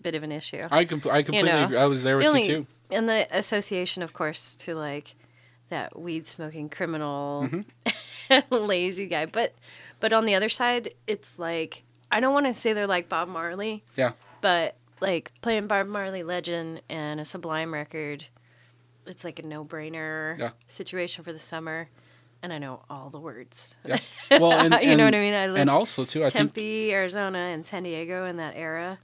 bit 0.00 0.14
of 0.14 0.22
an 0.22 0.30
issue. 0.30 0.62
I, 0.70 0.84
com- 0.84 1.02
I 1.10 1.24
completely 1.24 1.50
know, 1.50 1.64
agree. 1.64 1.76
I 1.76 1.86
was 1.86 2.04
there 2.04 2.16
with 2.16 2.24
the 2.24 2.28
only, 2.28 2.42
you 2.42 2.62
too. 2.62 2.66
And 2.92 3.08
the 3.08 3.26
association, 3.36 4.04
of 4.04 4.12
course, 4.12 4.54
to 4.58 4.76
like 4.76 5.16
that 5.70 5.98
weed 5.98 6.28
smoking 6.28 6.68
criminal, 6.68 7.48
Mm-hmm. 7.50 8.54
lazy 8.54 9.06
guy. 9.08 9.26
But 9.26 9.54
but 9.98 10.12
on 10.12 10.24
the 10.24 10.36
other 10.36 10.48
side, 10.48 10.94
it's 11.08 11.36
like 11.36 11.82
I 12.10 12.20
don't 12.20 12.32
want 12.32 12.46
to 12.46 12.54
say 12.54 12.72
they're 12.72 12.86
like 12.86 13.08
Bob 13.08 13.28
Marley, 13.28 13.84
Yeah. 13.96 14.12
but 14.40 14.76
like 15.00 15.32
playing 15.42 15.66
Bob 15.66 15.86
Marley 15.86 16.22
Legend 16.22 16.82
and 16.88 17.20
a 17.20 17.24
Sublime 17.24 17.72
record, 17.72 18.26
it's 19.06 19.24
like 19.24 19.38
a 19.38 19.42
no 19.46 19.64
brainer 19.64 20.38
Yeah. 20.38 20.50
situation 20.66 21.24
for 21.24 21.32
the 21.32 21.38
summer. 21.38 21.88
And 22.42 22.52
I 22.52 22.58
know 22.58 22.82
all 22.88 23.10
the 23.10 23.18
words. 23.18 23.74
Yeah. 23.84 23.98
Well, 24.30 24.52
and, 24.52 24.72
You 24.82 24.96
know 24.96 25.04
what 25.06 25.14
I 25.14 25.18
mean? 25.20 25.34
I 25.34 25.46
lived 25.46 25.58
and 25.60 25.70
also 25.70 26.04
too, 26.04 26.20
I 26.24 26.28
think 26.28 26.54
Tempe, 26.54 26.92
Arizona, 26.92 27.38
and 27.38 27.64
San 27.66 27.82
Diego 27.82 28.26
in 28.26 28.36
that 28.36 28.54
era, 28.56 28.98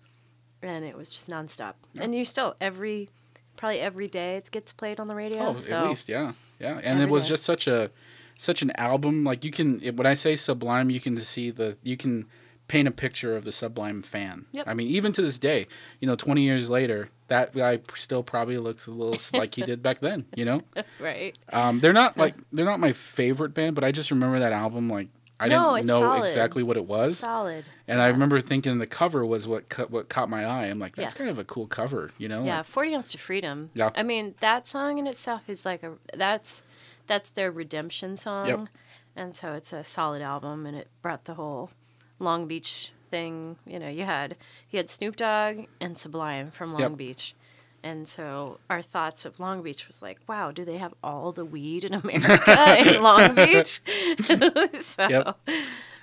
and 0.63 0.85
it 0.85 0.97
was 0.97 1.11
just 1.11 1.29
nonstop. 1.31 1.75
And 1.99 2.15
you 2.15 2.25
still 2.25 2.55
every, 2.61 3.09
probably 3.57 3.81
every 3.81 4.07
day 4.07 4.37
it 4.37 4.51
gets 4.53 4.73
played 4.73 5.01
on 5.01 5.09
the 5.09 5.17
radio. 5.17 5.41
Oh, 5.47 5.59
so 5.61 5.77
at 5.79 5.89
least, 5.89 6.09
yeah, 6.09 6.33
yeah. 6.61 6.77
And 6.77 6.87
Every 7.01 7.05
it 7.05 7.11
was 7.11 7.25
day. 7.25 7.29
just 7.31 7.43
such 7.45 7.67
a, 7.67 7.91
such 8.39 8.63
an 8.63 8.71
album. 8.77 9.25
Like 9.25 9.45
you 9.45 9.51
can, 9.51 9.81
it, 9.83 9.97
when 9.97 10.07
I 10.07 10.15
say 10.15 10.37
Sublime, 10.37 10.91
you 10.91 11.01
can 11.01 11.17
see 11.19 11.51
the, 11.51 11.77
you 11.83 11.97
can 11.97 12.27
paint 12.69 12.89
a 12.89 12.91
picture 12.91 13.37
of 13.37 13.45
the 13.45 13.53
Sublime 13.53 14.03
fan. 14.03 14.47
Yep. 14.53 14.67
I 14.69 14.75
mean, 14.75 14.89
even 14.89 15.13
to 15.13 15.23
this 15.23 15.39
day, 15.39 15.67
you 16.01 16.07
know, 16.09 16.17
twenty 16.17 16.43
years 16.43 16.71
later, 16.71 17.09
that 17.29 17.55
guy 17.55 17.81
still 17.95 18.23
probably 18.23 18.59
looks 18.59 18.87
a 18.87 18.91
little 18.91 19.19
like 19.39 19.55
he 19.55 19.63
did 19.63 19.83
back 19.83 20.01
then. 20.01 20.27
You 20.37 20.45
know, 20.47 20.63
right. 21.01 21.37
um, 21.53 21.81
they're 21.81 21.93
not 21.93 22.17
like 22.17 22.35
they're 22.53 22.65
not 22.65 22.81
my 22.81 22.93
favorite 22.93 23.55
band, 23.55 23.75
but 23.75 23.85
I 23.85 23.93
just 23.93 24.11
remember 24.11 24.39
that 24.39 24.53
album 24.53 24.89
like 24.89 25.09
I 25.41 25.49
No, 25.49 25.75
didn't 25.75 25.89
know 25.89 25.99
solid. 25.99 26.23
exactly 26.23 26.63
what 26.63 26.77
it 26.77 26.87
was. 26.87 27.19
Solid. 27.19 27.65
And 27.89 28.01
I 28.01 28.07
remember 28.09 28.41
thinking 28.41 28.79
the 28.79 28.87
cover 28.87 29.27
was 29.27 29.49
what 29.49 29.69
ca- 29.69 29.87
what 29.87 30.09
caught 30.09 30.31
my 30.31 30.45
eye. 30.45 30.67
I'm 30.67 30.79
like, 30.79 30.95
that's 30.97 31.15
Yes. 31.15 31.19
kind 31.19 31.31
of 31.31 31.39
a 31.39 31.45
cool 31.45 31.67
cover, 31.67 32.13
you 32.19 32.29
know? 32.29 32.45
Yeah, 32.45 32.59
Like, 32.59 32.67
40 32.67 32.95
ounce 32.95 33.13
to 33.13 33.19
freedom. 33.19 33.71
Yeah. 33.75 33.91
I 33.97 34.05
mean, 34.05 34.37
that 34.41 34.69
song 34.69 34.99
in 34.99 35.07
itself 35.09 35.51
is 35.51 35.65
like 35.67 35.83
a 35.83 35.95
that's 36.15 36.63
that's 37.09 37.31
their 37.31 37.51
redemption 37.51 38.17
song. 38.17 38.47
Yep. 38.49 38.69
And 39.17 39.37
so 39.37 39.53
it's 39.53 39.73
a 39.73 39.83
solid 39.85 40.23
album 40.23 40.67
and 40.67 40.77
it 40.77 40.89
brought 41.03 41.25
the 41.25 41.35
whole 41.35 41.71
Long 42.19 42.47
Beach 42.47 42.93
thing, 43.11 43.57
you 43.67 43.79
know, 43.79 43.89
you 43.89 44.05
had 44.05 44.37
you 44.71 44.77
had 44.79 44.89
Snoop 44.91 45.17
Dogg 45.17 45.67
and 45.81 45.99
Sublime 45.99 46.51
from 46.51 46.73
Long 46.73 46.81
Yep. 46.83 46.97
Beach. 46.97 47.35
And 47.83 48.09
so 48.09 48.59
our 48.71 48.81
thoughts 48.81 49.27
of 49.27 49.39
Long 49.39 49.63
Beach 49.63 49.87
was 49.87 50.01
like, 50.01 50.19
wow, 50.27 50.51
do 50.53 50.65
they 50.65 50.79
have 50.79 50.95
all 51.03 51.33
the 51.33 51.45
weed 51.45 51.85
in 51.85 51.93
America 52.03 52.77
in 52.79 53.03
Long 53.03 53.35
Beach? 53.35 53.81
so, 54.81 55.09
Yep. 55.09 55.39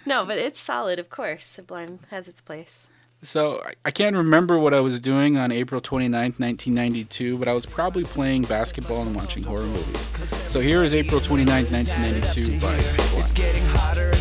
No, 0.05 0.26
but 0.26 0.38
it's 0.38 0.59
solid, 0.59 0.99
of 0.99 1.09
course. 1.09 1.45
Sublime 1.45 1.99
has 2.12 2.28
its 2.28 2.39
place. 2.41 2.89
So 3.24 3.62
I- 3.66 3.74
I 3.86 3.91
can't 3.91 4.16
remember 4.16 4.57
what 4.59 4.74
I 4.74 4.80
was 4.80 4.99
doing 4.99 5.38
on 5.38 5.51
April 5.51 5.80
29th, 5.82 6.39
1992, 6.39 7.38
but 7.38 7.47
I 7.47 7.53
was 7.53 7.66
probably 7.66 8.03
playing 8.03 8.43
basketball 8.43 9.01
and 9.01 9.16
watching 9.16 9.43
horror 9.43 9.64
movies. 9.66 10.07
So 10.49 10.59
here 10.59 10.84
is 10.84 10.93
April 10.93 11.20
29th, 11.20 11.72
1992 11.72 12.59
by 12.59 12.76
It's 12.76 12.86
Sublime. 12.86 14.20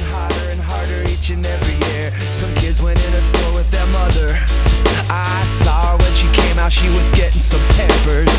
And 1.29 1.45
every 1.45 1.77
year. 1.93 2.11
Some 2.33 2.55
kids 2.55 2.81
went 2.81 2.97
in 3.05 3.13
a 3.13 3.21
store 3.21 3.53
with 3.53 3.71
their 3.71 3.87
mother. 3.93 4.33
I 5.13 5.45
saw 5.45 5.93
her 5.93 5.97
when 5.99 6.13
she 6.17 6.27
came 6.33 6.59
out, 6.59 6.73
she 6.73 6.89
was 6.89 7.11
getting 7.11 7.41
some 7.41 7.61
peppers. 7.77 8.33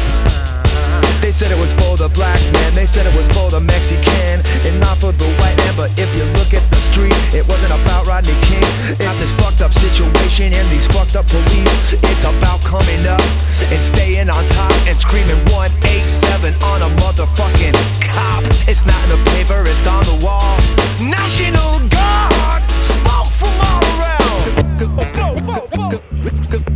They 1.21 1.32
said 1.32 1.51
it 1.51 1.61
was 1.61 1.73
for 1.73 1.95
the 1.95 2.09
black 2.09 2.41
man, 2.53 2.73
they 2.73 2.88
said 2.88 3.05
it 3.05 3.15
was 3.15 3.27
for 3.38 3.51
the 3.51 3.61
Mexican, 3.61 4.41
and 4.65 4.79
not 4.79 4.97
for 4.97 5.11
the 5.11 5.29
white 5.38 5.55
man. 5.61 5.73
But 5.77 5.91
if 5.99 6.09
you 6.17 6.25
look 6.41 6.57
at 6.57 6.65
the 6.73 6.80
street, 6.92 7.16
it 7.34 7.48
wasn't 7.48 7.72
about 7.72 8.06
Rodney 8.06 8.36
King. 8.48 8.64
Not 9.00 9.16
this 9.18 9.32
fucked 9.39 9.62
up 9.62 9.74
situation 9.74 10.54
and 10.54 10.68
these 10.70 10.88
fucked 10.88 11.16
up 11.16 11.26
police. 11.28 11.94
It's 11.94 12.26
about 12.28 12.60
coming 12.62 13.06
up 13.08 13.24
and 13.72 13.80
staying 13.80 14.30
on 14.30 14.44
top 14.52 14.72
and 14.88 14.98
screaming 14.98 15.39
187 15.56 16.54
on 16.68 16.82
a 16.84 16.89
motherfucking 17.00 17.76
cop. 18.04 18.44
It's 18.68 18.86
not 18.86 19.00
in 19.08 19.16
the 19.16 19.22
paper, 19.32 19.64
it's 19.66 19.88
on 19.88 20.04
the 20.04 20.20
wall. 20.26 20.58
National 21.00 21.80
Guard, 21.88 22.62
smoke 22.84 23.32
from 23.32 23.56
all 23.72 23.84
around. 23.96 24.22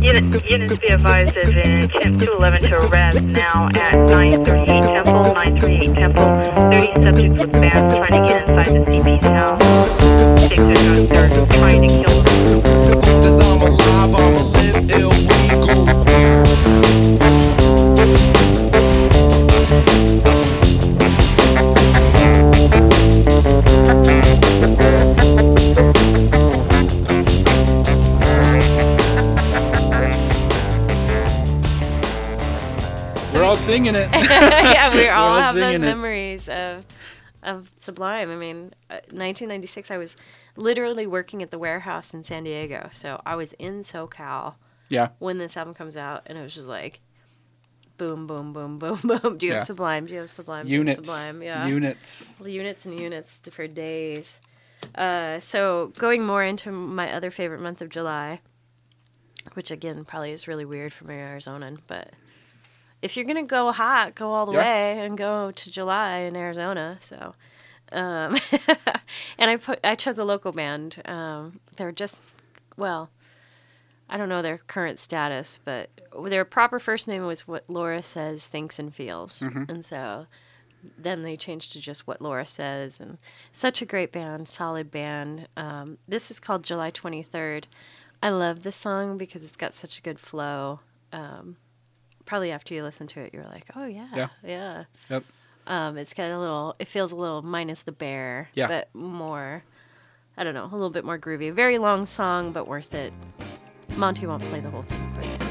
Unit, 0.00 0.50
units 0.50 0.78
be 0.78 0.86
advised 0.88 1.34
there's 1.34 1.48
an 1.50 1.90
attempt 1.90 2.24
to 2.24 2.32
11 2.32 2.62
to 2.62 2.78
arrest 2.86 3.22
now 3.22 3.68
at 3.74 3.94
938 4.08 4.66
Temple, 4.66 5.34
938 5.34 5.94
Temple. 5.94 6.26
30 6.70 7.02
subjects 7.02 7.40
with 7.40 7.52
bands 7.52 7.94
trying 7.94 8.12
to 8.12 8.28
get 8.28 8.48
inside 8.48 8.72
the 8.72 8.84
CP's 8.86 9.24
house. 9.24 9.65
Singing 33.66 33.96
it. 33.96 34.08
yeah, 34.14 34.94
we 34.94 35.08
all 35.08 35.32
all 35.32 35.40
have 35.40 35.54
those 35.54 35.64
singing 35.64 35.82
it. 35.82 36.15
Of 37.46 37.70
Sublime. 37.78 38.30
I 38.30 38.36
mean, 38.36 38.74
uh, 38.90 38.94
1996, 39.10 39.90
I 39.90 39.96
was 39.98 40.16
literally 40.56 41.06
working 41.06 41.42
at 41.42 41.50
the 41.50 41.58
warehouse 41.58 42.12
in 42.12 42.24
San 42.24 42.44
Diego, 42.44 42.88
so 42.92 43.18
I 43.24 43.34
was 43.36 43.52
in 43.54 43.82
SoCal 43.82 44.54
Yeah. 44.90 45.08
when 45.18 45.38
this 45.38 45.56
album 45.56 45.74
comes 45.74 45.96
out, 45.96 46.22
and 46.26 46.36
it 46.36 46.42
was 46.42 46.54
just 46.54 46.68
like, 46.68 47.00
boom, 47.96 48.26
boom, 48.26 48.52
boom, 48.52 48.78
boom, 48.80 48.98
boom. 49.02 49.38
Do 49.38 49.46
you 49.46 49.52
Yeah. 49.52 49.58
have 49.58 49.66
Sublime? 49.66 50.06
Do 50.06 50.14
you 50.14 50.20
have 50.20 50.30
Sublime? 50.30 50.66
You 50.66 50.78
have 50.78 50.86
Units. 50.88 50.96
Sublime. 50.96 51.42
Yeah. 51.42 51.66
Units. 51.66 52.32
units 52.44 52.84
and 52.86 53.00
units 53.00 53.40
for 53.50 53.66
days. 53.66 54.40
Uh, 54.94 55.40
so 55.40 55.92
going 55.98 56.24
more 56.24 56.44
into 56.44 56.70
my 56.70 57.12
other 57.12 57.30
favorite 57.30 57.60
month 57.60 57.80
of 57.80 57.88
July, 57.88 58.40
which 59.54 59.70
again 59.70 60.04
probably 60.04 60.32
is 60.32 60.46
really 60.46 60.64
weird 60.64 60.92
for 60.92 61.04
me 61.06 61.14
Arizonan, 61.14 61.78
but 61.86 62.10
if 63.06 63.16
you're 63.16 63.24
gonna 63.24 63.44
go 63.44 63.72
hot, 63.72 64.14
go 64.14 64.32
all 64.32 64.44
the 64.46 64.52
Yeah. 64.52 64.58
way 64.58 64.98
and 65.00 65.16
go 65.16 65.50
to 65.50 65.70
July 65.70 66.18
in 66.18 66.36
Arizona. 66.36 66.98
So, 67.00 67.34
um, 67.92 68.36
and 69.38 69.50
I 69.50 69.56
put 69.56 69.80
I 69.84 69.94
chose 69.94 70.18
a 70.18 70.24
local 70.24 70.52
band. 70.52 71.00
Um, 71.06 71.60
they're 71.76 71.92
just 71.92 72.20
well, 72.76 73.08
I 74.10 74.16
don't 74.16 74.28
know 74.28 74.42
their 74.42 74.58
current 74.58 74.98
status, 74.98 75.58
but 75.64 75.88
their 76.26 76.44
proper 76.44 76.78
first 76.78 77.08
name 77.08 77.24
was 77.24 77.48
what 77.48 77.70
Laura 77.70 78.02
says, 78.02 78.46
thinks, 78.46 78.78
and 78.78 78.94
feels, 78.94 79.42
and 79.42 79.84
so 79.86 80.26
then 80.98 81.22
they 81.22 81.36
changed 81.36 81.72
to 81.72 81.80
just 81.80 82.06
what 82.06 82.20
Laura 82.22 82.46
says, 82.46 83.00
and 83.00 83.18
such 83.50 83.82
a 83.82 83.86
great 83.86 84.12
band, 84.12 84.46
solid 84.46 84.90
band. 84.90 85.48
Um, 85.56 85.98
this 86.06 86.30
is 86.30 86.38
called 86.38 86.62
July 86.62 86.90
23rd. 86.92 87.64
I 88.22 88.28
love 88.30 88.62
this 88.62 88.76
song 88.76 89.18
because 89.18 89.42
it's 89.42 89.56
got 89.56 89.74
such 89.74 89.98
a 89.98 90.02
good 90.02 90.20
flow. 90.20 90.80
Um, 91.12 91.56
probably 92.26 92.50
after 92.52 92.74
you 92.74 92.82
listen 92.82 93.06
to 93.08 93.20
it, 93.20 93.32
you're 93.32 93.44
like, 93.44 93.64
oh 93.74 93.86
yeah, 93.86 94.06
Yeah. 94.14 94.28
yeah. 94.44 94.84
Yep. 95.10 95.24
Um, 95.68 95.96
it's 95.98 96.14
got 96.14 96.30
a 96.30 96.38
little. 96.38 96.76
It 96.78 96.86
feels 96.86 97.10
a 97.12 97.16
little 97.16 97.42
minus 97.42 97.82
the 97.82 97.92
bear, 97.92 98.48
Yeah. 98.54 98.68
but 98.68 98.88
more. 98.94 99.64
I 100.36 100.44
don't 100.44 100.54
know, 100.54 100.64
a 100.64 100.70
little 100.72 100.90
bit 100.90 101.04
more 101.04 101.18
groovy. 101.18 101.50
Very 101.52 101.78
long 101.78 102.04
song, 102.06 102.52
but 102.52 102.68
worth 102.68 102.92
it. 102.94 103.12
Monty 103.96 104.26
won't 104.26 104.42
play 104.44 104.60
the 104.60 104.68
whole 104.70 104.82
thing 104.82 105.14
for 105.14 105.22
you, 105.22 105.38
so 105.38 105.50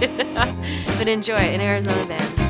don't 0.00 0.34
worry. 0.34 0.96
but 0.98 1.06
enjoy 1.08 1.36
it, 1.36 1.54
an 1.54 1.60
Arizona 1.60 2.04
band. 2.06 2.45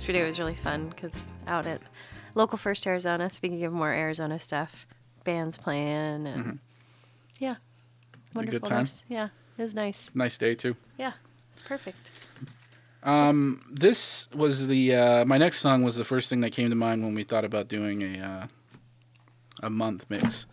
Yesterday 0.00 0.24
was 0.26 0.38
really 0.40 0.54
fun 0.54 0.88
because 0.88 1.34
out 1.46 1.66
at 1.66 1.82
local 2.34 2.56
First 2.56 2.86
Arizona. 2.86 3.28
Speaking 3.28 3.62
of 3.64 3.72
more 3.74 3.90
Arizona 3.92 4.38
stuff, 4.38 4.86
bands 5.24 5.58
playing 5.58 6.26
and 6.26 6.58
yeah, 7.38 7.56
Mm-hmm. 8.32 8.38
a 8.38 8.42
good 8.44 8.62
wonderful. 8.62 8.68
time? 8.68 8.78
Nice. 8.78 9.04
Yeah, 9.08 9.28
it 9.58 9.62
was 9.62 9.74
nice. 9.74 10.10
Nice 10.14 10.38
day 10.38 10.54
too. 10.54 10.74
Yeah, 10.98 11.12
it's 11.52 11.60
perfect. 11.60 12.10
Um, 13.02 13.60
this 13.70 14.28
was 14.34 14.68
the 14.68 14.94
uh, 14.94 15.24
my 15.26 15.36
next 15.36 15.58
song 15.58 15.82
was 15.82 15.96
the 15.96 16.04
first 16.04 16.30
thing 16.30 16.40
that 16.40 16.52
came 16.52 16.70
to 16.70 16.76
mind 16.76 17.02
when 17.02 17.14
we 17.14 17.22
thought 17.24 17.44
about 17.44 17.68
doing 17.68 18.02
a 18.02 18.18
uh, 18.20 18.46
a 19.62 19.68
month 19.70 20.06
mix, 20.08 20.46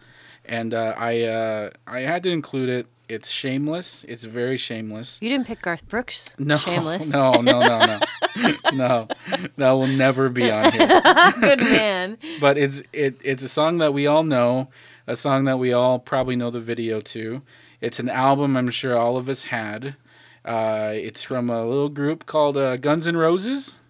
and 0.44 0.74
uh, 0.74 0.94
I 0.98 1.22
uh, 1.24 1.70
I 1.86 2.02
had 2.02 2.24
to 2.24 2.32
include 2.32 2.68
it 2.70 2.88
It's 3.10 3.30
shameless. 3.30 4.04
It's 4.06 4.26
very 4.26 4.58
shameless. 4.58 5.20
You 5.22 5.30
didn't 5.30 5.48
pick 5.48 5.62
Garth 5.62 5.88
Brooks. 5.88 6.36
No, 6.38 6.58
Shameless. 6.58 7.14
no, 7.14 7.32
no, 7.40 7.60
no, 7.62 8.00
no, 8.38 8.54
no. 8.74 9.08
That 9.56 9.72
will 9.72 9.88
never 9.88 10.28
be 10.30 10.52
on 10.52 10.72
here. 10.74 10.88
Good 11.40 11.60
man. 11.62 12.18
But 12.42 12.58
it's 12.58 12.84
it 12.92 13.16
it's 13.24 13.44
a 13.44 13.50
song 13.50 13.78
that 13.78 13.94
we 13.94 14.08
all 14.08 14.24
know, 14.24 14.70
a 15.08 15.16
song 15.16 15.46
that 15.46 15.58
we 15.58 15.72
all 15.72 16.00
probably 16.00 16.36
know 16.36 16.50
the 16.50 16.60
video 16.60 17.00
to. 17.02 17.42
It's 17.80 18.00
an 18.00 18.10
album 18.10 18.58
I'm 18.58 18.70
sure 18.70 18.98
all 18.98 19.16
of 19.18 19.30
us 19.30 19.46
had. 19.46 19.96
Uh, 20.44 20.92
it's 20.94 21.24
from 21.24 21.50
a 21.50 21.66
little 21.66 21.90
group 21.90 22.26
called 22.26 22.58
uh, 22.58 22.78
Guns 22.78 23.08
N' 23.08 23.16
Roses, 23.18 23.84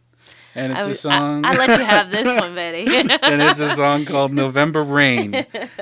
and 0.57 0.73
it's 0.73 0.87
I, 0.87 0.91
a 0.91 0.93
song. 0.93 1.45
I, 1.45 1.51
I 1.51 1.53
let 1.53 1.77
you 1.79 1.85
have 1.85 2.11
this 2.11 2.25
one, 2.41 2.55
Betty. 2.55 2.85
and 3.21 3.41
it's 3.41 3.59
a 3.59 3.75
song 3.75 4.05
called 4.05 4.31
November 4.45 4.83
Rain. 4.83 5.31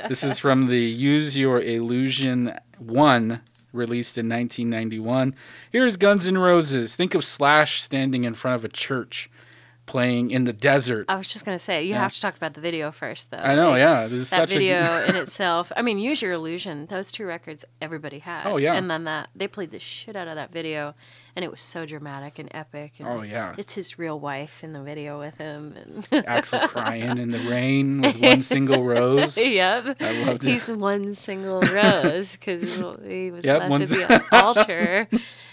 This 0.09 0.23
is 0.23 0.37
from 0.39 0.67
the 0.67 0.79
Use 0.79 1.37
Your 1.37 1.61
Illusion 1.61 2.57
1, 2.79 3.41
released 3.73 4.17
in 4.17 4.29
1991. 4.29 5.33
Here's 5.71 5.97
Guns 5.97 6.27
N' 6.27 6.37
Roses. 6.37 6.95
Think 6.95 7.15
of 7.15 7.23
Slash 7.25 7.81
standing 7.81 8.23
in 8.23 8.33
front 8.33 8.55
of 8.55 8.65
a 8.65 8.69
church 8.69 9.29
playing 9.85 10.31
in 10.31 10.45
the 10.45 10.53
desert. 10.53 11.05
I 11.07 11.15
was 11.15 11.27
just 11.27 11.45
gonna 11.45 11.59
say 11.59 11.83
you 11.83 11.91
Yeah. 11.91 11.99
have 11.99 12.11
to 12.13 12.19
talk 12.19 12.35
about 12.35 12.55
the 12.55 12.61
video 12.61 12.91
first, 12.91 13.29
though. 13.29 13.37
I 13.37 13.53
know, 13.53 13.75
yeah. 13.75 14.07
This 14.07 14.19
is 14.21 14.29
that 14.31 14.35
such 14.37 14.51
a- 14.51 14.53
video 14.55 15.05
in 15.05 15.15
itself. 15.23 15.71
I 15.77 15.83
mean, 15.83 15.99
use 15.99 16.23
your 16.23 16.31
illusion. 16.31 16.87
Those 16.87 17.11
two 17.11 17.25
records, 17.27 17.65
everybody 17.79 18.17
had. 18.19 18.47
Oh, 18.47 18.57
yeah. 18.57 18.73
And 18.73 18.89
then 18.89 19.03
that 19.03 19.29
they 19.35 19.47
played 19.47 19.69
the 19.69 19.77
shit 19.77 20.15
out 20.15 20.27
of 20.27 20.35
that 20.37 20.51
video, 20.51 20.95
and 21.35 21.43
it 21.43 21.51
was 21.51 21.61
so 21.61 21.85
dramatic 21.85 22.39
and 22.39 22.49
epic. 22.53 22.93
And 22.99 23.07
Oh, 23.07 23.21
yeah. 23.21 23.53
It's 23.57 23.75
his 23.75 23.99
real 23.99 24.19
wife 24.19 24.63
in 24.63 24.73
the 24.73 24.81
video 24.81 25.19
with 25.19 25.37
him. 25.37 25.75
And 25.77 26.25
Axl 26.25 26.67
crying 26.69 27.17
in 27.17 27.31
the 27.31 27.39
rain 27.39 28.01
with 28.01 28.17
one 28.19 28.41
single 28.41 28.83
rose. 28.83 29.37
yep. 29.37 29.97
I 29.99 30.23
loved 30.23 30.45
it. 30.45 30.49
He's 30.49 30.71
one 30.71 31.13
single 31.15 31.61
rose 31.61 32.31
because 32.33 32.79
he 33.05 33.31
was 33.31 33.43
Yep, 33.45 33.69
left 33.69 33.87
to 33.87 33.95
be 33.95 34.03
an 34.03 34.21
altar. 34.31 35.07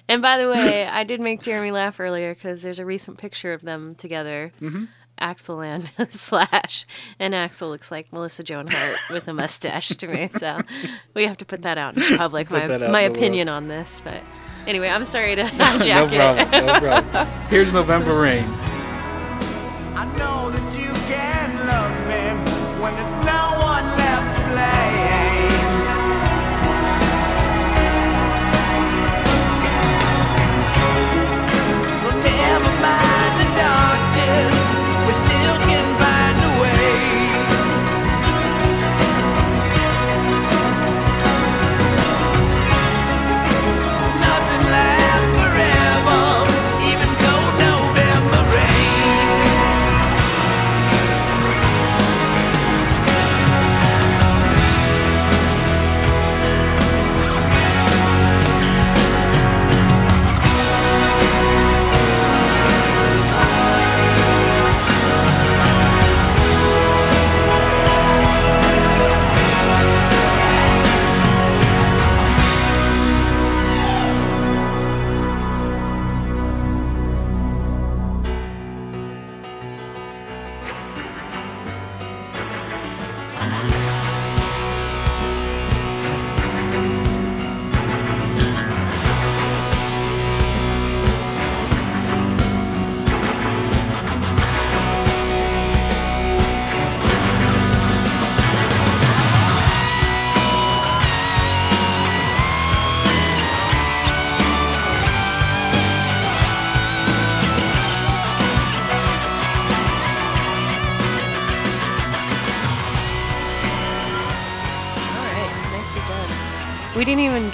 And 0.09 0.21
by 0.23 0.39
the 0.39 0.49
way, 0.49 0.87
I 0.87 1.05
did 1.05 1.21
make 1.21 1.43
Jeremy 1.43 1.71
laugh 1.71 1.99
earlier 2.01 2.35
because 2.35 2.63
there's 2.63 2.79
a 2.79 2.85
recent 2.87 3.19
picture 3.19 3.53
of 3.53 3.63
them 3.63 3.95
together. 3.95 4.53
Mhm. 4.61 4.89
Axl 5.21 5.65
and 5.65 6.11
Slash, 6.13 6.85
and 7.21 7.35
Axl 7.35 7.69
looks 7.69 7.91
like 7.93 8.13
Melissa 8.13 8.43
Joan 8.43 8.67
Hart 8.69 8.97
with 9.11 9.29
a 9.29 9.35
mustache 9.35 9.89
to 9.91 10.09
me. 10.09 10.29
So 10.29 10.59
we 11.15 11.27
have 11.27 11.37
to 11.39 11.45
put 11.45 11.63
that 11.63 11.79
out 11.79 11.97
in 11.97 12.17
public. 12.19 12.49
Put 12.49 12.69
my 12.69 12.69
my 12.69 12.75
in 12.75 12.81
the 12.81 12.89
world. 12.89 13.17
opinion 13.17 13.49
on 13.49 13.69
this, 13.69 14.01
but 14.03 14.21
anyway, 14.67 14.89
I'm 14.89 15.05
sorry 15.05 15.35
to 15.37 15.43
no 15.45 15.51
hijack 15.51 16.13
it. 16.13 16.17
problem, 16.49 16.67
no 16.67 16.79
problem. 16.81 17.27
Here's 17.49 17.73
November 17.73 18.15
Rain. 18.19 18.45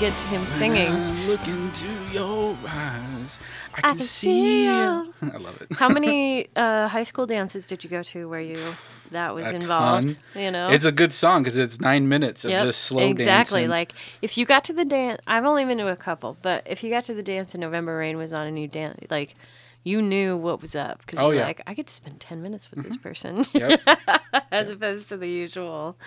We 0.09 0.15
didn't 0.15 0.33
even 0.33 0.41
get 0.41 0.57
to 0.57 0.57
him 0.57 0.59
singing. 0.59 0.93
I 0.95 1.27
look 1.27 1.49
into 1.49 2.15
your 2.15 2.57
eyes. 2.67 3.39
I 3.75 3.79
I 3.79 3.81
can, 3.83 3.97
can 3.97 4.07
see 4.07 4.65
you. 4.79 5.13
I 5.23 5.37
love 5.37 5.61
it. 5.61 5.77
How 5.77 5.91
many 5.91 6.47
uh, 6.57 6.89
high 6.89 7.03
school 7.05 7.27
dances 7.27 7.67
did 7.67 7.85
you 7.85 7.91
go 7.91 8.03
to 8.05 8.27
where 8.27 8.41
you 8.41 8.57
that 9.11 9.35
was 9.35 9.53
A 9.53 9.57
involved? 9.57 10.09
ton. 10.33 10.43
You 10.43 10.51
know, 10.51 10.71
It's 10.71 10.87
a 10.87 10.93
good 10.93 11.13
song 11.13 11.43
because 11.43 11.59
it's 11.59 11.79
nine 11.79 12.09
minutes 12.09 12.47
of 12.47 12.53
Yep, 12.53 12.65
just 12.65 12.81
slow 12.85 13.01
dancing. 13.01 13.21
exactly. 13.21 13.61
dancing. 13.61 13.71
Like 13.71 13.93
if 14.23 14.39
you 14.39 14.47
got 14.47 14.65
to 14.65 14.73
the 14.73 14.87
dance, 14.87 15.21
I've 15.27 15.45
only 15.45 15.67
been 15.67 15.77
to 15.79 15.89
a 15.89 15.97
couple, 15.97 16.39
but 16.41 16.63
if 16.67 16.83
you 16.83 16.89
got 16.89 17.05
to 17.05 17.15
the 17.15 17.23
dance 17.23 17.53
and 17.53 17.61
November 17.61 17.99
Rain 17.99 18.17
was 18.17 18.33
on 18.33 18.47
and 18.47 18.59
you 18.59 18.67
dance, 18.67 18.99
like 19.11 19.35
you 19.85 20.01
knew 20.01 20.39
what 20.39 20.63
was 20.63 20.75
up 20.75 21.01
because 21.05 21.19
Oh, 21.21 21.25
you 21.25 21.29
were 21.29 21.35
yeah. 21.35 21.45
like, 21.45 21.61
I 21.67 21.75
get 21.75 21.87
to 21.89 21.93
spend 21.95 22.19
ten 22.19 22.41
minutes 22.43 22.71
with 22.71 22.83
this 22.83 22.97
person, 22.97 23.45
Yep. 23.53 23.81
as 24.51 24.71
opposed 24.71 25.11
to 25.11 25.19
the 25.19 25.29
usual 25.29 25.99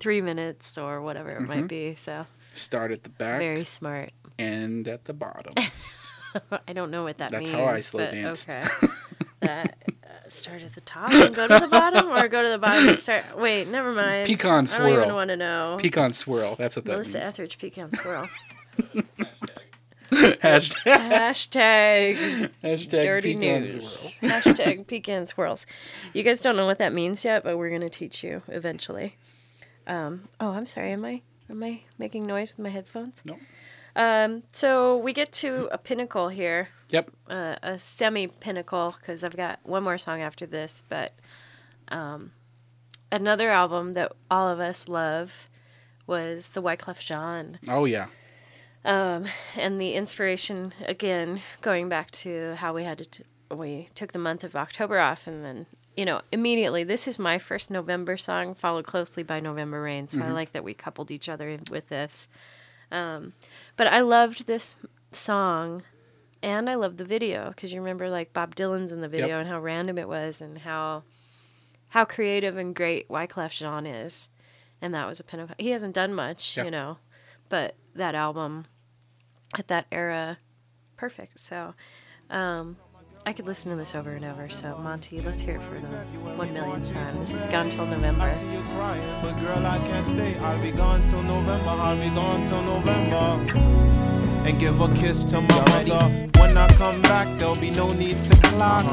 three 0.00 0.22
minutes 0.22 0.78
or 0.78 1.02
whatever 1.02 1.28
it 1.28 1.42
Mhm. 1.42 1.48
might 1.48 1.68
be. 1.68 1.94
So 1.94 2.24
Start 2.52 2.92
at 2.92 3.02
the 3.02 3.10
back, 3.10 3.38
very 3.38 3.64
smart. 3.64 4.10
end 4.38 4.88
at 4.88 5.04
the 5.04 5.12
bottom. 5.14 5.52
I 6.66 6.72
don't 6.72 6.90
know 6.90 7.04
what 7.04 7.18
that 7.18 7.30
That's 7.30 7.50
means. 7.50 7.50
That's 7.50 7.60
how 7.62 7.74
I 7.74 7.78
slow 7.80 8.10
danced. 8.10 8.48
Okay. 8.48 8.64
that, 9.40 9.76
uh, 10.04 10.28
start 10.28 10.62
at 10.62 10.74
the 10.74 10.80
top 10.80 11.12
and 11.12 11.34
go 11.34 11.46
to 11.46 11.58
the 11.58 11.68
bottom, 11.68 12.08
or 12.10 12.26
go 12.28 12.42
to 12.42 12.48
the 12.48 12.58
bottom 12.58 12.88
and 12.88 12.98
start. 12.98 13.36
Wait, 13.38 13.68
never 13.68 13.92
mind. 13.92 14.26
Pecan 14.26 14.66
swirl. 14.66 14.86
I 14.86 14.90
don't 14.90 15.02
even 15.02 15.14
want 15.14 15.28
to 15.28 15.36
know. 15.36 15.76
Pecan 15.80 16.12
swirl. 16.12 16.56
That's 16.56 16.76
what 16.76 16.84
that 16.86 16.92
Melissa 16.92 17.18
means. 17.18 17.28
Etheridge 17.28 17.58
pecan 17.58 17.92
swirl. 17.92 18.28
Hashtag. 20.12 20.72
Hashtag 20.84 22.50
Hashtag 22.62 22.90
dirty 23.02 23.34
pecan 23.34 23.62
news. 23.62 23.88
swirl. 24.18 24.30
Hashtag 24.30 24.86
pecan 24.86 25.26
swirls. 25.26 25.66
You 26.12 26.22
guys 26.22 26.40
don't 26.42 26.56
know 26.56 26.66
what 26.66 26.78
that 26.78 26.92
means 26.92 27.24
yet, 27.24 27.44
but 27.44 27.56
we're 27.56 27.70
gonna 27.70 27.88
teach 27.88 28.22
you 28.22 28.42
eventually. 28.48 29.16
Um, 29.86 30.28
oh, 30.40 30.50
I'm 30.50 30.66
sorry. 30.66 30.92
Am 30.92 31.04
I 31.04 31.22
am 31.52 31.62
I 31.62 31.82
making 31.98 32.26
noise 32.26 32.56
with 32.56 32.64
my 32.64 32.70
headphones? 32.70 33.22
No. 33.24 33.38
Um, 33.94 34.42
so 34.50 34.96
we 34.96 35.12
get 35.12 35.32
to 35.32 35.68
a 35.70 35.78
pinnacle 35.78 36.28
here. 36.28 36.68
Yep. 36.90 37.10
Uh, 37.28 37.56
a 37.62 37.78
semi 37.78 38.26
pinnacle 38.26 38.96
because 38.98 39.22
I've 39.22 39.36
got 39.36 39.60
one 39.62 39.82
more 39.84 39.98
song 39.98 40.20
after 40.22 40.46
this, 40.46 40.82
but 40.88 41.12
um, 41.88 42.32
another 43.10 43.50
album 43.50 43.92
that 43.92 44.12
all 44.30 44.48
of 44.48 44.60
us 44.60 44.88
love 44.88 45.48
was 46.06 46.48
the 46.48 46.62
Wyclef 46.62 46.98
Jean. 46.98 47.58
Oh 47.68 47.84
yeah. 47.84 48.06
Um, 48.84 49.26
and 49.56 49.80
the 49.80 49.94
inspiration 49.94 50.72
again, 50.86 51.40
going 51.60 51.88
back 51.88 52.10
to 52.12 52.56
how 52.56 52.74
we 52.74 52.82
had 52.82 52.98
to, 52.98 53.04
t- 53.04 53.24
we 53.50 53.88
took 53.94 54.12
the 54.12 54.18
month 54.18 54.42
of 54.42 54.56
October 54.56 54.98
off, 54.98 55.26
and 55.26 55.44
then 55.44 55.66
you 55.96 56.04
know 56.04 56.20
immediately 56.32 56.84
this 56.84 57.06
is 57.06 57.18
my 57.18 57.38
first 57.38 57.70
November 57.70 58.16
song, 58.16 58.54
followed 58.54 58.84
closely 58.86 59.22
by 59.22 59.40
November 59.40 59.82
Rain. 59.82 60.08
So 60.08 60.20
I 60.20 60.24
Mhm. 60.24 60.34
like 60.34 60.52
that 60.52 60.64
we 60.64 60.74
coupled 60.74 61.10
each 61.10 61.28
other 61.28 61.58
with 61.70 61.88
this. 61.88 62.28
Um, 62.90 63.32
but 63.76 63.86
I 63.86 64.00
loved 64.00 64.46
this 64.46 64.74
song, 65.10 65.82
and 66.42 66.68
I 66.68 66.74
loved 66.74 66.98
the 66.98 67.04
video 67.04 67.48
because 67.50 67.72
you 67.72 67.80
remember 67.80 68.08
like 68.10 68.32
Bob 68.32 68.54
Dylan's 68.54 68.92
in 68.92 69.00
the 69.00 69.08
video 69.08 69.28
Yep. 69.36 69.40
and 69.40 69.48
how 69.48 69.60
random 69.60 69.98
it 69.98 70.08
was, 70.08 70.40
and 70.40 70.58
how 70.58 71.04
how 71.90 72.04
creative 72.06 72.56
and 72.56 72.74
great 72.74 73.08
Wyclef 73.08 73.50
Jean 73.52 73.84
is, 73.86 74.30
and 74.80 74.94
that 74.94 75.06
was 75.06 75.20
a 75.20 75.24
pinnacle. 75.24 75.54
He 75.58 75.70
hasn't 75.70 75.94
done 75.94 76.14
much, 76.14 76.56
Yeah. 76.56 76.64
you 76.64 76.70
know, 76.70 76.96
but 77.50 77.74
that 77.94 78.14
album 78.14 78.64
at 79.58 79.68
that 79.68 79.86
era, 79.92 80.38
perfect. 80.96 81.38
So, 81.38 81.74
um, 82.30 82.78
I 83.24 83.32
could 83.32 83.46
listen 83.46 83.70
to 83.70 83.76
this 83.76 83.94
over 83.94 84.10
and 84.10 84.24
over. 84.24 84.48
So 84.48 84.76
Monty, 84.78 85.20
let's 85.20 85.40
hear 85.40 85.56
it 85.56 85.62
for 85.62 85.78
the 85.78 85.86
one 85.86 86.52
millionth 86.52 86.92
time. 86.92 87.20
This 87.20 87.34
is 87.34 87.46
Gone 87.46 87.70
Till 87.70 87.86
November. 87.86 88.24
I 88.24 88.32
see 88.32 88.50
you 88.52 88.60
crying, 88.70 89.22
but 89.22 89.38
girl, 89.40 89.64
I 89.64 89.78
can't 89.78 90.06
stay. 90.06 90.36
I'll 90.38 90.60
be 90.60 90.72
gone 90.72 91.04
till 91.06 91.22
November. 91.22 91.70
I'll 91.70 91.96
be 91.96 92.12
gone 92.14 92.46
till 92.46 92.62
November. 92.62 93.91
And 94.44 94.58
give 94.58 94.80
a 94.80 94.92
kiss 94.94 95.24
to 95.26 95.40
my 95.40 95.58
mother. 95.70 96.08
When 96.40 96.56
I 96.56 96.66
come 96.74 97.00
back, 97.02 97.38
there'll 97.38 97.54
be 97.54 97.70
no 97.70 97.88
need 97.92 98.22
to 98.24 98.36
clock. 98.48 98.84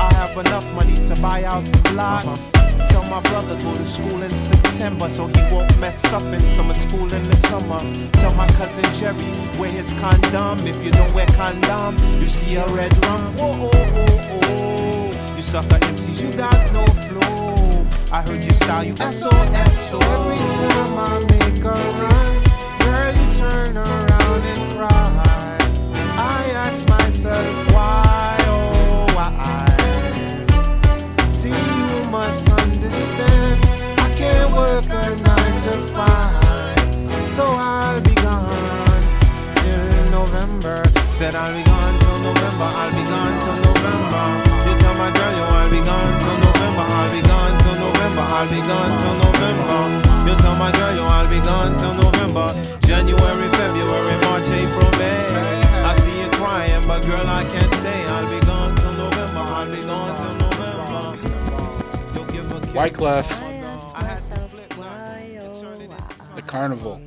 I 0.00 0.12
have 0.14 0.36
enough 0.36 0.70
money 0.72 0.94
to 1.06 1.20
buy 1.20 1.44
out 1.44 1.64
the 1.64 1.90
blocks. 1.90 2.50
Tell 2.90 3.04
my 3.04 3.20
brother 3.20 3.56
go 3.60 3.74
to 3.74 3.86
school 3.86 4.22
in 4.22 4.30
September 4.30 5.08
so 5.08 5.26
he 5.26 5.40
won't 5.54 5.78
mess 5.78 6.04
up 6.06 6.22
in 6.22 6.40
summer 6.40 6.74
school 6.74 7.12
in 7.12 7.22
the 7.22 7.36
summer. 7.36 7.78
Tell 8.12 8.34
my 8.34 8.46
cousin 8.58 8.84
Jerry 8.94 9.30
wear 9.60 9.70
his 9.70 9.92
condom. 10.00 10.58
If 10.66 10.82
you 10.82 10.90
don't 10.90 11.12
wear 11.14 11.26
condom, 11.26 11.96
you 12.20 12.28
see 12.28 12.56
a 12.56 12.66
red 12.68 12.92
rum. 13.04 13.36
Whoa, 13.36 13.52
oh, 13.62 13.70
oh, 13.74 14.30
oh. 14.32 15.36
You 15.36 15.42
sucker 15.42 15.78
MCs, 15.78 16.22
you 16.24 16.32
got 16.36 16.72
no 16.72 16.84
flow. 16.86 17.86
I 18.10 18.22
heard 18.22 18.42
your 18.42 18.54
style, 18.54 18.84
you 18.84 18.96
SOS. 18.96 19.90
So 19.90 19.98
every 19.98 20.36
time 20.36 20.98
I 20.98 21.18
make 21.28 21.62
a 21.62 21.74
run, 22.00 22.42
girl, 22.80 23.12
you 23.14 23.32
turn 23.34 23.76
around 23.76 23.88
and 23.88 24.08
cry. 24.08 24.13
I 24.13 24.13
ask 26.74 26.88
myself 26.88 27.72
why, 27.72 28.36
oh 28.50 29.06
why. 29.14 29.30
See, 31.30 31.50
you 31.50 32.10
must 32.10 32.50
understand. 32.50 33.64
I 33.98 34.08
can't 34.18 34.50
work 34.52 34.84
a 34.86 35.04
nine 35.22 35.56
to 35.64 35.72
five, 35.94 37.30
so 37.30 37.44
I'll 37.46 38.00
be 38.02 38.14
gone 38.14 39.02
till 39.62 40.10
November. 40.10 40.82
Said 41.10 41.34
I'll 41.36 41.54
be 41.54 41.62
gone 41.62 41.96
till 42.00 42.18
November. 42.26 42.68
I'll 42.80 42.90
be 42.90 43.04
gone 43.06 43.36
till 43.44 43.58
November. 43.68 44.24
You 44.66 44.74
tell 44.82 44.96
my 44.98 45.10
girl, 45.14 45.32
yo, 45.38 45.44
I'll 45.54 45.70
be 45.70 45.78
gone 45.78 46.14
till 46.22 46.38
November. 46.42 46.84
I'll 46.98 47.10
be 47.14 47.20
gone 47.22 47.54
till 47.62 47.76
November. 47.86 48.24
I'll 48.34 48.50
be 48.50 48.60
gone 48.66 48.94
till 48.98 49.14
November. 49.22 49.78
You 50.26 50.34
tell 50.42 50.56
my 50.56 50.72
girl, 50.72 50.96
yo, 50.96 51.04
I'll 51.06 51.28
be 51.30 51.38
gone 51.38 51.76
till 51.78 51.94
November. 51.94 52.48
January, 52.82 53.48
February, 53.58 54.16
March, 54.26 54.50
April, 54.50 54.90
May. 54.98 55.53
I 56.46 56.66
see 56.66 56.72
crying, 56.72 56.86
but 56.86 57.02
girl, 57.06 57.26
I 57.26 57.44
can't 57.44 57.74
stay. 57.74 58.04
I'll 58.04 58.40
be 58.40 58.46
gone 58.46 58.76
till 58.76 58.92
November. 58.92 59.40
I'll 59.40 59.74
be 59.74 59.82
gone 59.82 60.16
till 60.16 60.34
November. 60.38 62.14
You'll 62.14 62.26
give 62.26 62.52
a 62.52 62.60
kiss. 62.60 62.72
Wyclef, 62.72 63.42
I 63.94 64.14
why, 64.76 65.38
why. 66.28 66.34
The 66.34 66.42
Carnival. 66.42 67.00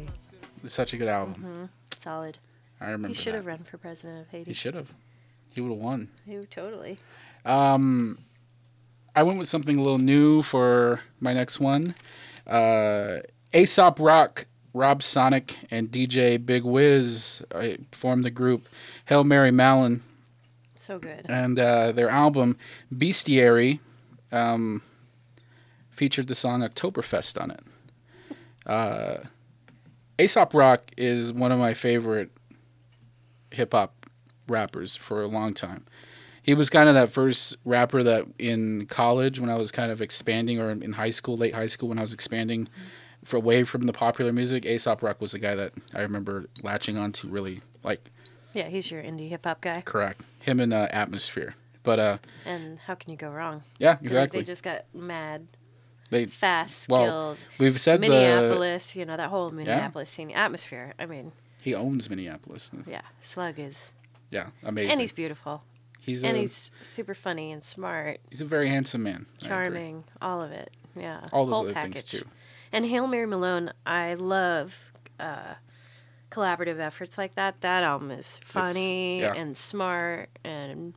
It's 0.64 0.74
such 0.74 0.94
a 0.94 0.98
good 0.98 1.08
album. 1.08 1.70
Solid. 1.96 2.40
I 2.80 2.86
remember 2.86 3.10
He 3.10 3.14
should 3.14 3.36
have 3.36 3.46
run 3.46 3.60
for 3.60 3.78
president 3.78 4.22
of 4.22 4.28
Haiti. 4.30 4.52
He 4.52 4.54
should 4.54 4.76
have. 4.76 4.94
He 5.50 5.62
would 5.62 5.72
have 5.72 5.80
won. 5.80 6.10
He 6.26 6.38
totally. 6.50 6.98
Um, 7.46 8.20
I 9.16 9.24
went 9.24 9.40
with 9.40 9.50
something 9.50 9.78
a 9.78 9.82
little 9.82 9.98
new 9.98 10.42
for 10.44 11.02
my 11.20 11.34
next 11.34 11.60
one. 11.60 11.96
Uh, 12.46 13.18
Aesop 13.54 14.00
Rock, 14.00 14.46
Rob 14.74 15.02
Sonic, 15.02 15.58
and 15.72 15.90
DJ 15.90 16.44
Big 16.44 16.64
Wiz 16.64 17.44
uh, 17.52 17.70
formed 17.92 18.24
the 18.24 18.30
group 18.30 18.68
Hail 19.08 19.24
Mary 19.24 19.52
Mallon, 19.52 20.02
So 20.76 21.00
good. 21.00 21.26
and 21.30 21.58
uh, 21.58 21.92
their 21.92 22.10
album 22.10 22.58
Bestiary 22.94 23.80
um, 24.32 24.82
featured 25.90 26.28
the 26.28 26.36
song 26.36 26.62
Oktoberfest 26.62 27.42
on 27.42 27.52
it. 27.52 27.62
Uh, 28.66 29.18
Aesop 30.20 30.54
Rock 30.54 30.92
is 30.98 31.32
one 31.32 31.52
of 31.52 31.60
my 31.60 31.74
favorite 31.74 32.32
hip 33.52 33.72
hop 33.74 34.06
rappers 34.48 34.96
for 34.98 35.22
a 35.22 35.28
long 35.28 35.54
time. 35.54 35.86
He 36.44 36.54
was 36.54 36.70
kind 36.70 36.88
of 36.90 36.96
that 36.96 37.10
first 37.10 37.56
rapper 37.66 38.04
that 38.04 38.26
in 38.40 38.86
college 38.88 39.40
when 39.40 39.50
I 39.50 39.56
was 39.56 39.72
kind 39.72 39.92
of 39.92 40.02
expanding, 40.02 40.60
or 40.60 40.72
in 40.72 40.94
high 40.94 41.10
school, 41.10 41.38
late 41.38 41.54
high 41.54 41.68
school 41.68 41.90
when 41.90 41.98
I 41.98 42.02
was 42.02 42.14
expanding 42.14 42.68
for 43.26 43.38
away 43.38 43.64
from 43.64 43.82
the 43.82 43.94
popular 43.94 44.32
music. 44.32 44.66
Aesop 44.66 45.02
Rock 45.02 45.20
was 45.22 45.34
the 45.34 45.40
guy 45.40 45.56
that 45.56 45.74
I 45.94 46.02
remember 46.02 46.46
latching 46.64 46.98
on 46.98 47.12
to 47.14 47.28
really 47.28 47.62
like. 47.84 48.02
Yeah, 48.54 48.68
he's 48.68 48.90
your 48.92 49.02
indie 49.04 49.30
hip 49.30 49.46
hop 49.46 49.62
guy. 49.62 49.82
Correct. 49.86 50.22
Him 50.42 50.60
and 50.60 50.74
uh, 50.74 50.88
Atmosphere. 50.92 51.56
But 51.84 52.00
uh, 52.00 52.18
And 52.46 52.80
how 52.80 52.96
can 52.96 53.12
you 53.12 53.18
go 53.18 53.30
wrong? 53.30 53.64
yeah, 53.80 53.92
Like, 53.92 54.02
exactly. 54.04 54.40
They 54.42 54.46
just 54.46 54.64
got 54.64 54.86
mad, 54.94 55.48
They 56.10 56.26
fast 56.26 56.90
well, 56.90 57.36
skills. 57.36 57.48
we've 57.60 57.80
said 57.80 57.98
the 58.02 58.10
Minneapolis, 58.10 58.96
you 58.96 59.06
know, 59.06 59.16
that 59.16 59.30
whole 59.30 59.50
Minneapolis 59.52 60.10
scene 60.10 60.32
atmosphere. 60.32 60.94
I 61.00 61.06
mean, 61.06 61.32
he 61.62 61.74
owns 61.76 62.10
Minneapolis. 62.10 62.72
yeah, 62.86 63.02
Slug 63.22 63.58
is. 63.60 63.94
Yeah, 64.32 64.48
amazing. 64.64 64.92
And 64.92 65.00
he's 65.00 65.14
beautiful. 65.14 65.64
he's 66.02 66.24
and 66.26 66.36
a, 66.36 66.42
he's 66.42 66.72
super 66.82 67.14
funny 67.14 67.52
and 67.54 67.64
smart, 67.64 68.20
he's 68.30 68.42
a 68.42 68.46
very 68.46 68.68
handsome 68.68 69.04
man. 69.04 69.26
Charming, 69.42 70.04
all 70.22 70.42
of 70.42 70.52
it. 70.52 70.72
Yeah. 70.96 71.22
All 71.32 71.46
those 71.46 71.54
whole 71.56 71.64
other 71.66 71.74
package. 71.74 71.94
things 71.94 72.24
too. 72.24 72.28
And 72.74 72.86
Hail 72.86 73.08
Mary 73.08 73.28
Mallon, 73.28 73.72
I 73.86 74.16
love 74.16 74.92
uh, 75.22 75.54
collaborative 76.32 76.80
efforts 76.80 77.18
like 77.18 77.36
that. 77.36 77.62
That 77.62 77.84
album 77.84 78.12
is 78.12 78.40
funny 78.44 79.22
yeah. 79.22 79.34
and 79.34 79.56
smart 79.58 80.30
and 80.44 80.94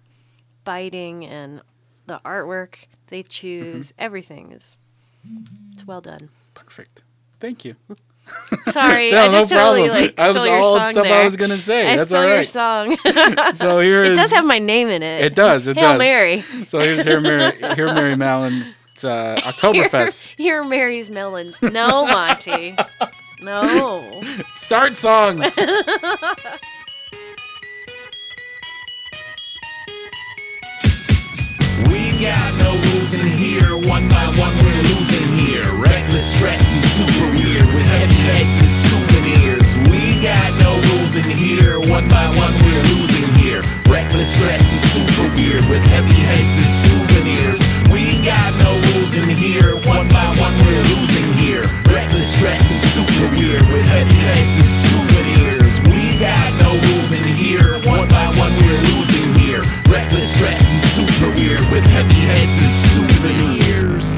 biting, 0.65 1.25
and 1.25 1.61
the 2.07 2.21
artwork 2.25 2.87
they 3.09 3.23
choose, 3.23 3.89
Mm-hmm. 3.93 4.03
everything 4.05 4.53
is 4.53 4.79
it's 5.73 5.87
well 5.87 6.01
done. 6.01 6.31
Perfect. 6.55 7.03
Thank 7.41 7.65
you. 7.65 7.77
Sorry, 8.67 9.11
No, 9.13 9.23
I 9.23 9.29
just 9.29 9.51
no 9.53 9.59
totally 9.59 9.89
problem. 9.89 10.05
like 10.07 10.17
That 10.17 10.33
stole 10.33 10.43
was 10.45 10.51
your 10.51 10.59
all 10.61 10.79
song 10.79 10.91
stuff 10.91 11.07
I 11.07 11.25
was 11.25 11.37
gonna 11.37 11.57
say. 11.57 11.93
I 11.93 11.97
That's 11.97 12.11
stole 12.11 12.23
all 12.23 12.29
your 12.29 12.45
song. 12.45 12.97
So 13.55 13.81
here 13.81 14.05
it 14.05 14.15
does 14.15 14.31
have 14.33 14.45
my 14.45 14.59
name 14.59 14.89
in 14.89 15.03
it. 15.03 15.25
It 15.25 15.35
does. 15.35 15.67
It 15.67 15.77
Hail 15.77 15.93
does. 15.93 15.99
Mary. 15.99 16.45
So 16.67 16.79
here's 16.81 17.03
here 17.05 17.21
Mary 17.21 17.53
here 17.75 17.93
Mary 17.93 18.17
Mallon. 18.17 18.67
It's 18.93 19.05
uh, 19.05 19.37
Oktoberfest. 19.43 20.23
Here, 20.37 20.63
here 20.63 20.65
Mary's 20.65 21.11
melons. 21.11 21.63
No, 21.63 22.05
Monty. 22.07 22.77
No. 23.43 24.23
Start 24.57 24.97
song. 24.97 25.45
We 31.89 32.13
got 32.21 32.53
no 32.61 32.77
rules 32.77 33.15
in 33.15 33.27
here. 33.33 33.73
One 33.75 34.07
by 34.09 34.27
one, 34.37 34.55
we're 34.61 34.83
losing 34.93 35.27
here. 35.41 35.65
Reckless, 35.81 36.37
stressed, 36.37 36.67
and 36.67 36.85
super 36.95 37.33
weird 37.33 37.67
with 37.73 37.87
heavy 37.87 38.21
heads 38.29 38.55
and 38.61 38.73
souvenirs. 38.85 39.69
We 39.89 40.21
got 40.21 40.53
no 40.61 40.77
rules 40.93 41.17
in 41.17 41.25
here. 41.25 41.81
One 41.81 42.07
by 42.09 42.29
one, 42.29 42.53
we're 42.61 42.85
losing 42.93 43.25
here. 43.41 43.63
Reckless, 43.89 44.35
stressed, 44.35 44.69
and 44.69 44.83
super 44.93 45.35
weird 45.35 45.65
with 45.69 45.83
heavy 45.89 46.13
heads 46.13 46.55
and 46.61 46.73
souvenirs. 46.85 47.59
We 47.91 48.23
got 48.23 48.53
no 48.61 48.71
rules 48.93 49.17
in 49.17 49.29
here. 49.31 49.75
One 49.89 50.07
by 50.09 50.29
one, 50.29 50.37
we're 50.37 50.37
losing 50.37 50.37
here. 50.37 50.40
Stressed, 52.41 52.73
and 52.73 52.81
super 52.97 53.29
weird 53.37 53.61
with 53.69 53.85
heavy 53.85 54.17
heads 54.17 54.65
and 54.65 54.73
souvenirs. 54.89 55.77
We 55.93 56.17
got 56.19 56.49
no 56.57 56.73
rules 56.89 57.13
in 57.13 57.23
here. 57.37 57.77
One 57.85 58.09
by 58.09 58.33
one, 58.33 58.57
we're 58.65 58.81
losing 58.97 59.35
here. 59.35 59.61
Reckless, 59.93 60.33
stressed, 60.33 60.65
and 60.65 60.83
super 60.97 61.29
weird 61.37 61.61
with 61.71 61.85
heavy 61.85 62.17
heads 62.17 62.57
and 62.65 62.73
souvenirs. 62.97 64.09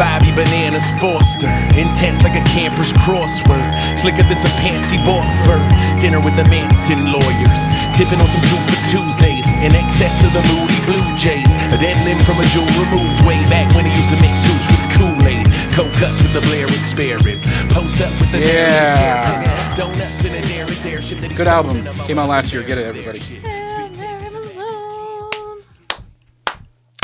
Bobby 0.00 0.32
Bananas 0.32 0.88
Foster, 0.96 1.52
intense 1.76 2.22
like 2.22 2.40
a 2.40 2.44
camper's 2.48 2.90
crossword, 3.04 3.68
slicker 3.98 4.22
than 4.22 4.38
some 4.38 4.56
pants 4.64 4.88
he 4.88 4.96
bought 5.04 5.28
for 5.44 5.60
dinner 6.00 6.20
with 6.24 6.34
the 6.36 6.44
Manson 6.48 7.12
lawyers, 7.12 7.62
tipping 8.00 8.18
on 8.18 8.26
some 8.32 8.40
two 8.48 8.56
for 8.64 8.80
Tuesdays, 8.88 9.39
in 9.62 9.74
excess 9.74 10.16
of 10.24 10.32
the 10.32 10.42
Moody 10.48 10.80
Blue 10.86 11.16
Jays, 11.16 11.44
a 11.68 11.78
dead 11.78 11.96
limb 12.04 12.18
from 12.24 12.40
a 12.40 12.46
jewel 12.48 12.66
removed 12.80 13.20
way 13.26 13.42
back 13.44 13.72
when 13.74 13.84
he 13.84 13.92
used 13.94 14.08
to 14.08 14.16
make 14.20 14.36
suits 14.40 14.66
with 14.72 14.82
Kool-Aid, 14.96 15.46
cold 15.76 15.92
cuts 16.00 16.20
with 16.22 16.32
the 16.32 16.40
Blair 16.40 16.66
experiment, 16.66 17.44
post 17.70 18.00
up 18.00 18.10
with 18.20 18.32
the 18.32 18.40
Yeah. 18.40 19.76
Donuts 19.76 20.24
in 20.24 20.34
a 20.34 20.42
dairy 20.48 20.74
dare 20.82 21.02
shit 21.02 21.20
that 21.20 21.36
Good 21.36 21.46
album. 21.46 21.84
Came 22.06 22.18
out 22.18 22.28
last 22.28 22.52
year. 22.52 22.62
Get 22.62 22.78
it, 22.78 22.86
everybody. 22.86 23.18
Hail 23.18 23.42
Mary 23.42 24.54
Mallon. 24.56 25.62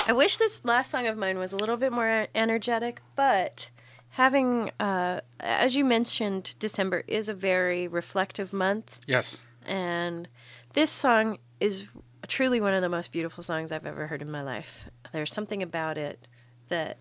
I 0.09 0.13
wish 0.13 0.37
this 0.39 0.65
last 0.65 0.91
song 0.91 1.07
of 1.07 1.17
mine 1.17 1.39
was 1.39 1.53
a 1.53 1.57
little 1.57 1.77
bit 1.77 1.93
more 1.93 2.27
energetic, 2.35 3.03
but 3.17 3.71
having, 4.11 4.71
uh, 4.81 5.21
as 5.41 5.77
you 5.77 5.85
mentioned, 5.85 6.55
December 6.59 7.05
is 7.07 7.29
a 7.29 7.35
very 7.35 7.87
reflective 7.87 8.53
month. 8.53 9.01
Yes. 9.07 9.43
And 9.67 10.29
this 10.73 10.91
song 10.91 11.39
is 11.61 11.85
truly 12.27 12.61
one 12.61 12.75
of 12.75 12.83
the 12.83 12.89
most 12.89 13.13
beautiful 13.13 13.43
songs 13.43 13.73
I've 13.73 13.87
ever 13.87 14.07
heard 14.09 14.23
in 14.23 14.31
my 14.31 14.43
life. 14.43 14.89
There's 15.13 15.33
something 15.33 15.63
about 15.63 15.97
it 15.99 16.27
that 16.69 16.99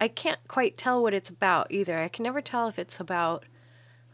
I 0.00 0.08
can't 0.08 0.40
quite 0.48 0.76
tell 0.76 1.02
what 1.02 1.14
it's 1.14 1.30
about 1.30 1.70
either. 1.72 1.98
I 1.98 2.08
can 2.08 2.22
never 2.22 2.40
tell 2.40 2.68
if 2.68 2.78
it's 2.78 3.00
about 3.00 3.44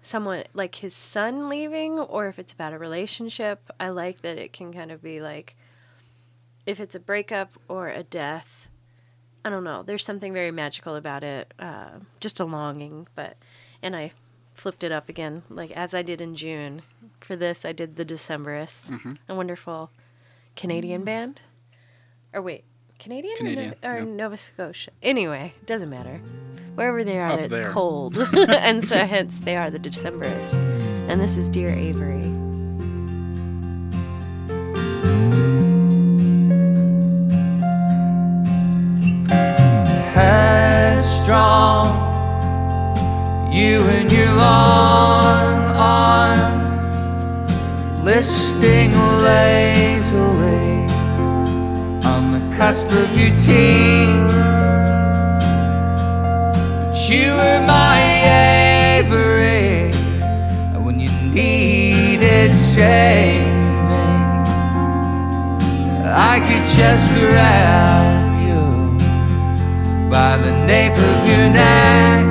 someone 0.02 0.44
like 0.54 0.76
his 0.76 0.94
son 0.94 1.48
leaving 1.48 1.98
or 1.98 2.26
if 2.28 2.38
it's 2.38 2.52
about 2.52 2.72
a 2.72 2.78
relationship. 2.78 3.70
I 3.78 3.90
like 3.90 4.22
that 4.22 4.38
it 4.38 4.52
can 4.52 4.72
kind 4.72 4.90
of 4.90 5.02
be 5.02 5.20
like 5.20 5.56
if 6.66 6.80
it's 6.80 6.94
a 6.94 7.00
breakup 7.00 7.52
or 7.68 7.88
a 7.88 8.02
death. 8.02 8.68
I 9.44 9.50
don't 9.50 9.64
know. 9.64 9.82
There's 9.82 10.04
something 10.04 10.32
very 10.32 10.50
magical 10.50 10.96
about 10.96 11.22
it. 11.22 11.52
Uh, 11.58 11.98
just 12.20 12.40
a 12.40 12.44
longing, 12.46 13.06
but 13.14 13.36
and 13.82 13.94
I 13.94 14.12
flipped 14.54 14.82
it 14.84 14.92
up 14.92 15.08
again, 15.10 15.42
like 15.50 15.70
as 15.72 15.92
I 15.92 16.00
did 16.02 16.20
in 16.22 16.34
June. 16.34 16.80
For 17.20 17.36
this, 17.36 17.64
I 17.66 17.72
did 17.72 17.96
the 17.96 18.04
Decemberists, 18.04 18.90
Mhm. 18.90 19.18
a 19.28 19.34
wonderful 19.34 19.90
Canadian 20.56 21.02
mm. 21.02 21.06
band. 21.06 21.40
Or 22.32 22.42
wait, 22.42 22.64
Canadian, 22.98 23.36
Canadian, 23.36 23.74
or, 23.82 23.88
no- 23.88 23.90
or 23.90 23.98
yeah. 23.98 24.04
Nova 24.04 24.36
Scotia? 24.36 24.90
Anyway, 25.02 25.52
it 25.60 25.66
doesn't 25.66 25.90
matter. 25.90 26.20
Wherever 26.74 27.04
they 27.04 27.18
are, 27.18 27.30
Up 27.30 27.40
it's 27.40 27.54
there. 27.54 27.70
cold, 27.70 28.18
and 28.48 28.82
so 28.82 28.98
hence 29.06 29.38
they 29.38 29.56
are 29.56 29.70
the 29.70 29.78
Decemberists. 29.78 30.54
And 31.08 31.20
this 31.20 31.36
is 31.36 31.48
Dear 31.48 31.70
Avery. 31.70 32.32
headstrong. 40.14 41.86
You 43.52 43.82
and 43.82 44.10
your 44.10 44.32
long 44.32 44.44
arms, 44.44 45.23
listing 48.04 48.92
lazily 49.22 50.84
on 52.04 52.32
the 52.32 52.56
cusp 52.56 52.84
of 52.84 53.08
your 53.18 53.34
teens. 53.34 54.30
But 56.84 57.08
you 57.08 57.32
were 57.32 57.60
my 57.66 57.98
Avery 59.00 59.92
when 60.84 61.00
you 61.00 61.10
needed 61.32 62.54
saving. 62.54 63.42
I 66.06 66.40
could 66.46 66.66
just 66.78 67.10
grab 67.18 68.42
you 68.46 68.64
by 70.10 70.36
the 70.36 70.52
nape 70.66 70.92
of 70.92 71.26
your 71.26 71.48
neck. 71.48 72.24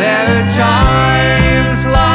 There 0.00 0.26
are 0.26 0.46
times 0.56 1.84
life 1.86 2.09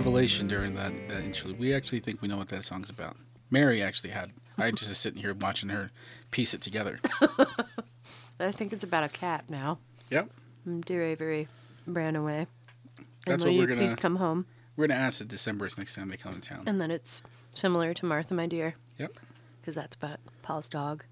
revelation 0.00 0.48
during 0.48 0.74
that, 0.74 0.92
that 1.08 1.22
interlude. 1.22 1.58
We 1.58 1.74
actually 1.74 2.00
think 2.00 2.22
we 2.22 2.28
know 2.28 2.38
what 2.38 2.48
that 2.48 2.64
song's 2.64 2.88
about. 2.88 3.16
Mary 3.50 3.82
actually 3.82 4.10
had. 4.10 4.30
I 4.56 4.70
just 4.70 4.88
was 4.88 4.96
sitting 4.96 5.20
here 5.20 5.34
watching 5.34 5.68
her 5.68 5.90
piece 6.30 6.54
it 6.54 6.62
together. 6.62 6.98
I 8.40 8.50
think 8.50 8.72
it's 8.72 8.84
about 8.84 9.04
a 9.04 9.10
cat 9.10 9.44
now. 9.50 9.78
Yep. 10.10 10.30
Mm, 10.66 10.84
Dear 10.86 11.02
Avery 11.02 11.48
ran 11.86 12.16
away. 12.16 12.46
That's 13.26 13.44
what 13.44 13.52
we're 13.54 13.66
gonna- 13.66 13.80
please 13.80 13.94
come 13.94 14.16
home? 14.16 14.46
We're 14.76 14.86
gonna 14.86 15.00
ask 15.00 15.18
the 15.18 15.26
Decemberists 15.26 15.76
next 15.76 15.94
time 15.94 16.08
they 16.08 16.16
come 16.16 16.34
to 16.34 16.40
town. 16.40 16.62
And 16.66 16.80
then 16.80 16.90
it's 16.90 17.22
similar 17.54 17.92
to 17.92 18.06
Martha, 18.06 18.32
my 18.32 18.46
dear. 18.46 18.76
Yep. 18.98 19.18
Because 19.60 19.74
that's 19.74 19.96
about 19.96 20.18
Paul's 20.40 20.70
dog. 20.70 21.04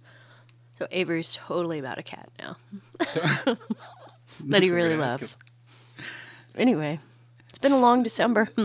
So 0.78 0.86
Avery's 0.91 1.34
totally 1.36 1.78
about 1.78 1.99
a 1.99 2.03
cat 2.03 2.30
now. 2.39 2.57
that 4.47 4.62
he 4.62 4.70
really 4.70 4.97
loves. 4.97 5.36
Anyway, 6.57 6.99
it's 7.59 7.63
been 7.63 7.73
a 7.73 7.81
long 7.81 8.05
December. 8.05 8.49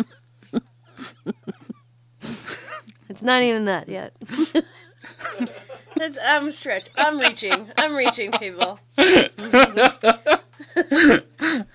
it's 3.09 3.23
not 3.23 3.41
even 3.41 3.65
that 3.65 3.89
yet. 3.89 4.13
I'm 6.23 6.51
stretch. 6.51 6.89
I'm 6.95 7.17
reaching. 7.17 7.71
I'm 7.75 7.95
reaching, 7.95 8.31
people. 8.33 8.77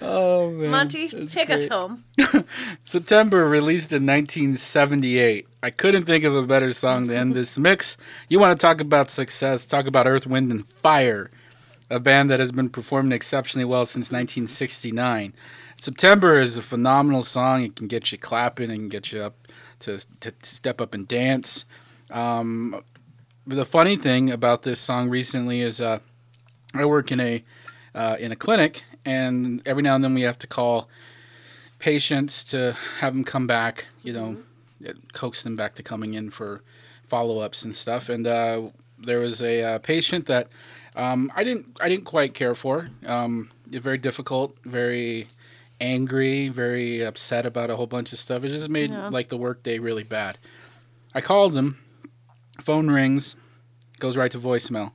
Oh 0.01 0.51
man. 0.51 0.71
Monty, 0.71 1.09
that's 1.09 1.33
take 1.33 1.51
us 1.51 1.66
home. 1.66 2.05
September 2.85 3.49
released 3.49 3.93
in 3.93 4.07
1978. 4.07 5.47
I 5.61 5.71
couldn't 5.71 6.05
think 6.05 6.23
of 6.23 6.37
a 6.37 6.47
better 6.47 6.73
song 6.73 7.09
to 7.09 7.16
end 7.16 7.35
this 7.35 7.59
mix. 7.59 7.97
You 8.29 8.39
want 8.39 8.59
to 8.59 8.66
talk 8.66 8.81
about 8.81 9.11
success? 9.11 9.66
Talk 9.66 9.89
about 9.89 10.07
Earth, 10.07 10.27
Wind, 10.27 10.53
and 10.53 10.64
Fire, 10.83 11.31
a 11.91 11.99
band 11.99 12.31
that 12.31 12.39
has 12.39 12.53
been 12.53 12.69
performing 12.69 13.12
exceptionally 13.12 13.64
well 13.64 13.85
since 13.87 14.12
1969. 14.12 15.33
September 15.79 16.39
is 16.39 16.57
a 16.57 16.62
phenomenal 16.62 17.22
song. 17.22 17.62
It 17.62 17.76
can 17.76 17.87
get 17.87 18.11
you 18.11 18.18
clapping 18.18 18.70
and 18.70 18.91
get 18.91 19.12
you 19.12 19.22
up 19.22 19.49
to, 19.81 19.99
to 20.20 20.33
step 20.43 20.81
up 20.81 20.93
and 20.93 21.07
dance. 21.07 21.64
Um, 22.11 22.83
the 23.47 23.64
funny 23.64 23.97
thing 23.97 24.31
about 24.31 24.62
this 24.62 24.81
song 24.81 25.09
recently 25.09 25.61
is 25.61 25.81
uh, 25.81 26.01
I 26.74 26.85
work 26.85 27.12
in 27.12 27.20
a 27.20 27.43
uh, 27.95 28.16
in 28.20 28.33
a 28.33 28.37
clinic, 28.37 28.83
and 29.05 29.62
every 29.66 29.83
now 29.83 29.95
and 29.95 30.05
then 30.05 30.14
we 30.14 30.22
have 30.22 30.39
to 30.39 30.47
call 30.47 30.89
patients 31.79 32.45
to 32.45 32.76
have 33.01 33.14
them 33.14 33.24
come 33.24 33.47
back, 33.47 33.87
you 34.03 34.12
know, 34.12 34.37
coax 35.12 35.43
them 35.43 35.57
back 35.57 35.74
to 35.76 35.83
coming 35.83 36.14
in 36.14 36.31
for 36.31 36.62
follow 37.05 37.39
ups 37.39 37.64
and 37.64 37.74
stuff. 37.74 38.09
And 38.09 38.26
uh, 38.26 38.68
there 38.99 39.20
was 39.20 39.43
a 39.43 39.62
uh, 39.62 39.79
patient 39.79 40.26
that 40.26 40.49
um, 40.97 41.33
I 41.35 41.45
didn't 41.45 41.79
I 41.81 41.89
didn't 41.89 42.05
quite 42.05 42.35
care 42.35 42.55
for. 42.55 42.89
Um, 43.07 43.51
very 43.66 43.99
difficult, 43.99 44.57
very 44.64 45.29
angry, 45.81 46.49
very 46.49 47.03
upset 47.03 47.47
about 47.47 47.70
a 47.70 47.76
whole 47.76 47.87
bunch 47.87 48.12
of 48.12 48.18
stuff. 48.18 48.45
It 48.45 48.49
just 48.49 48.70
made 48.70 48.91
Yeah. 48.91 49.09
like 49.09 49.29
the 49.29 49.37
workday 49.37 49.79
really 49.79 50.05
bad. 50.05 50.39
I 51.14 51.20
called 51.20 51.55
him. 51.57 51.79
Phone 52.61 52.91
rings, 52.91 53.37
goes 54.01 54.16
right 54.16 54.31
to 54.33 54.39
voicemail. 54.39 54.93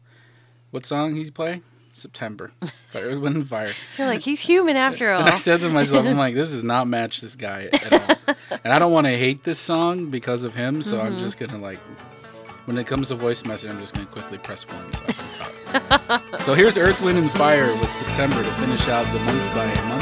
What 0.72 0.86
song 0.86 1.16
he's 1.16 1.32
playing? 1.32 1.64
September 1.96 2.52
Earth, 2.96 3.20
Wind, 3.20 3.36
and 3.36 3.48
Fire. 3.48 3.72
You're 4.00 4.08
like, 4.08 4.22
he's 4.22 4.42
human 4.42 4.76
after 4.76 5.12
all. 5.12 5.22
And 5.22 5.30
I 5.30 5.36
said 5.36 5.60
to 5.62 5.70
myself, 5.70 6.06
I'm 6.08 6.18
like, 6.18 6.34
this 6.34 6.50
does 6.50 6.64
not 6.64 6.88
match 6.88 7.22
this 7.22 7.36
guy 7.36 7.70
at 7.72 7.94
all. 7.94 8.36
and 8.64 8.74
I 8.74 8.80
don't 8.80 8.92
want 8.92 9.06
to 9.06 9.16
hate 9.18 9.44
this 9.44 9.60
song 9.60 10.10
because 10.10 10.44
of 10.44 10.56
him, 10.56 10.82
so 10.82 11.00
I'm 11.00 11.16
Mhm. 11.16 11.20
just 11.20 11.38
gonna 11.38 11.60
like, 11.60 11.80
when 12.66 12.78
it 12.80 12.88
comes 12.88 13.10
to 13.10 13.16
voice 13.16 13.46
message, 13.46 13.70
I'm 13.70 13.80
just 13.80 13.94
gonna 13.94 14.08
quickly 14.08 14.40
press 14.40 14.68
one 14.68 14.92
so 14.92 15.04
I 15.08 15.12
can 15.12 16.20
talk. 16.20 16.42
so 16.42 16.54
here's 16.56 16.78
Earth, 16.80 17.00
Wind, 17.02 17.20
and 17.20 17.30
Fire 17.32 17.68
with 17.76 17.92
September 17.92 18.42
to 18.42 18.52
finish 18.56 18.88
out 18.88 19.06
the 19.14 19.20
month 19.20 19.54
by 19.56 19.66
month. 19.88 19.93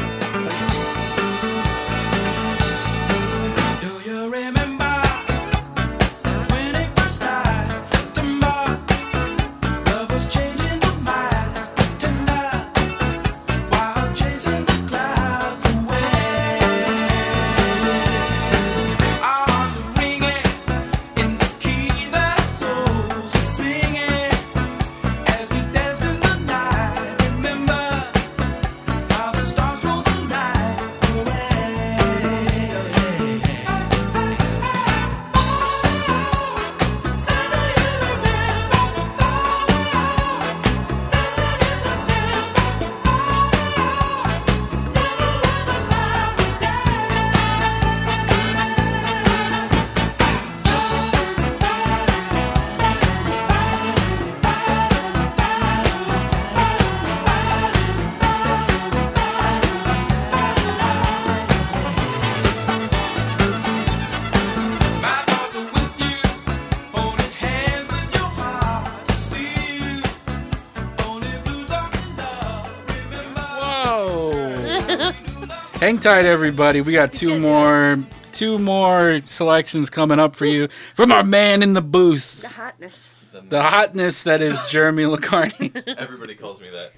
Hang 75.91 75.99
tight, 75.99 76.23
everybody. 76.23 76.79
We 76.79 76.93
got 76.93 77.11
two 77.11 77.37
more, 77.37 77.99
two 78.31 78.57
more 78.57 79.19
selections 79.25 79.89
coming 79.89 80.19
up 80.19 80.37
for 80.37 80.45
you 80.45 80.69
from 80.93 81.11
our 81.11 81.21
man 81.21 81.61
in 81.61 81.73
the 81.73 81.81
booth. 81.81 82.43
The 82.43 82.47
hotness. 82.47 83.11
The 83.33 83.61
hotness 83.61 84.23
that 84.23 84.41
is 84.41 84.57
Jeremy 84.67 85.03
LaCarney. 85.03 85.97
Everybody 85.97 86.35
calls 86.35 86.61
me 86.61 86.69
that. 86.69 86.93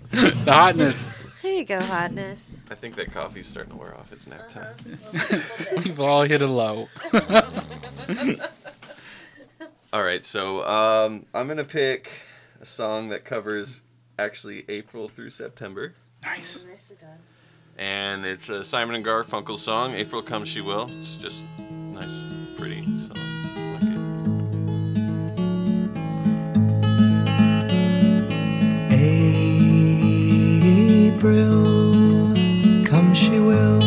the 0.46 0.54
hotness. 0.54 1.12
There 1.42 1.54
you 1.54 1.66
go, 1.66 1.82
hotness. 1.82 2.60
I 2.70 2.76
think 2.76 2.96
that 2.98 3.12
coffee's 3.12 3.48
starting 3.48 3.72
to 3.72 3.80
wear 3.80 3.98
off. 3.98 4.14
It's 4.14 4.28
nap 4.28 4.48
time. 4.48 4.76
We've 5.78 6.00
all 6.00 6.22
hit 6.22 6.44
a 6.44 6.48
low. 6.48 6.88
All 9.92 10.04
right, 10.04 10.24
so 10.24 10.64
um, 10.68 11.26
I'm 11.34 11.48
gonna 11.48 11.64
pick 11.64 12.12
a 12.62 12.66
song 12.68 13.10
that 13.10 13.26
covers 13.26 13.82
actually 14.20 14.66
April 14.70 15.10
through 15.10 15.32
September, 15.32 15.96
nice. 16.22 16.68
And 17.78 18.26
it's 18.26 18.50
a 18.50 18.64
Simon 18.64 18.96
and 18.96 19.06
Garfunkel 19.06 19.58
song. 19.58 19.94
April 19.94 20.22
comes, 20.22 20.48
she 20.48 20.62
will. 20.62 20.86
It's 20.90 21.18
just 21.18 21.46
nice, 21.60 22.14
pretty 22.58 22.84
song. 22.98 23.18
April, 31.16 32.34
come 32.86 33.14
she 33.14 33.40
will. 33.40 33.82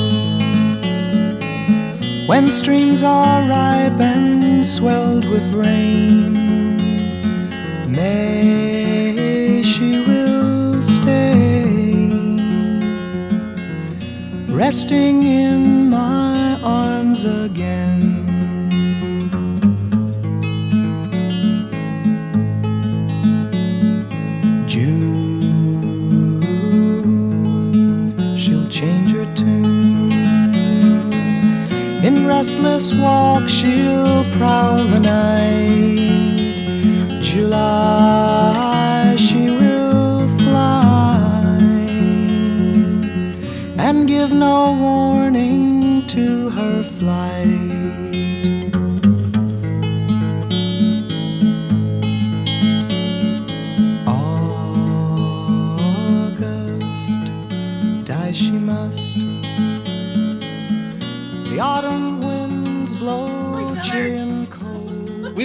When 2.26 2.50
streams 2.50 3.02
are 3.02 3.48
ripe 3.48 4.00
and 4.00 4.66
swelled 4.66 5.24
with 5.28 5.52
rain, 5.52 6.45
resting 14.56 15.22
in 15.22 15.90
my 15.90 16.58
arms 16.62 17.24
again. 17.24 18.24
June, 24.66 26.40
she'll 28.38 28.66
change 28.68 29.12
her 29.12 29.26
tune. 29.34 30.10
In 32.02 32.26
restless 32.26 32.94
walk, 32.94 33.46
she'll 33.50 34.24
prowl 34.38 34.78
the 34.78 35.00
night. 35.00 36.40
July, 37.20 38.65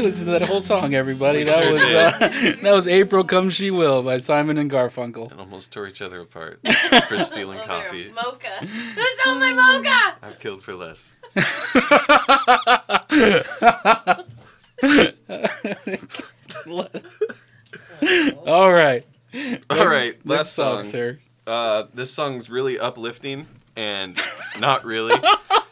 We 0.01 0.07
listened 0.07 0.25
to 0.25 0.31
that 0.39 0.47
whole 0.47 0.61
song, 0.61 0.95
everybody. 0.95 1.43
That 1.43 1.71
was 1.71 1.83
uh, 1.83 2.55
that 2.63 2.71
was 2.73 2.87
April 2.87 3.23
Come 3.23 3.51
She 3.51 3.69
Will 3.69 4.01
by 4.01 4.17
Simon 4.17 4.57
and 4.57 4.71
Garfunkel. 4.71 5.29
And 5.29 5.39
almost 5.39 5.71
tore 5.71 5.85
each 5.85 6.01
other 6.01 6.21
apart 6.21 6.59
for 7.07 7.19
stealing 7.19 7.59
coffee. 7.59 8.09
Mocha. 8.09 8.65
Who 8.65 9.01
stole 9.19 9.35
my 9.35 9.53
mocha? 9.53 10.15
I've 10.23 10.39
killed 10.39 10.63
for 10.63 10.73
less. 10.73 11.11
All 18.47 18.73
right. 18.73 19.05
All 19.69 19.85
right, 19.85 20.13
Next 20.13 20.25
last 20.25 20.53
song, 20.53 20.83
song. 20.83 20.91
sir. 20.91 21.19
Uh, 21.45 21.83
this 21.93 22.11
song's 22.11 22.49
really 22.49 22.79
uplifting 22.79 23.45
and 23.75 24.19
not 24.59 24.83
really. 24.83 25.13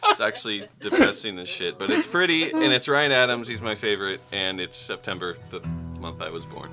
It's 0.04 0.20
actually 0.20 0.68
depressing 0.80 1.38
as 1.38 1.48
shit, 1.48 1.78
but 1.78 1.90
it's 1.90 2.06
pretty 2.06 2.50
and 2.50 2.72
it's 2.72 2.88
Ryan 2.88 3.12
Adams. 3.12 3.48
He's 3.48 3.62
my 3.62 3.74
favorite, 3.74 4.20
and 4.32 4.60
it's 4.60 4.76
September, 4.76 5.36
the 5.50 5.60
month 6.00 6.22
I 6.22 6.30
was 6.30 6.46
born. 6.46 6.70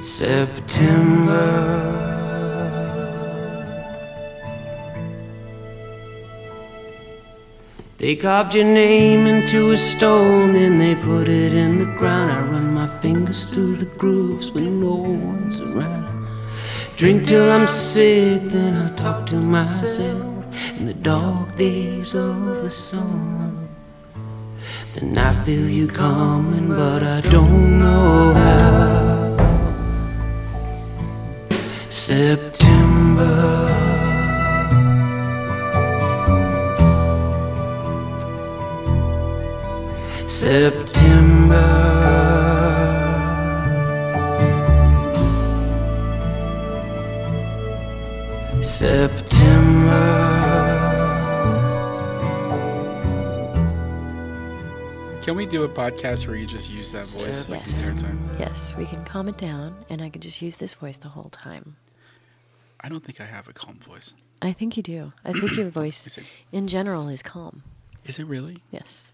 September. 0.00 0.78
They 7.98 8.14
carved 8.14 8.54
your 8.54 8.64
name 8.64 9.26
into 9.26 9.72
a 9.72 9.76
stone, 9.76 10.52
then 10.52 10.78
they 10.78 10.94
put 10.94 11.28
it 11.28 11.52
in 11.52 11.80
the 11.80 11.98
ground. 11.98 12.30
I 12.30 12.42
run 12.42 12.72
my 12.72 12.86
fingers 13.00 13.50
through 13.50 13.74
the 13.74 13.86
grooves 13.86 14.52
when 14.52 14.78
no 14.78 14.94
one's 14.94 15.60
around. 15.60 16.28
Drink 16.96 17.24
till 17.24 17.50
I'm 17.50 17.66
sick, 17.66 18.42
then 18.50 18.76
I 18.76 18.94
talk 18.94 19.26
to 19.30 19.36
myself 19.40 20.46
in 20.78 20.86
the 20.86 20.94
dark 20.94 21.56
days 21.56 22.14
of 22.14 22.62
the 22.62 22.70
summer. 22.70 23.50
Then 24.94 25.18
I 25.18 25.32
feel 25.32 25.68
you 25.68 25.88
coming, 25.88 26.68
but 26.68 27.02
I 27.02 27.20
don't 27.22 27.80
know 27.80 28.32
how. 28.32 29.36
September. 31.88 33.77
September. 40.38 41.66
September. 53.88 55.18
Can 55.22 55.36
we 55.36 55.44
do 55.46 55.64
a 55.64 55.68
podcast 55.68 56.26
where 56.26 56.36
you 56.36 56.46
just 56.46 56.70
use 56.70 56.92
that 56.92 57.06
voice 57.06 57.48
like 57.48 57.66
Yes. 57.66 57.86
the 57.86 57.92
entire 57.92 58.10
time? 58.10 58.30
Yes, 58.38 58.76
we 58.76 58.86
can 58.86 59.04
calm 59.04 59.28
it 59.28 59.36
down, 59.36 59.74
and 59.90 60.00
I 60.00 60.08
can 60.08 60.22
just 60.22 60.40
use 60.40 60.56
this 60.56 60.74
voice 60.74 60.96
the 60.98 61.08
whole 61.08 61.28
time. 61.30 61.76
I 62.80 62.88
don't 62.88 63.04
think 63.04 63.20
I 63.20 63.24
have 63.24 63.48
a 63.48 63.52
calm 63.52 63.74
voice. 63.76 64.12
I 64.40 64.52
think 64.52 64.76
you 64.76 64.82
do. 64.82 65.12
I 65.24 65.32
think 65.32 65.56
your 65.56 65.70
voice, 65.80 66.18
in 66.52 66.68
general, 66.68 67.08
is 67.08 67.22
calm. 67.22 67.62
Is 68.04 68.18
it 68.18 68.24
really? 68.24 68.58
Yes, 68.70 69.12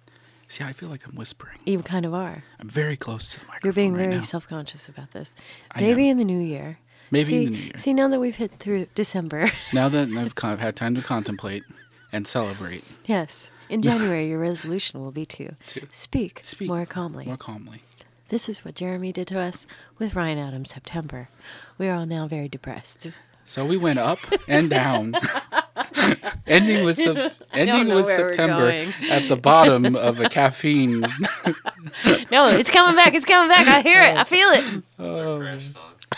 See, 0.55 0.63
I 0.63 0.73
feel 0.73 0.89
like 0.89 1.05
I'm 1.05 1.17
whispering. 1.17 1.59
you 1.65 1.81
kind 1.81 2.07
of 2.07 2.15
are. 2.15 2.45
I'm 2.61 2.69
very 2.69 2.97
close 2.97 3.27
to 3.31 3.41
the 3.41 3.47
microphone 3.47 3.61
You're 3.65 3.73
being 3.73 3.93
right 3.95 4.03
very 4.05 4.15
now. 4.15 4.21
self-conscious 4.21 4.89
about 4.89 5.11
this. 5.11 5.35
I 5.73 5.81
Maybe 5.81 6.05
am. 6.05 6.13
in 6.13 6.17
the 6.19 6.25
new 6.33 6.39
year. 6.39 6.79
Maybe 7.11 7.25
see, 7.25 7.37
in 7.39 7.45
the 7.47 7.51
new 7.59 7.65
year. 7.65 7.73
See, 7.77 7.93
now 7.93 8.07
that 8.07 8.21
we've 8.21 8.37
hit 8.37 8.61
through 8.61 8.87
December, 8.95 9.49
Now 9.73 9.89
that 9.89 10.09
I've 10.11 10.37
con- 10.37 10.59
had 10.59 10.77
time 10.77 10.95
to 10.95 11.03
contemplate 11.03 11.65
and 12.13 12.25
celebrate, 12.29 12.85
yes, 13.07 13.51
in 13.69 13.83
January 13.89 14.29
your 14.29 14.39
resolution 14.39 15.01
will 15.01 15.11
be 15.11 15.25
to, 15.27 15.57
To 15.67 15.89
speak, 15.91 16.39
speak 16.45 16.69
more 16.69 16.87
calmly. 16.87 17.27
more 17.27 17.37
calmly. 17.37 17.83
This 18.29 18.49
is 18.49 18.65
what 18.65 18.77
Jeremy 18.77 19.11
did 19.13 19.27
to 19.29 19.41
us 19.41 19.67
with 19.99 20.15
Ryan 20.15 20.39
Adams 20.39 20.71
September. 20.71 21.31
We 21.79 21.89
are 21.89 21.95
all 21.97 22.07
now 22.07 22.29
very 22.29 22.49
depressed. 22.49 23.11
So 23.45 23.65
we 23.65 23.77
went 23.77 23.99
up 23.99 24.19
and 24.49 24.71
down, 24.71 25.15
ending 26.47 26.85
with 26.85 26.97
sep- 26.97 27.35
ending 27.53 27.95
with 27.95 28.07
September 28.07 28.69
at 29.11 29.29
the 29.29 29.37
bottom 29.37 29.95
of 29.97 30.21
a 30.21 30.29
caffeine. 30.29 31.05
No, 32.31 32.47
it's 32.49 32.71
coming 32.71 32.97
back. 32.97 33.15
It's 33.15 33.27
coming 33.27 33.49
back. 33.49 33.69
I 33.69 33.81
hear 33.83 34.01
it. 34.01 34.17
I 34.17 34.25
feel 34.25 34.49
it. 34.51 34.83
Oh, 34.99 35.41
it's 35.43 35.77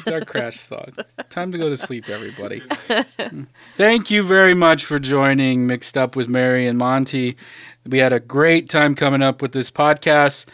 our 0.08 0.20
crash 0.24 0.58
song. 0.60 0.92
Time 1.28 1.50
to 1.52 1.58
go 1.58 1.68
to 1.68 1.76
sleep, 1.76 2.08
everybody. 2.08 2.62
Thank 3.76 4.10
you 4.10 4.22
very 4.22 4.54
much 4.54 4.84
for 4.84 4.98
joining 4.98 5.66
Mixed 5.66 5.96
Up 5.98 6.14
with 6.16 6.28
Mary 6.28 6.66
and 6.66 6.78
Monty. 6.78 7.36
We 7.84 7.98
had 7.98 8.12
a 8.12 8.20
great 8.20 8.68
time 8.70 8.94
coming 8.94 9.22
up 9.22 9.42
with 9.42 9.52
this 9.52 9.70
podcast. 9.70 10.46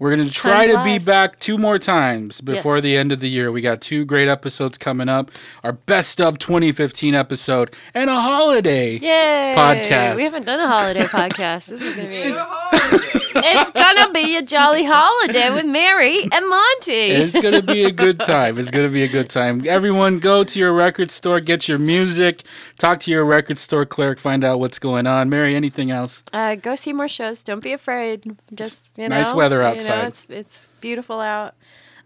We're 0.00 0.14
going 0.16 0.26
to 0.26 0.32
try 0.34 0.66
Time 0.66 0.76
to 0.76 0.82
be 0.84 0.98
flies. 0.98 1.04
back 1.04 1.38
two 1.38 1.56
more 1.56 1.78
times 1.78 2.40
before 2.40 2.74
Yes. 2.76 2.82
the 2.82 2.96
end 2.96 3.12
of 3.12 3.20
the 3.20 3.28
year. 3.28 3.52
We 3.52 3.60
got 3.60 3.80
two 3.80 4.04
great 4.04 4.26
episodes 4.28 4.76
coming 4.76 5.08
up 5.08 5.30
our 5.62 5.72
best 5.72 6.20
of 6.20 6.38
2015 6.38 7.14
episode 7.14 7.72
and 7.94 8.10
a 8.10 8.20
holiday 8.20 8.94
Yay! 8.98 9.54
podcast. 9.56 10.16
We 10.16 10.24
haven't 10.24 10.46
done 10.46 10.58
a 10.58 10.66
holiday 10.66 11.04
podcast. 11.04 11.68
This 11.68 11.80
is 11.80 11.94
gonna 11.94 12.08
be. 12.08 12.14
it's 13.36 13.70
gonna 13.70 14.10
be 14.12 14.36
a 14.36 14.42
jolly 14.42 14.84
holiday 14.84 15.50
with 15.50 15.64
Mary 15.66 16.22
and 16.24 16.48
Monty. 16.48 16.92
It's 16.92 17.38
gonna 17.40 17.62
be 17.62 17.84
a 17.84 17.92
good 17.92 18.18
time. 18.20 18.58
It's 18.58 18.70
gonna 18.72 18.88
be 18.88 19.04
a 19.04 19.08
good 19.08 19.30
time. 19.30 19.62
Everyone, 19.66 20.18
go 20.18 20.42
to 20.42 20.58
your 20.58 20.72
record 20.72 21.12
store, 21.12 21.38
get 21.40 21.68
your 21.68 21.78
music, 21.78 22.42
talk 22.78 22.98
to 23.00 23.10
your 23.12 23.24
record 23.24 23.58
store 23.58 23.86
clerk, 23.86 24.18
find 24.18 24.42
out 24.44 24.58
what's 24.58 24.80
going 24.80 25.06
on. 25.06 25.30
Mary, 25.30 25.54
anything 25.54 25.92
else? 25.92 26.24
Uh, 26.32 26.56
go 26.56 26.74
see 26.74 26.92
more 26.92 27.08
shows. 27.08 27.42
Don't 27.44 27.62
be 27.62 27.72
afraid. 27.72 28.24
Just 28.54 28.98
you 28.98 29.08
know, 29.08 29.16
nice 29.16 29.32
weather 29.32 29.62
you 29.62 29.84
know, 30.02 30.06
it's 30.06 30.26
it's 30.30 30.68
beautiful 30.80 31.20
out. 31.20 31.54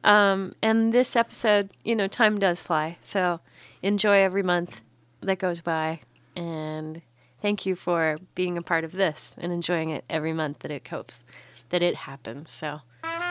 Um, 0.04 0.54
and 0.62 0.92
this 0.92 1.16
episode, 1.16 1.70
you 1.84 1.96
know, 1.96 2.06
time 2.06 2.38
does 2.38 2.62
fly. 2.62 2.98
So 3.02 3.40
enjoy 3.82 4.18
every 4.20 4.42
month 4.42 4.82
that 5.20 5.38
goes 5.38 5.60
by. 5.60 6.00
And 6.36 7.02
thank 7.40 7.66
you 7.66 7.74
for 7.74 8.16
being 8.34 8.56
a 8.56 8.62
part 8.62 8.84
of 8.84 8.92
this 8.92 9.36
and 9.40 9.52
enjoying 9.52 9.90
it 9.90 10.04
every 10.08 10.32
month 10.32 10.60
that 10.60 10.70
it 10.70 10.84
copes, 10.84 11.26
that 11.70 11.82
it 11.82 11.94
happens. 11.96 12.50
So, 12.50 12.80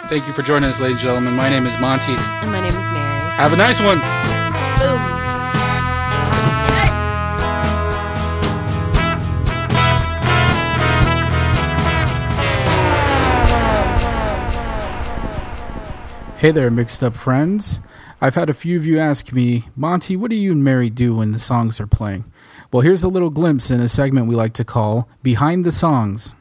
Thank 0.10 0.28
you 0.28 0.34
for 0.34 0.42
joining 0.42 0.70
us, 0.70 0.80
ladies 0.80 0.98
and 0.98 1.04
gentlemen. 1.06 1.34
My 1.36 1.50
name 1.50 1.66
is 1.66 1.78
Monty. 1.80 2.16
and 2.16 2.52
my 2.52 2.60
name 2.60 2.76
is 2.76 2.90
Mary. 2.92 3.20
Have 3.32 3.54
a 3.54 3.58
nice 3.58 3.80
one. 3.80 4.00
Boom. 4.80 5.17
Hey 16.38 16.52
there, 16.52 16.70
mixed 16.70 17.04
up 17.04 17.16
friends. 17.16 17.80
I've 18.22 18.36
had 18.36 18.48
a 18.48 18.54
few 18.54 18.78
of 18.78 18.86
you 18.86 19.00
ask 19.00 19.34
me, 19.34 19.70
Monty, 19.76 20.16
what 20.16 20.30
do 20.30 20.36
you 20.36 20.52
and 20.52 20.64
Mary 20.64 20.92
do 20.92 21.16
when 21.16 21.32
the 21.32 21.40
songs 21.40 21.80
are 21.80 21.88
playing? 21.88 22.32
Well, 22.72 22.82
here's 22.82 23.04
a 23.04 23.08
little 23.08 23.32
glimpse 23.32 23.72
in 23.72 23.80
a 23.80 23.90
segment 23.90 24.28
we 24.28 24.36
like 24.36 24.54
to 24.54 24.64
call 24.64 25.10
Behind 25.24 25.66
the 25.66 25.72
Songs. 25.72 26.36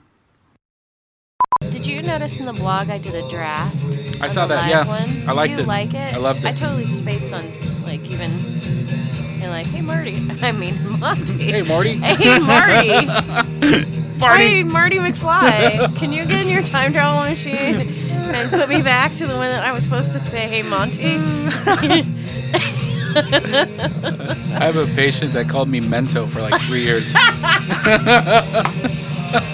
Did 1.71 1.87
you 1.87 2.03
notice 2.03 2.39
in 2.39 2.45
the 2.45 2.53
blog 2.53 2.91
I 2.91 2.99
did 2.99 3.15
a 3.15 3.27
draft? 3.31 4.21
I 4.21 4.29
saw 4.29 4.47
that, 4.47 4.69
yeah. 4.69 4.87
One? 4.87 5.31
I 5.31 5.33
liked 5.33 5.53
Did 5.53 5.59
you 5.61 5.65
it. 5.65 5.67
like 5.67 5.95
it? 5.95 6.13
I 6.13 6.19
loved 6.19 6.41
it. 6.41 6.49
I 6.49 6.53
totally 6.53 6.85
was 6.85 7.01
based 7.01 7.33
on 7.33 7.51
like 7.85 8.03
even 8.11 8.31
and 9.41 9.51
like, 9.51 9.67
hey 9.67 9.81
Marty. 9.81 10.17
I 10.43 10.53
mean 10.53 10.75
Monty. 11.01 11.39
Hey, 11.43 11.63
Marty. 11.63 11.95
Hey 12.03 12.39
Marty. 12.39 13.93
Marty. 14.19 14.45
Hey 14.45 14.65
Marty 14.65 14.97
McFly. 14.97 15.97
Can 15.99 16.13
you 16.13 16.25
get 16.25 16.43
in 16.47 16.53
your 16.53 16.63
time 16.63 16.93
travel 16.93 17.29
machine 17.29 17.81
and 18.11 18.51
put 18.51 18.69
me 18.69 18.83
back 18.83 19.13
to 19.15 19.27
the 19.27 19.35
one 19.35 19.49
that 19.49 19.65
I 19.65 19.73
was 19.73 19.85
supposed 19.85 20.13
to 20.15 20.21
say, 20.21 20.49
hey 20.49 20.63
Monty? 20.63 21.17
I 23.19 24.65
have 24.65 24.77
a 24.77 24.87
patient 24.95 25.33
that 25.33 25.49
called 25.49 25.69
me 25.69 25.81
Mento 25.81 26.29
for 26.29 26.43
like 26.43 26.61
three 26.63 26.83
years. 26.83 27.13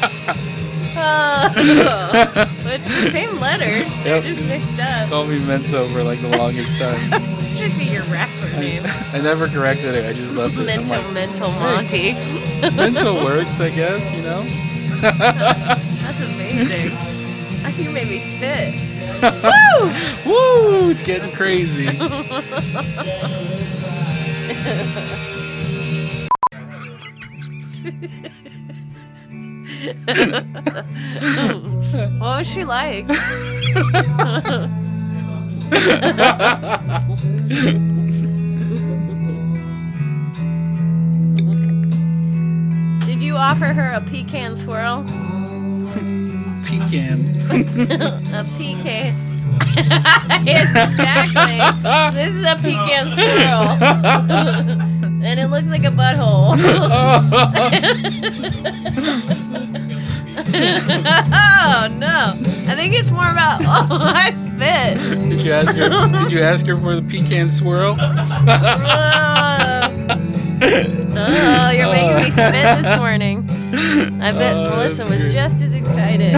Oh, 2.65 2.69
it's 2.75 2.87
the 2.87 3.11
same 3.11 3.35
letters. 3.41 3.95
They're 4.03 4.17
Yep. 4.17 4.25
just 4.25 4.47
mixed 4.47 4.79
up. 4.79 5.09
called 5.11 5.29
me 5.29 5.39
Mento 5.39 5.93
for 5.93 6.03
like 6.05 6.21
the 6.23 6.29
longest 6.39 6.79
time. 6.79 6.99
Should 7.55 7.77
be 7.77 7.85
your 7.85 8.05
rapper 8.05 8.49
name. 8.59 8.85
I 9.13 9.21
never 9.21 9.47
corrected 9.49 9.95
it. 9.95 10.07
I 10.09 10.13
just 10.13 10.33
loved 10.35 10.59
it. 10.59 10.65
Mental, 10.65 10.97
like, 11.03 11.13
mental 11.13 11.51
Monty. 11.51 12.13
mental 12.75 13.15
works, 13.25 13.61
I 13.61 13.71
guess, 13.71 14.11
you 14.13 14.23
know? 14.23 14.45
That's 15.01 16.23
amazing. 16.23 16.97
You 17.77 17.91
made 17.91 18.09
me 18.09 18.21
spit. 18.21 18.75
Woo! 19.43 19.91
Woo! 20.27 20.91
It's 20.91 21.03
getting 21.03 21.33
crazy. 21.33 21.89
what 32.19 32.39
was 32.39 32.49
she 32.49 32.63
like? 32.63 33.09
Did 43.05 43.23
you 43.23 43.37
offer 43.37 43.73
her 43.73 43.91
a 43.91 44.01
pecan 44.03 44.55
swirl? 44.55 45.03
Pecan. 46.65 47.35
a 48.33 48.45
pecan. 48.57 49.15
exactly. 50.47 51.59
This 52.15 52.35
is 52.37 52.47
a 52.47 52.55
pecan 52.57 53.11
swirl. 53.11 54.92
And 55.25 55.41
it 55.41 55.49
looks 55.49 55.71
like 55.71 55.85
a 55.85 55.89
butthole. 55.89 56.57
oh 60.55 61.89
no. 61.99 62.35
I 62.69 62.75
think 62.75 62.95
it's 62.95 63.11
more 63.11 63.29
about 63.31 63.61
oh 63.63 63.99
I 64.01 64.33
spit. 64.33 64.97
Did 65.29 65.41
you 65.41 65.53
ask 65.53 65.75
her? 65.75 65.89
Did 66.23 66.33
you 66.33 66.41
ask 66.41 66.67
her 66.67 66.77
for 66.77 66.95
the 66.97 67.03
pecan 67.03 67.49
swirl? 67.51 67.97
Oh, 70.65 71.71
you're 71.71 71.91
making 71.91 72.15
me 72.17 72.23
spit 72.31 72.53
this 72.53 72.87
uh. 72.87 72.97
morning. 72.99 73.45
I 74.23 74.31
bet 74.33 74.57
Oh, 74.57 74.71
Melissa 74.71 75.05
was 75.05 75.21
great. 75.21 75.33
just 75.33 75.61
as 75.61 75.75
excited. 75.75 76.33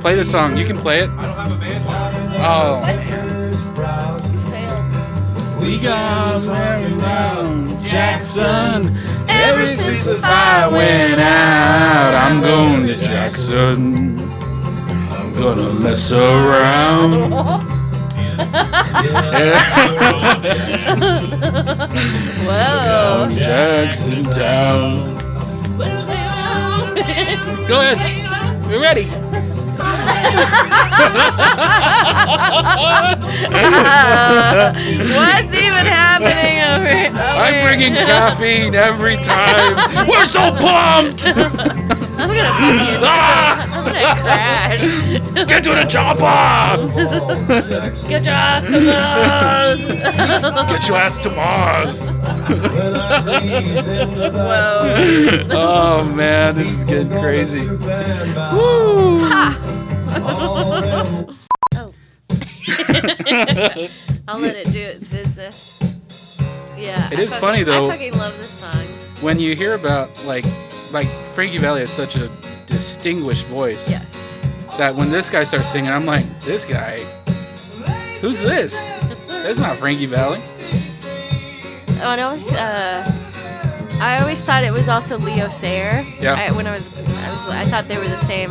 Play 0.00 0.14
the 0.14 0.24
song. 0.24 0.56
You 0.56 0.64
can 0.64 0.78
play 0.78 1.00
it. 1.00 1.10
I 1.10 1.26
don't 1.26 1.36
have 1.36 1.52
a 1.52 1.56
band. 1.56 1.84
Oh. 2.38 2.80
We 5.60 5.78
got 5.78 6.44
married 6.44 7.00
around 7.00 7.80
Jackson. 7.80 8.96
Ever 9.28 9.66
since 9.66 10.04
the 10.04 10.18
fire 10.18 10.70
went 10.70 11.20
out, 11.20 12.14
I'm 12.14 12.40
going 12.42 12.86
to 12.86 12.96
Jackson. 12.96 14.18
I'm 15.10 15.34
gonna 15.34 15.72
mess 15.74 16.12
around. 16.12 17.30
Whoa. 22.44 23.28
Jackson 23.36 24.24
Town. 24.24 25.16
Go 27.66 27.80
ahead. 27.80 28.66
We're 28.66 28.80
ready. 28.80 29.55
What's 35.16 35.54
even 35.54 35.86
happening 35.86 36.60
over 36.62 36.88
here? 36.88 37.10
I'm 37.14 37.64
bringing 37.64 37.94
caffeine 37.94 38.74
every 38.74 39.16
time. 39.16 40.08
We're 40.08 40.26
so 40.26 40.50
pumped. 40.52 41.26
I'm 42.18 42.28
gonna 42.28 42.48
fucking, 42.48 42.96
ah! 43.04 43.62
I'm 43.72 43.84
gonna 43.84 44.20
crash. 44.22 44.80
Get 45.46 45.62
to 45.64 45.74
the 45.74 45.84
chopper. 45.84 46.86
Get 48.08 48.24
your 48.24 48.34
ass 48.34 48.64
to 48.64 48.80
Mars. 48.80 49.80
Get 50.70 50.88
your 50.88 50.96
ass 50.96 51.18
to 51.18 51.30
Mars. 51.30 52.16
Whoa. 54.32 54.96
oh 55.50 56.04
man, 56.04 56.54
this 56.54 56.70
is 56.70 56.84
getting 56.84 57.10
crazy. 57.10 57.66
Woo. 57.66 59.18
Oh. 60.22 61.34
I'll 64.28 64.38
let 64.40 64.56
it 64.56 64.72
do 64.72 64.80
its 64.80 65.08
business. 65.08 65.80
Yeah. 66.76 67.08
It 67.12 67.18
I 67.18 67.22
is 67.22 67.30
fucking- 67.30 67.40
funny, 67.40 67.62
though. 67.62 67.86
I 67.86 67.90
fucking 67.90 68.18
love 68.18 68.36
this 68.38 68.48
song. 68.50 68.86
When 69.20 69.38
you 69.40 69.54
hear 69.56 69.74
about 69.74 70.10
like 70.26 70.44
like 70.92 71.08
Frankie 71.30 71.58
Valli 71.58 71.80
has 71.80 71.90
such 71.90 72.16
a 72.16 72.28
distinguished 72.66 73.44
voice. 73.46 73.88
Yes. 73.88 74.38
That 74.78 74.94
when 74.94 75.10
this 75.10 75.30
guy 75.30 75.44
starts 75.44 75.68
singing, 75.70 75.90
I'm 75.90 76.04
like, 76.06 76.24
this 76.42 76.64
guy. 76.64 76.98
Who's 78.20 78.40
this? 78.42 78.82
That's 79.28 79.58
not 79.58 79.76
Frankie 79.76 80.06
Valli. 80.06 80.38
Oh, 81.98 82.10
and 82.12 82.20
I 82.20 82.30
was, 82.32 82.52
uh, 82.52 83.10
I 84.02 84.18
always 84.20 84.44
thought 84.44 84.64
it 84.64 84.72
was 84.72 84.88
also 84.88 85.16
Leo 85.18 85.48
Sayer. 85.48 86.04
Yeah. 86.20 86.34
I, 86.34 86.52
when 86.54 86.66
I 86.66 86.72
was, 86.72 86.94
I 87.08 87.30
was, 87.30 87.46
I 87.48 87.64
thought 87.64 87.88
they 87.88 87.96
were 87.96 88.08
the 88.08 88.18
same. 88.18 88.50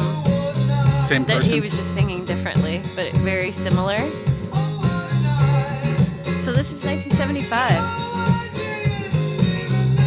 Same 1.05 1.23
that 1.25 1.37
person. 1.37 1.53
he 1.53 1.61
was 1.61 1.75
just 1.75 1.93
singing 1.93 2.25
differently, 2.25 2.77
but 2.95 3.11
very 3.21 3.51
similar. 3.51 3.97
So 6.43 6.51
this 6.51 6.71
is 6.71 6.83
1975. 6.85 7.71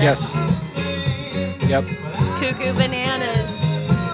Yes. 0.00 0.34
Yep. 1.68 1.84
Cuckoo 2.40 2.72
Bananas. 2.74 3.64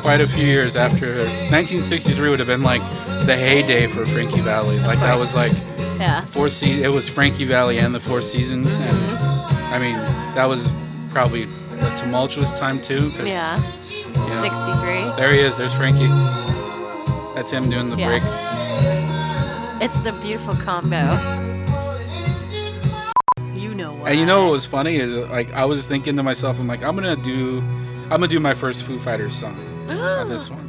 Quite 0.02 0.20
a 0.20 0.26
few 0.26 0.44
years 0.46 0.76
after 0.76 1.06
1963 1.06 2.28
would 2.30 2.38
have 2.38 2.48
been 2.48 2.62
like 2.62 2.82
the 3.26 3.36
heyday 3.36 3.86
for 3.86 4.04
Frankie 4.04 4.40
Valli. 4.40 4.78
Like 4.80 4.98
that 5.00 5.18
was 5.18 5.34
like 5.34 5.52
Yeah. 5.98 6.24
four 6.26 6.48
se- 6.50 6.82
It 6.82 6.92
was 6.92 7.08
Frankie 7.08 7.46
Valli 7.46 7.78
and 7.78 7.94
the 7.94 8.00
Four 8.00 8.20
Seasons, 8.20 8.74
and 8.76 8.90
mm-hmm. 8.90 9.74
I 9.74 9.78
mean 9.78 9.96
that 10.34 10.44
was 10.46 10.70
probably 11.10 11.44
a 11.44 11.96
tumultuous 11.98 12.58
time 12.58 12.78
too. 12.80 13.10
Yeah. 13.24 13.56
you 13.88 14.04
know, 14.12 14.42
63. 14.42 15.16
There 15.16 15.32
he 15.32 15.40
is. 15.40 15.56
There's 15.56 15.72
Frankie. 15.72 16.08
That's 17.34 17.50
him 17.50 17.68
doing 17.70 17.90
the 17.90 17.96
break. 17.96 18.22
It's 19.82 20.00
the 20.02 20.12
beautiful 20.22 20.54
combo. 20.54 21.00
You 23.54 23.74
know 23.74 23.94
what? 23.94 24.10
And 24.10 24.20
you 24.20 24.26
know 24.26 24.44
what 24.44 24.52
was 24.52 24.64
funny 24.64 24.96
is 24.96 25.14
like 25.16 25.52
I 25.52 25.64
was 25.64 25.86
thinking 25.86 26.16
to 26.16 26.22
myself, 26.22 26.60
I'm 26.60 26.68
like, 26.68 26.82
I'm 26.82 26.94
gonna 26.94 27.16
do, 27.16 27.58
I'm 28.04 28.08
gonna 28.10 28.28
do 28.28 28.40
my 28.40 28.54
first 28.54 28.84
Foo 28.84 28.98
Fighters 28.98 29.34
song 29.36 29.56
on 29.90 30.28
this 30.28 30.48
one, 30.48 30.60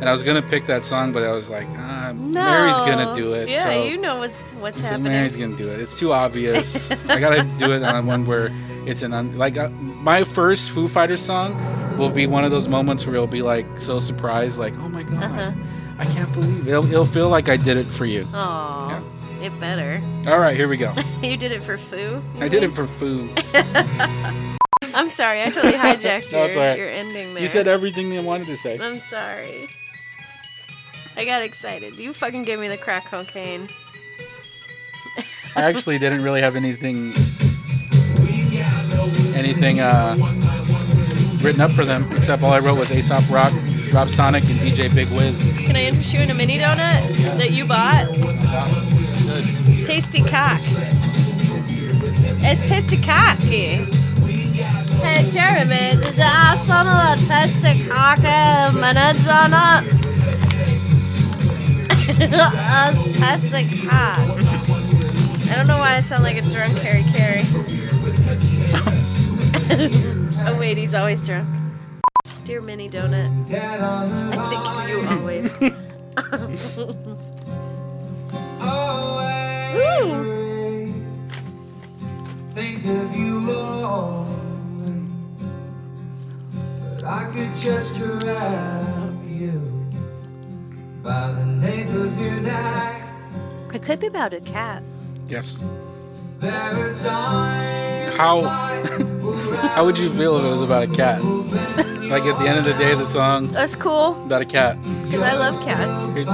and 0.00 0.04
I 0.08 0.12
was 0.12 0.22
gonna 0.22 0.42
pick 0.42 0.66
that 0.66 0.84
song, 0.84 1.12
but 1.12 1.22
I 1.22 1.32
was 1.32 1.48
like, 1.50 1.66
ah, 1.76 2.12
Mary's 2.14 2.78
gonna 2.80 3.14
do 3.14 3.32
it. 3.32 3.48
Yeah, 3.48 3.64
so 3.64 3.82
you 3.84 3.96
know 3.96 4.18
what's 4.18 4.50
what's 4.54 4.78
I 4.78 4.80
said, 4.82 4.90
happening. 4.90 5.12
Mary's 5.12 5.36
gonna 5.36 5.56
do 5.56 5.68
it. 5.68 5.80
It's 5.80 5.98
too 5.98 6.12
obvious. 6.12 6.90
I 7.08 7.18
gotta 7.18 7.42
do 7.58 7.72
it 7.72 7.82
on 7.82 8.06
one 8.06 8.26
where 8.26 8.50
it's 8.86 9.02
an 9.02 9.12
un- 9.14 9.36
like 9.38 9.56
uh, 9.56 9.70
my 9.70 10.24
first 10.24 10.70
Foo 10.72 10.88
Fighters 10.88 11.22
song 11.22 11.56
will 11.96 12.10
be 12.10 12.26
one 12.26 12.44
of 12.44 12.50
those 12.50 12.68
moments 12.68 13.06
where 13.06 13.14
it'll 13.14 13.26
be 13.26 13.42
like 13.42 13.66
so 13.76 13.98
surprised, 13.98 14.58
like, 14.58 14.74
oh 14.78 14.88
my 14.88 15.02
god, 15.04 15.22
Uh-huh. 15.24 15.52
I 15.98 16.04
can't 16.04 16.32
believe 16.32 16.66
it. 16.66 16.70
It'll, 16.70 16.84
it'll 16.86 17.06
feel 17.06 17.28
like 17.28 17.48
I 17.48 17.56
did 17.56 17.76
it 17.76 17.84
for 17.86 18.06
you. 18.06 18.26
Aw, 18.32 19.02
it 19.40 19.58
better. 19.60 20.00
All 20.26 20.38
right, 20.38 20.56
here 20.56 20.68
we 20.68 20.76
go. 20.76 20.92
you 21.22 21.36
did 21.36 21.52
it 21.52 21.62
for 21.62 21.76
Foo? 21.78 22.22
I 22.40 22.48
did 22.48 22.62
it 22.62 22.72
for 22.72 22.86
food. 22.86 23.30
I'm 24.94 25.08
sorry, 25.08 25.42
I 25.42 25.48
totally 25.48 25.72
hijacked 25.78 26.32
No, 26.32 26.44
your, 26.44 26.56
right. 26.56 26.78
your 26.78 26.88
ending 26.88 27.34
there. 27.34 27.42
You 27.42 27.48
said 27.48 27.66
everything 27.66 28.10
they 28.10 28.20
wanted 28.20 28.46
to 28.48 28.56
say. 28.56 28.78
I'm 28.78 29.00
sorry. 29.00 29.68
I 31.16 31.24
got 31.24 31.42
excited. 31.42 31.98
You 31.98 32.12
fucking 32.12 32.44
gave 32.44 32.58
me 32.58 32.68
the 32.68 32.78
crack 32.78 33.06
cocaine. 33.06 33.68
I 35.54 35.62
actually 35.62 35.98
didn't 35.98 36.22
really 36.22 36.40
have 36.40 36.56
anything 36.56 37.12
anything 39.34 39.80
uh, 39.80 40.16
written 41.42 41.60
up 41.60 41.70
for 41.72 41.84
them, 41.84 42.10
except 42.12 42.42
all 42.42 42.52
I 42.52 42.60
wrote 42.60 42.78
was 42.78 42.90
Aesop 42.90 43.28
Rock, 43.30 43.52
Rob 43.92 44.08
Sonic, 44.08 44.44
and 44.44 44.58
DJ 44.58 44.94
Big 44.94 45.08
Wiz. 45.10 45.36
Can 45.66 45.76
I 45.76 45.82
interest 45.82 46.14
you 46.14 46.20
in 46.20 46.30
a 46.30 46.34
mini 46.34 46.56
donut 46.58 47.02
that 47.36 47.50
you 47.50 47.66
bought? 47.66 48.06
Tasty 49.84 50.22
cock. 50.22 50.58
It's 52.40 52.68
tasty 52.68 52.96
cocky. 52.96 53.84
Hey 55.02 55.28
Jeremy, 55.30 56.00
did 56.00 56.16
you 56.16 56.22
have 56.22 56.58
some 56.60 56.88
of 56.88 57.20
the 57.20 57.26
tasty 57.26 57.86
cocky 57.86 58.22
uh, 58.24 58.72
mini 58.72 59.12
donuts? 59.26 60.02
That's 62.30 63.04
tasty 63.14 63.86
cock. 63.86 64.18
I 65.50 65.54
don't 65.54 65.66
know 65.66 65.78
why 65.78 65.96
I 65.96 66.00
sound 66.00 66.24
like 66.24 66.38
a 66.38 66.42
drunk 66.42 66.78
Harry 66.78 67.04
Caray. 67.12 67.44
oh 70.46 70.58
wait, 70.58 70.78
he's 70.78 70.94
always 70.94 71.26
drunk. 71.26 71.61
Dear 72.44 72.60
mini 72.60 72.88
donut. 72.90 73.30
I 73.52 74.36
think 74.48 74.66
of 74.66 74.88
you 74.88 75.06
always. 75.16 75.54
Woo! 79.74 80.92
Think 82.54 82.84
of 82.84 83.16
you, 83.16 83.38
Lord. 83.40 84.26
But 86.92 87.04
I 87.04 87.30
could 87.32 87.54
just 87.54 87.98
grab 88.00 89.14
you 89.26 89.60
by 91.02 91.32
the 91.32 91.44
nape 91.46 91.88
of 91.88 92.20
your 92.20 92.40
neck. 92.40 93.08
It 93.72 93.82
could 93.82 94.00
be 94.00 94.08
about 94.08 94.34
a 94.34 94.40
cat. 94.40 94.82
Yes. 95.28 95.60
There 96.40 96.52
are 96.52 96.92
times 96.94 98.16
How 98.16 98.42
how 99.74 99.84
would 99.84 99.98
you 99.98 100.10
feel 100.10 100.36
if 100.38 100.44
it 100.44 100.48
was 100.48 100.60
about 100.60 100.82
a 100.82 100.88
cat? 100.88 101.20
Like 102.12 102.24
at 102.24 102.38
the 102.38 102.46
end 102.46 102.58
of 102.58 102.64
the 102.66 102.74
day, 102.74 102.94
the 102.94 103.06
song 103.06 103.46
That's 103.48 103.74
cool, 103.74 104.22
about 104.26 104.42
a 104.42 104.44
cat. 104.44 104.76
because 105.04 105.22
I 105.22 105.32
love 105.32 105.58
cats. 105.64 106.04
Here's, 106.14 106.28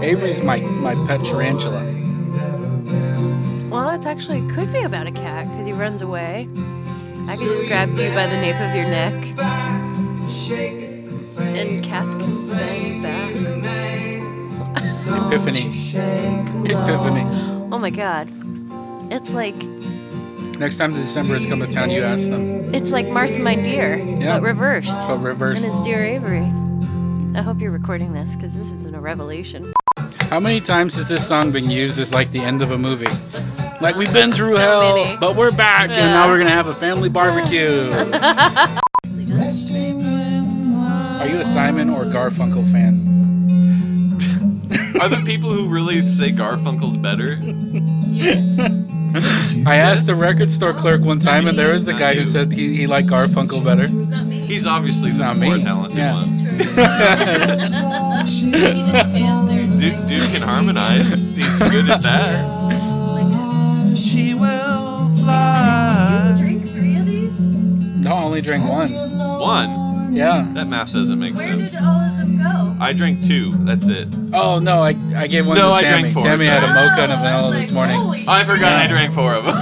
Avery's 0.00 0.40
my 0.40 0.60
my 0.60 0.94
pet 1.08 1.18
tarantula. 1.24 1.82
Well, 3.70 3.88
that's 3.90 4.06
actually 4.06 4.46
could 4.54 4.72
be 4.72 4.82
about 4.82 5.08
a 5.08 5.10
cat, 5.10 5.48
because 5.48 5.66
he 5.66 5.72
runs 5.72 6.00
away. 6.02 6.48
I 7.26 7.34
could 7.36 7.48
just 7.48 7.66
grab 7.66 7.88
you 7.88 8.08
by 8.14 8.28
the 8.28 8.40
nape 8.40 8.60
of 8.60 8.72
your 8.72 8.84
neck, 8.84 9.14
and 11.58 11.82
cats 11.84 12.14
can 12.14 12.48
bang 12.48 13.02
back. 13.02 13.34
Epiphany. 15.26 15.62
Epiphany. 16.70 17.24
Oh 17.72 17.80
my 17.80 17.90
god. 17.90 18.28
It's 19.10 19.32
like 19.32 19.56
Next 20.60 20.76
time 20.76 20.92
the 20.92 21.00
Decemberists 21.00 21.48
come 21.48 21.60
to 21.60 21.72
town, 21.72 21.90
you 21.90 22.02
ask 22.02 22.28
them. 22.28 22.74
it's 22.74 22.92
like 22.92 23.08
Martha 23.08 23.38
My 23.38 23.54
Dear, 23.54 23.96
Yeah. 23.96 24.34
but 24.38 24.42
reversed. 24.42 24.98
But 25.08 25.16
reversed. 25.18 25.64
And 25.64 25.74
it's 25.74 25.86
Dear 25.86 26.04
Avery. 26.04 26.52
I 27.34 27.40
hope 27.42 27.60
you're 27.60 27.70
recording 27.70 28.12
this 28.12 28.36
because 28.36 28.54
this 28.54 28.70
isn't 28.72 28.94
a 28.94 29.00
revelation. 29.00 29.72
How 30.28 30.38
many 30.38 30.60
times 30.60 30.94
has 30.96 31.08
this 31.08 31.26
song 31.26 31.50
been 31.50 31.70
used 31.70 31.98
as 31.98 32.12
like 32.12 32.30
the 32.32 32.40
end 32.40 32.60
of 32.60 32.72
a 32.72 32.78
movie? 32.78 33.06
Like 33.80 33.96
we've 33.96 34.12
been 34.12 34.32
through 34.32 34.52
So 34.52 34.58
hell, 34.58 34.96
many. 34.96 35.16
but 35.16 35.34
we're 35.34 35.50
back, 35.52 35.88
and 35.88 35.96
now 36.12 36.28
we're 36.28 36.36
gonna 36.38 36.50
have 36.50 36.66
a 36.66 36.74
family 36.74 37.08
barbecue. 37.08 37.90
Are 37.90 38.80
you 41.26 41.38
a 41.38 41.44
Simon 41.44 41.88
or 41.88 42.04
Garfunkel 42.04 42.70
fan? 42.70 43.08
Are 45.00 45.08
there 45.08 45.22
people 45.22 45.50
who 45.50 45.68
really 45.68 46.02
say 46.02 46.32
Garfunkel's 46.32 46.98
better? 46.98 47.40
I 49.66 49.76
asked 49.76 50.06
the 50.06 50.14
record 50.14 50.50
store 50.50 50.72
clerk 50.72 51.02
one 51.02 51.18
time, 51.20 51.46
and 51.46 51.58
there 51.58 51.72
was 51.72 51.84
the 51.86 51.92
guy 51.94 52.14
who 52.14 52.24
said 52.24 52.52
he, 52.52 52.76
he 52.76 52.86
liked 52.86 53.08
Garfunkel 53.08 53.64
better. 53.64 53.86
He's 54.46 54.66
obviously 54.66 55.10
the 55.12 55.18
Not 55.18 55.36
more 55.38 55.56
me. 55.56 55.62
talented 55.62 55.98
Yeah. 55.98 56.14
one. 56.14 56.36
Dude, 59.80 60.06
dude 60.06 60.30
can 60.30 60.42
harmonize. 60.42 61.24
He's 61.24 61.58
good 61.58 61.88
at 61.88 62.02
that. 62.02 63.96
She 63.96 64.34
will 64.34 65.08
fly. 65.18 66.34
Drink 66.38 66.68
three 66.70 66.96
of 66.98 67.06
these? 67.06 67.46
No, 67.46 68.14
I 68.14 68.22
only 68.24 68.42
drank 68.42 68.68
one. 68.68 68.92
One. 68.92 69.89
Mm-hmm. 70.10 70.16
Yeah. 70.16 70.46
That 70.54 70.66
math 70.66 70.92
doesn't 70.92 71.18
make 71.18 71.34
Where 71.36 71.44
sense. 71.44 71.72
did 71.72 71.82
all 71.82 71.88
of 72.00 72.16
them 72.18 72.38
go? 72.38 72.76
I 72.82 72.92
drank 72.92 73.24
two. 73.24 73.52
That's 73.64 73.86
it. 73.88 74.08
Oh 74.32 74.58
no, 74.58 74.82
I, 74.82 74.94
I 75.14 75.26
gave 75.26 75.46
one 75.46 75.56
No, 75.56 75.68
to 75.68 75.74
I 75.74 75.82
Tammy. 75.82 76.00
drank 76.02 76.14
four, 76.14 76.22
Tammy 76.24 76.44
had 76.46 76.62
a 76.62 76.66
sorry. 76.66 76.88
mocha 76.88 77.02
and 77.02 77.12
a 77.12 77.16
vanilla 77.16 77.48
oh, 77.48 77.52
this 77.52 77.70
morning. 77.70 78.24
I 78.28 78.44
forgot 78.44 78.72
I 78.72 78.86
drank 78.86 79.12
four 79.12 79.34
of 79.34 79.44
them. 79.46 79.54
Oh, 79.56 79.60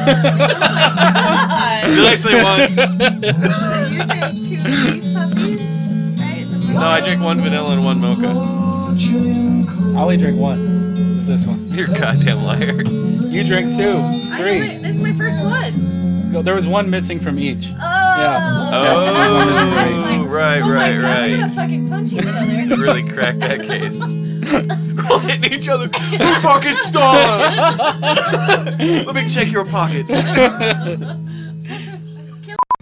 did 1.95 2.05
I 2.07 2.15
say 2.15 2.43
one? 2.43 2.61
you 3.93 4.05
drank 4.07 4.45
two 4.47 4.59
of 4.59 4.93
these 4.95 5.09
puppies? 5.09 5.71
Right? 6.21 6.47
No, 6.75 6.81
I 6.81 7.01
drank 7.01 7.21
one 7.23 7.41
vanilla 7.41 7.75
and 7.75 7.85
one 7.85 8.01
mocha. 8.01 8.29
I 8.29 10.01
only 10.01 10.17
drank 10.17 10.39
one. 10.39 10.95
Just 10.97 11.27
this 11.27 11.47
one. 11.47 11.65
You're 11.69 11.91
a 11.91 11.99
goddamn 11.99 12.45
liar. 12.45 12.83
You 12.83 13.45
drank 13.45 13.77
two, 13.77 13.93
I 13.97 14.37
three. 14.39 14.59
drank- 14.59 14.83
This 14.83 14.97
is 14.97 15.03
my 15.03 15.13
first 15.13 15.43
one. 15.45 16.43
There 16.45 16.55
was 16.55 16.67
one 16.69 16.89
missing 16.91 17.19
from 17.19 17.39
each. 17.39 17.73
Oh. 17.81 18.08
Yeah. 18.19 18.71
Oh. 18.73 20.21
oh, 20.21 20.27
right, 20.27 20.61
Oh 20.63 20.67
my 20.69 20.75
right, 20.75 21.01
God, 21.01 21.31
We're 21.31 21.37
gonna 21.39 21.55
fucking 21.55 21.89
punch 21.89 22.13
each 22.13 22.27
other. 22.27 22.77
Really 22.77 23.09
cracked 23.09 23.41
that 23.41 23.63
case. 23.63 24.01
We're 24.01 25.21
hitting 25.21 25.53
each 25.53 25.69
other. 25.69 25.89
Fucking 25.89 26.75
stop! 26.77 27.79
Let 28.79 29.15
me 29.15 29.29
check 29.29 29.51
your 29.53 29.65
pockets. 29.65 30.13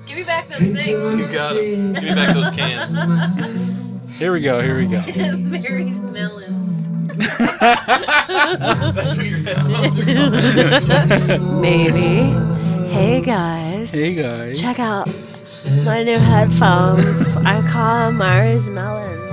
Give 0.06 0.16
me 0.16 0.24
back 0.24 0.48
those 0.48 0.84
things. 0.84 1.34
got 1.34 1.56
'em. 1.56 1.92
Give 1.94 2.02
me 2.04 2.14
back 2.14 2.34
those 2.34 2.50
cans. 2.50 4.18
Here 4.18 4.32
we 4.32 4.40
go. 4.40 4.60
Here 4.62 4.76
we 4.76 4.86
go. 4.86 5.00
Mary's 5.36 6.02
melons. 6.02 6.52
That's 7.16 9.16
what 9.16 9.26
your 9.26 9.38
headphones 9.38 9.98
are 9.98 11.38
Maybe. 11.60 12.34
Hey 12.90 13.20
guys. 13.20 13.92
Hey 13.92 14.14
guys. 14.14 14.60
Check 14.60 14.78
out 14.78 15.08
my 15.84 16.02
new 16.02 16.18
headphones. 16.18 17.36
I 17.36 17.66
call 17.68 18.06
them 18.06 18.16
Mars 18.16 18.68
Melons. 18.68 19.30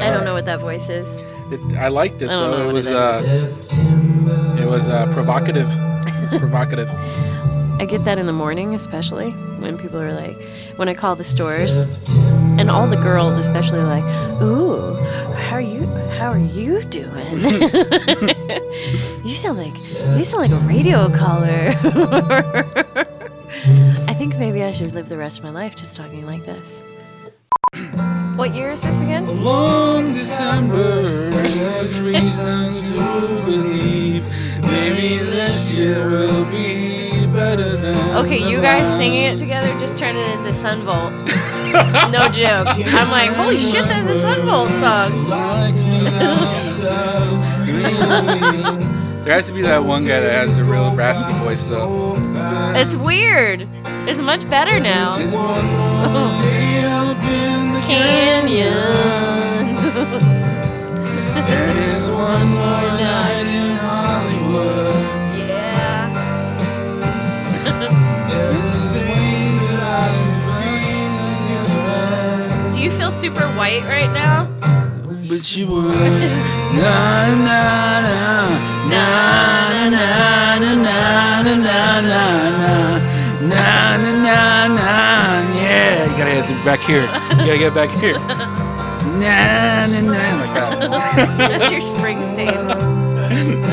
I 0.00 0.10
don't 0.10 0.24
know 0.24 0.34
what 0.34 0.44
that 0.46 0.60
voice 0.60 0.88
is. 0.88 1.06
It, 1.52 1.76
I 1.76 1.88
liked 1.88 2.20
it 2.20 2.28
I 2.28 2.32
don't 2.32 2.50
know 2.50 2.64
though. 2.64 2.70
It 2.70 2.72
was 2.72 2.86
it 2.88 3.78
uh, 3.78 4.62
it 4.62 4.66
was 4.66 4.88
uh, 4.88 5.12
provocative. 5.12 5.68
It 5.70 6.32
was 6.32 6.34
provocative. 6.40 6.90
I 7.80 7.86
get 7.88 8.04
that 8.04 8.18
in 8.18 8.26
the 8.26 8.32
morning, 8.32 8.74
especially 8.74 9.30
when 9.60 9.78
people 9.78 10.00
are 10.00 10.12
like, 10.12 10.36
when 10.76 10.88
I 10.88 10.94
call 10.94 11.14
the 11.14 11.24
stores, 11.24 11.82
and 12.58 12.68
all 12.70 12.88
the 12.88 12.96
girls, 12.96 13.38
especially, 13.38 13.78
are 13.78 13.84
like, 13.84 14.42
"Ooh, 14.42 14.94
how 15.34 15.56
are 15.56 15.60
you? 15.60 15.86
How 16.18 16.30
are 16.30 16.38
you 16.38 16.82
doing? 16.84 17.38
you 19.24 19.30
sound 19.30 19.58
like 19.58 19.74
you 20.18 20.24
sound 20.24 20.42
like 20.42 20.50
a 20.50 20.66
radio 20.66 21.08
caller." 21.10 21.72
I 24.16 24.18
think 24.18 24.38
maybe 24.38 24.64
I 24.64 24.72
should 24.72 24.94
live 24.94 25.10
the 25.10 25.18
rest 25.18 25.40
of 25.40 25.44
my 25.44 25.50
life 25.50 25.76
just 25.76 25.94
talking 25.94 26.24
like 26.24 26.42
this. 26.46 26.82
What 28.36 28.54
year 28.54 28.70
is 28.70 28.82
this 28.82 29.02
again? 29.02 29.44
Long 29.44 30.06
December, 30.06 31.30
there's 31.30 32.00
reason 32.00 32.72
to 32.72 33.42
believe 33.44 34.24
maybe 34.62 35.18
this 35.18 35.70
year 35.70 36.08
will 36.08 36.46
be 36.46 37.26
better 37.26 37.76
than. 37.76 37.94
Okay, 38.24 38.38
you 38.38 38.62
guys 38.62 38.88
singing 38.88 39.24
it 39.24 39.36
together 39.36 39.68
just 39.78 39.98
turned 39.98 40.16
it 40.16 40.38
into 40.38 40.54
Son 40.54 40.80
Volt. 40.80 41.12
no 42.10 42.26
joke. 42.28 42.68
I'm 42.68 43.10
like, 43.10 43.32
holy 43.32 43.58
shit, 43.58 43.84
that's 43.84 44.10
a 44.10 44.18
Son 44.18 44.46
Volt 44.46 44.70
song. 44.78 45.26
There 49.26 49.34
has 49.34 49.48
to 49.48 49.52
be 49.52 49.62
that 49.62 49.82
one 49.82 50.06
guy 50.06 50.20
that 50.20 50.30
has 50.30 50.56
the 50.56 50.62
real 50.62 50.94
raspy 50.94 51.32
voice 51.42 51.66
though. 51.66 52.14
It's 52.76 52.94
weird. 52.94 53.66
It's 54.06 54.20
much 54.20 54.48
better 54.48 54.78
now. 54.78 55.16
Canyon. 57.86 59.74
There 61.48 61.76
is 61.96 62.08
one 62.08 62.46
more 62.50 62.54
night 63.02 63.46
in 63.48 63.76
Hollywood. 63.78 64.94
Yeah. 65.36 66.12
Do 72.72 72.80
you 72.80 72.92
feel 72.92 73.10
super 73.10 73.42
white 73.58 73.82
right 73.86 74.12
now? 74.12 74.44
but 75.28 75.44
she 75.44 75.64
would. 75.64 75.96
Na 76.76 77.34
na 77.42 78.00
na 78.06 78.75
na 78.88 79.06
na 79.90 80.06
na 80.58 80.76
na 80.82 81.42
na 81.42 81.54
na 81.54 82.00
na 82.00 82.22
na 82.50 82.72
na 83.40 83.96
na 83.96 84.26
na 84.26 84.38
na. 84.68 84.88
Yeah, 85.54 86.04
you 86.04 86.16
gotta 86.16 86.52
get 86.52 86.64
back 86.64 86.80
here. 86.80 87.06
You 87.30 87.46
gotta 87.46 87.58
get 87.58 87.74
back 87.74 87.90
here. 88.00 88.18
Na 89.18 89.86
na 89.86 90.00
na. 90.00 90.22
Like 90.40 90.54
that. 90.54 91.38
That's 91.38 91.70
your 91.70 91.80
Springsteen. 91.80 92.70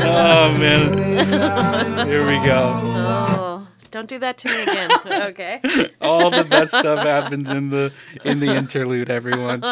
Oh 0.06 0.58
man. 0.58 2.08
Here 2.08 2.26
we 2.26 2.38
go. 2.46 2.72
Oh, 2.84 3.68
don't 3.92 4.10
do 4.10 4.20
that 4.20 4.38
to 4.40 4.48
me 4.50 4.62
again. 4.64 4.92
Okay. 5.30 5.62
All 6.02 6.30
the 6.30 6.44
best 6.44 6.76
stuff 6.76 7.00
happens 7.00 7.50
in 7.50 7.70
the 7.70 7.92
in 8.26 8.40
the 8.40 8.56
interlude, 8.56 9.10
everyone. 9.10 9.64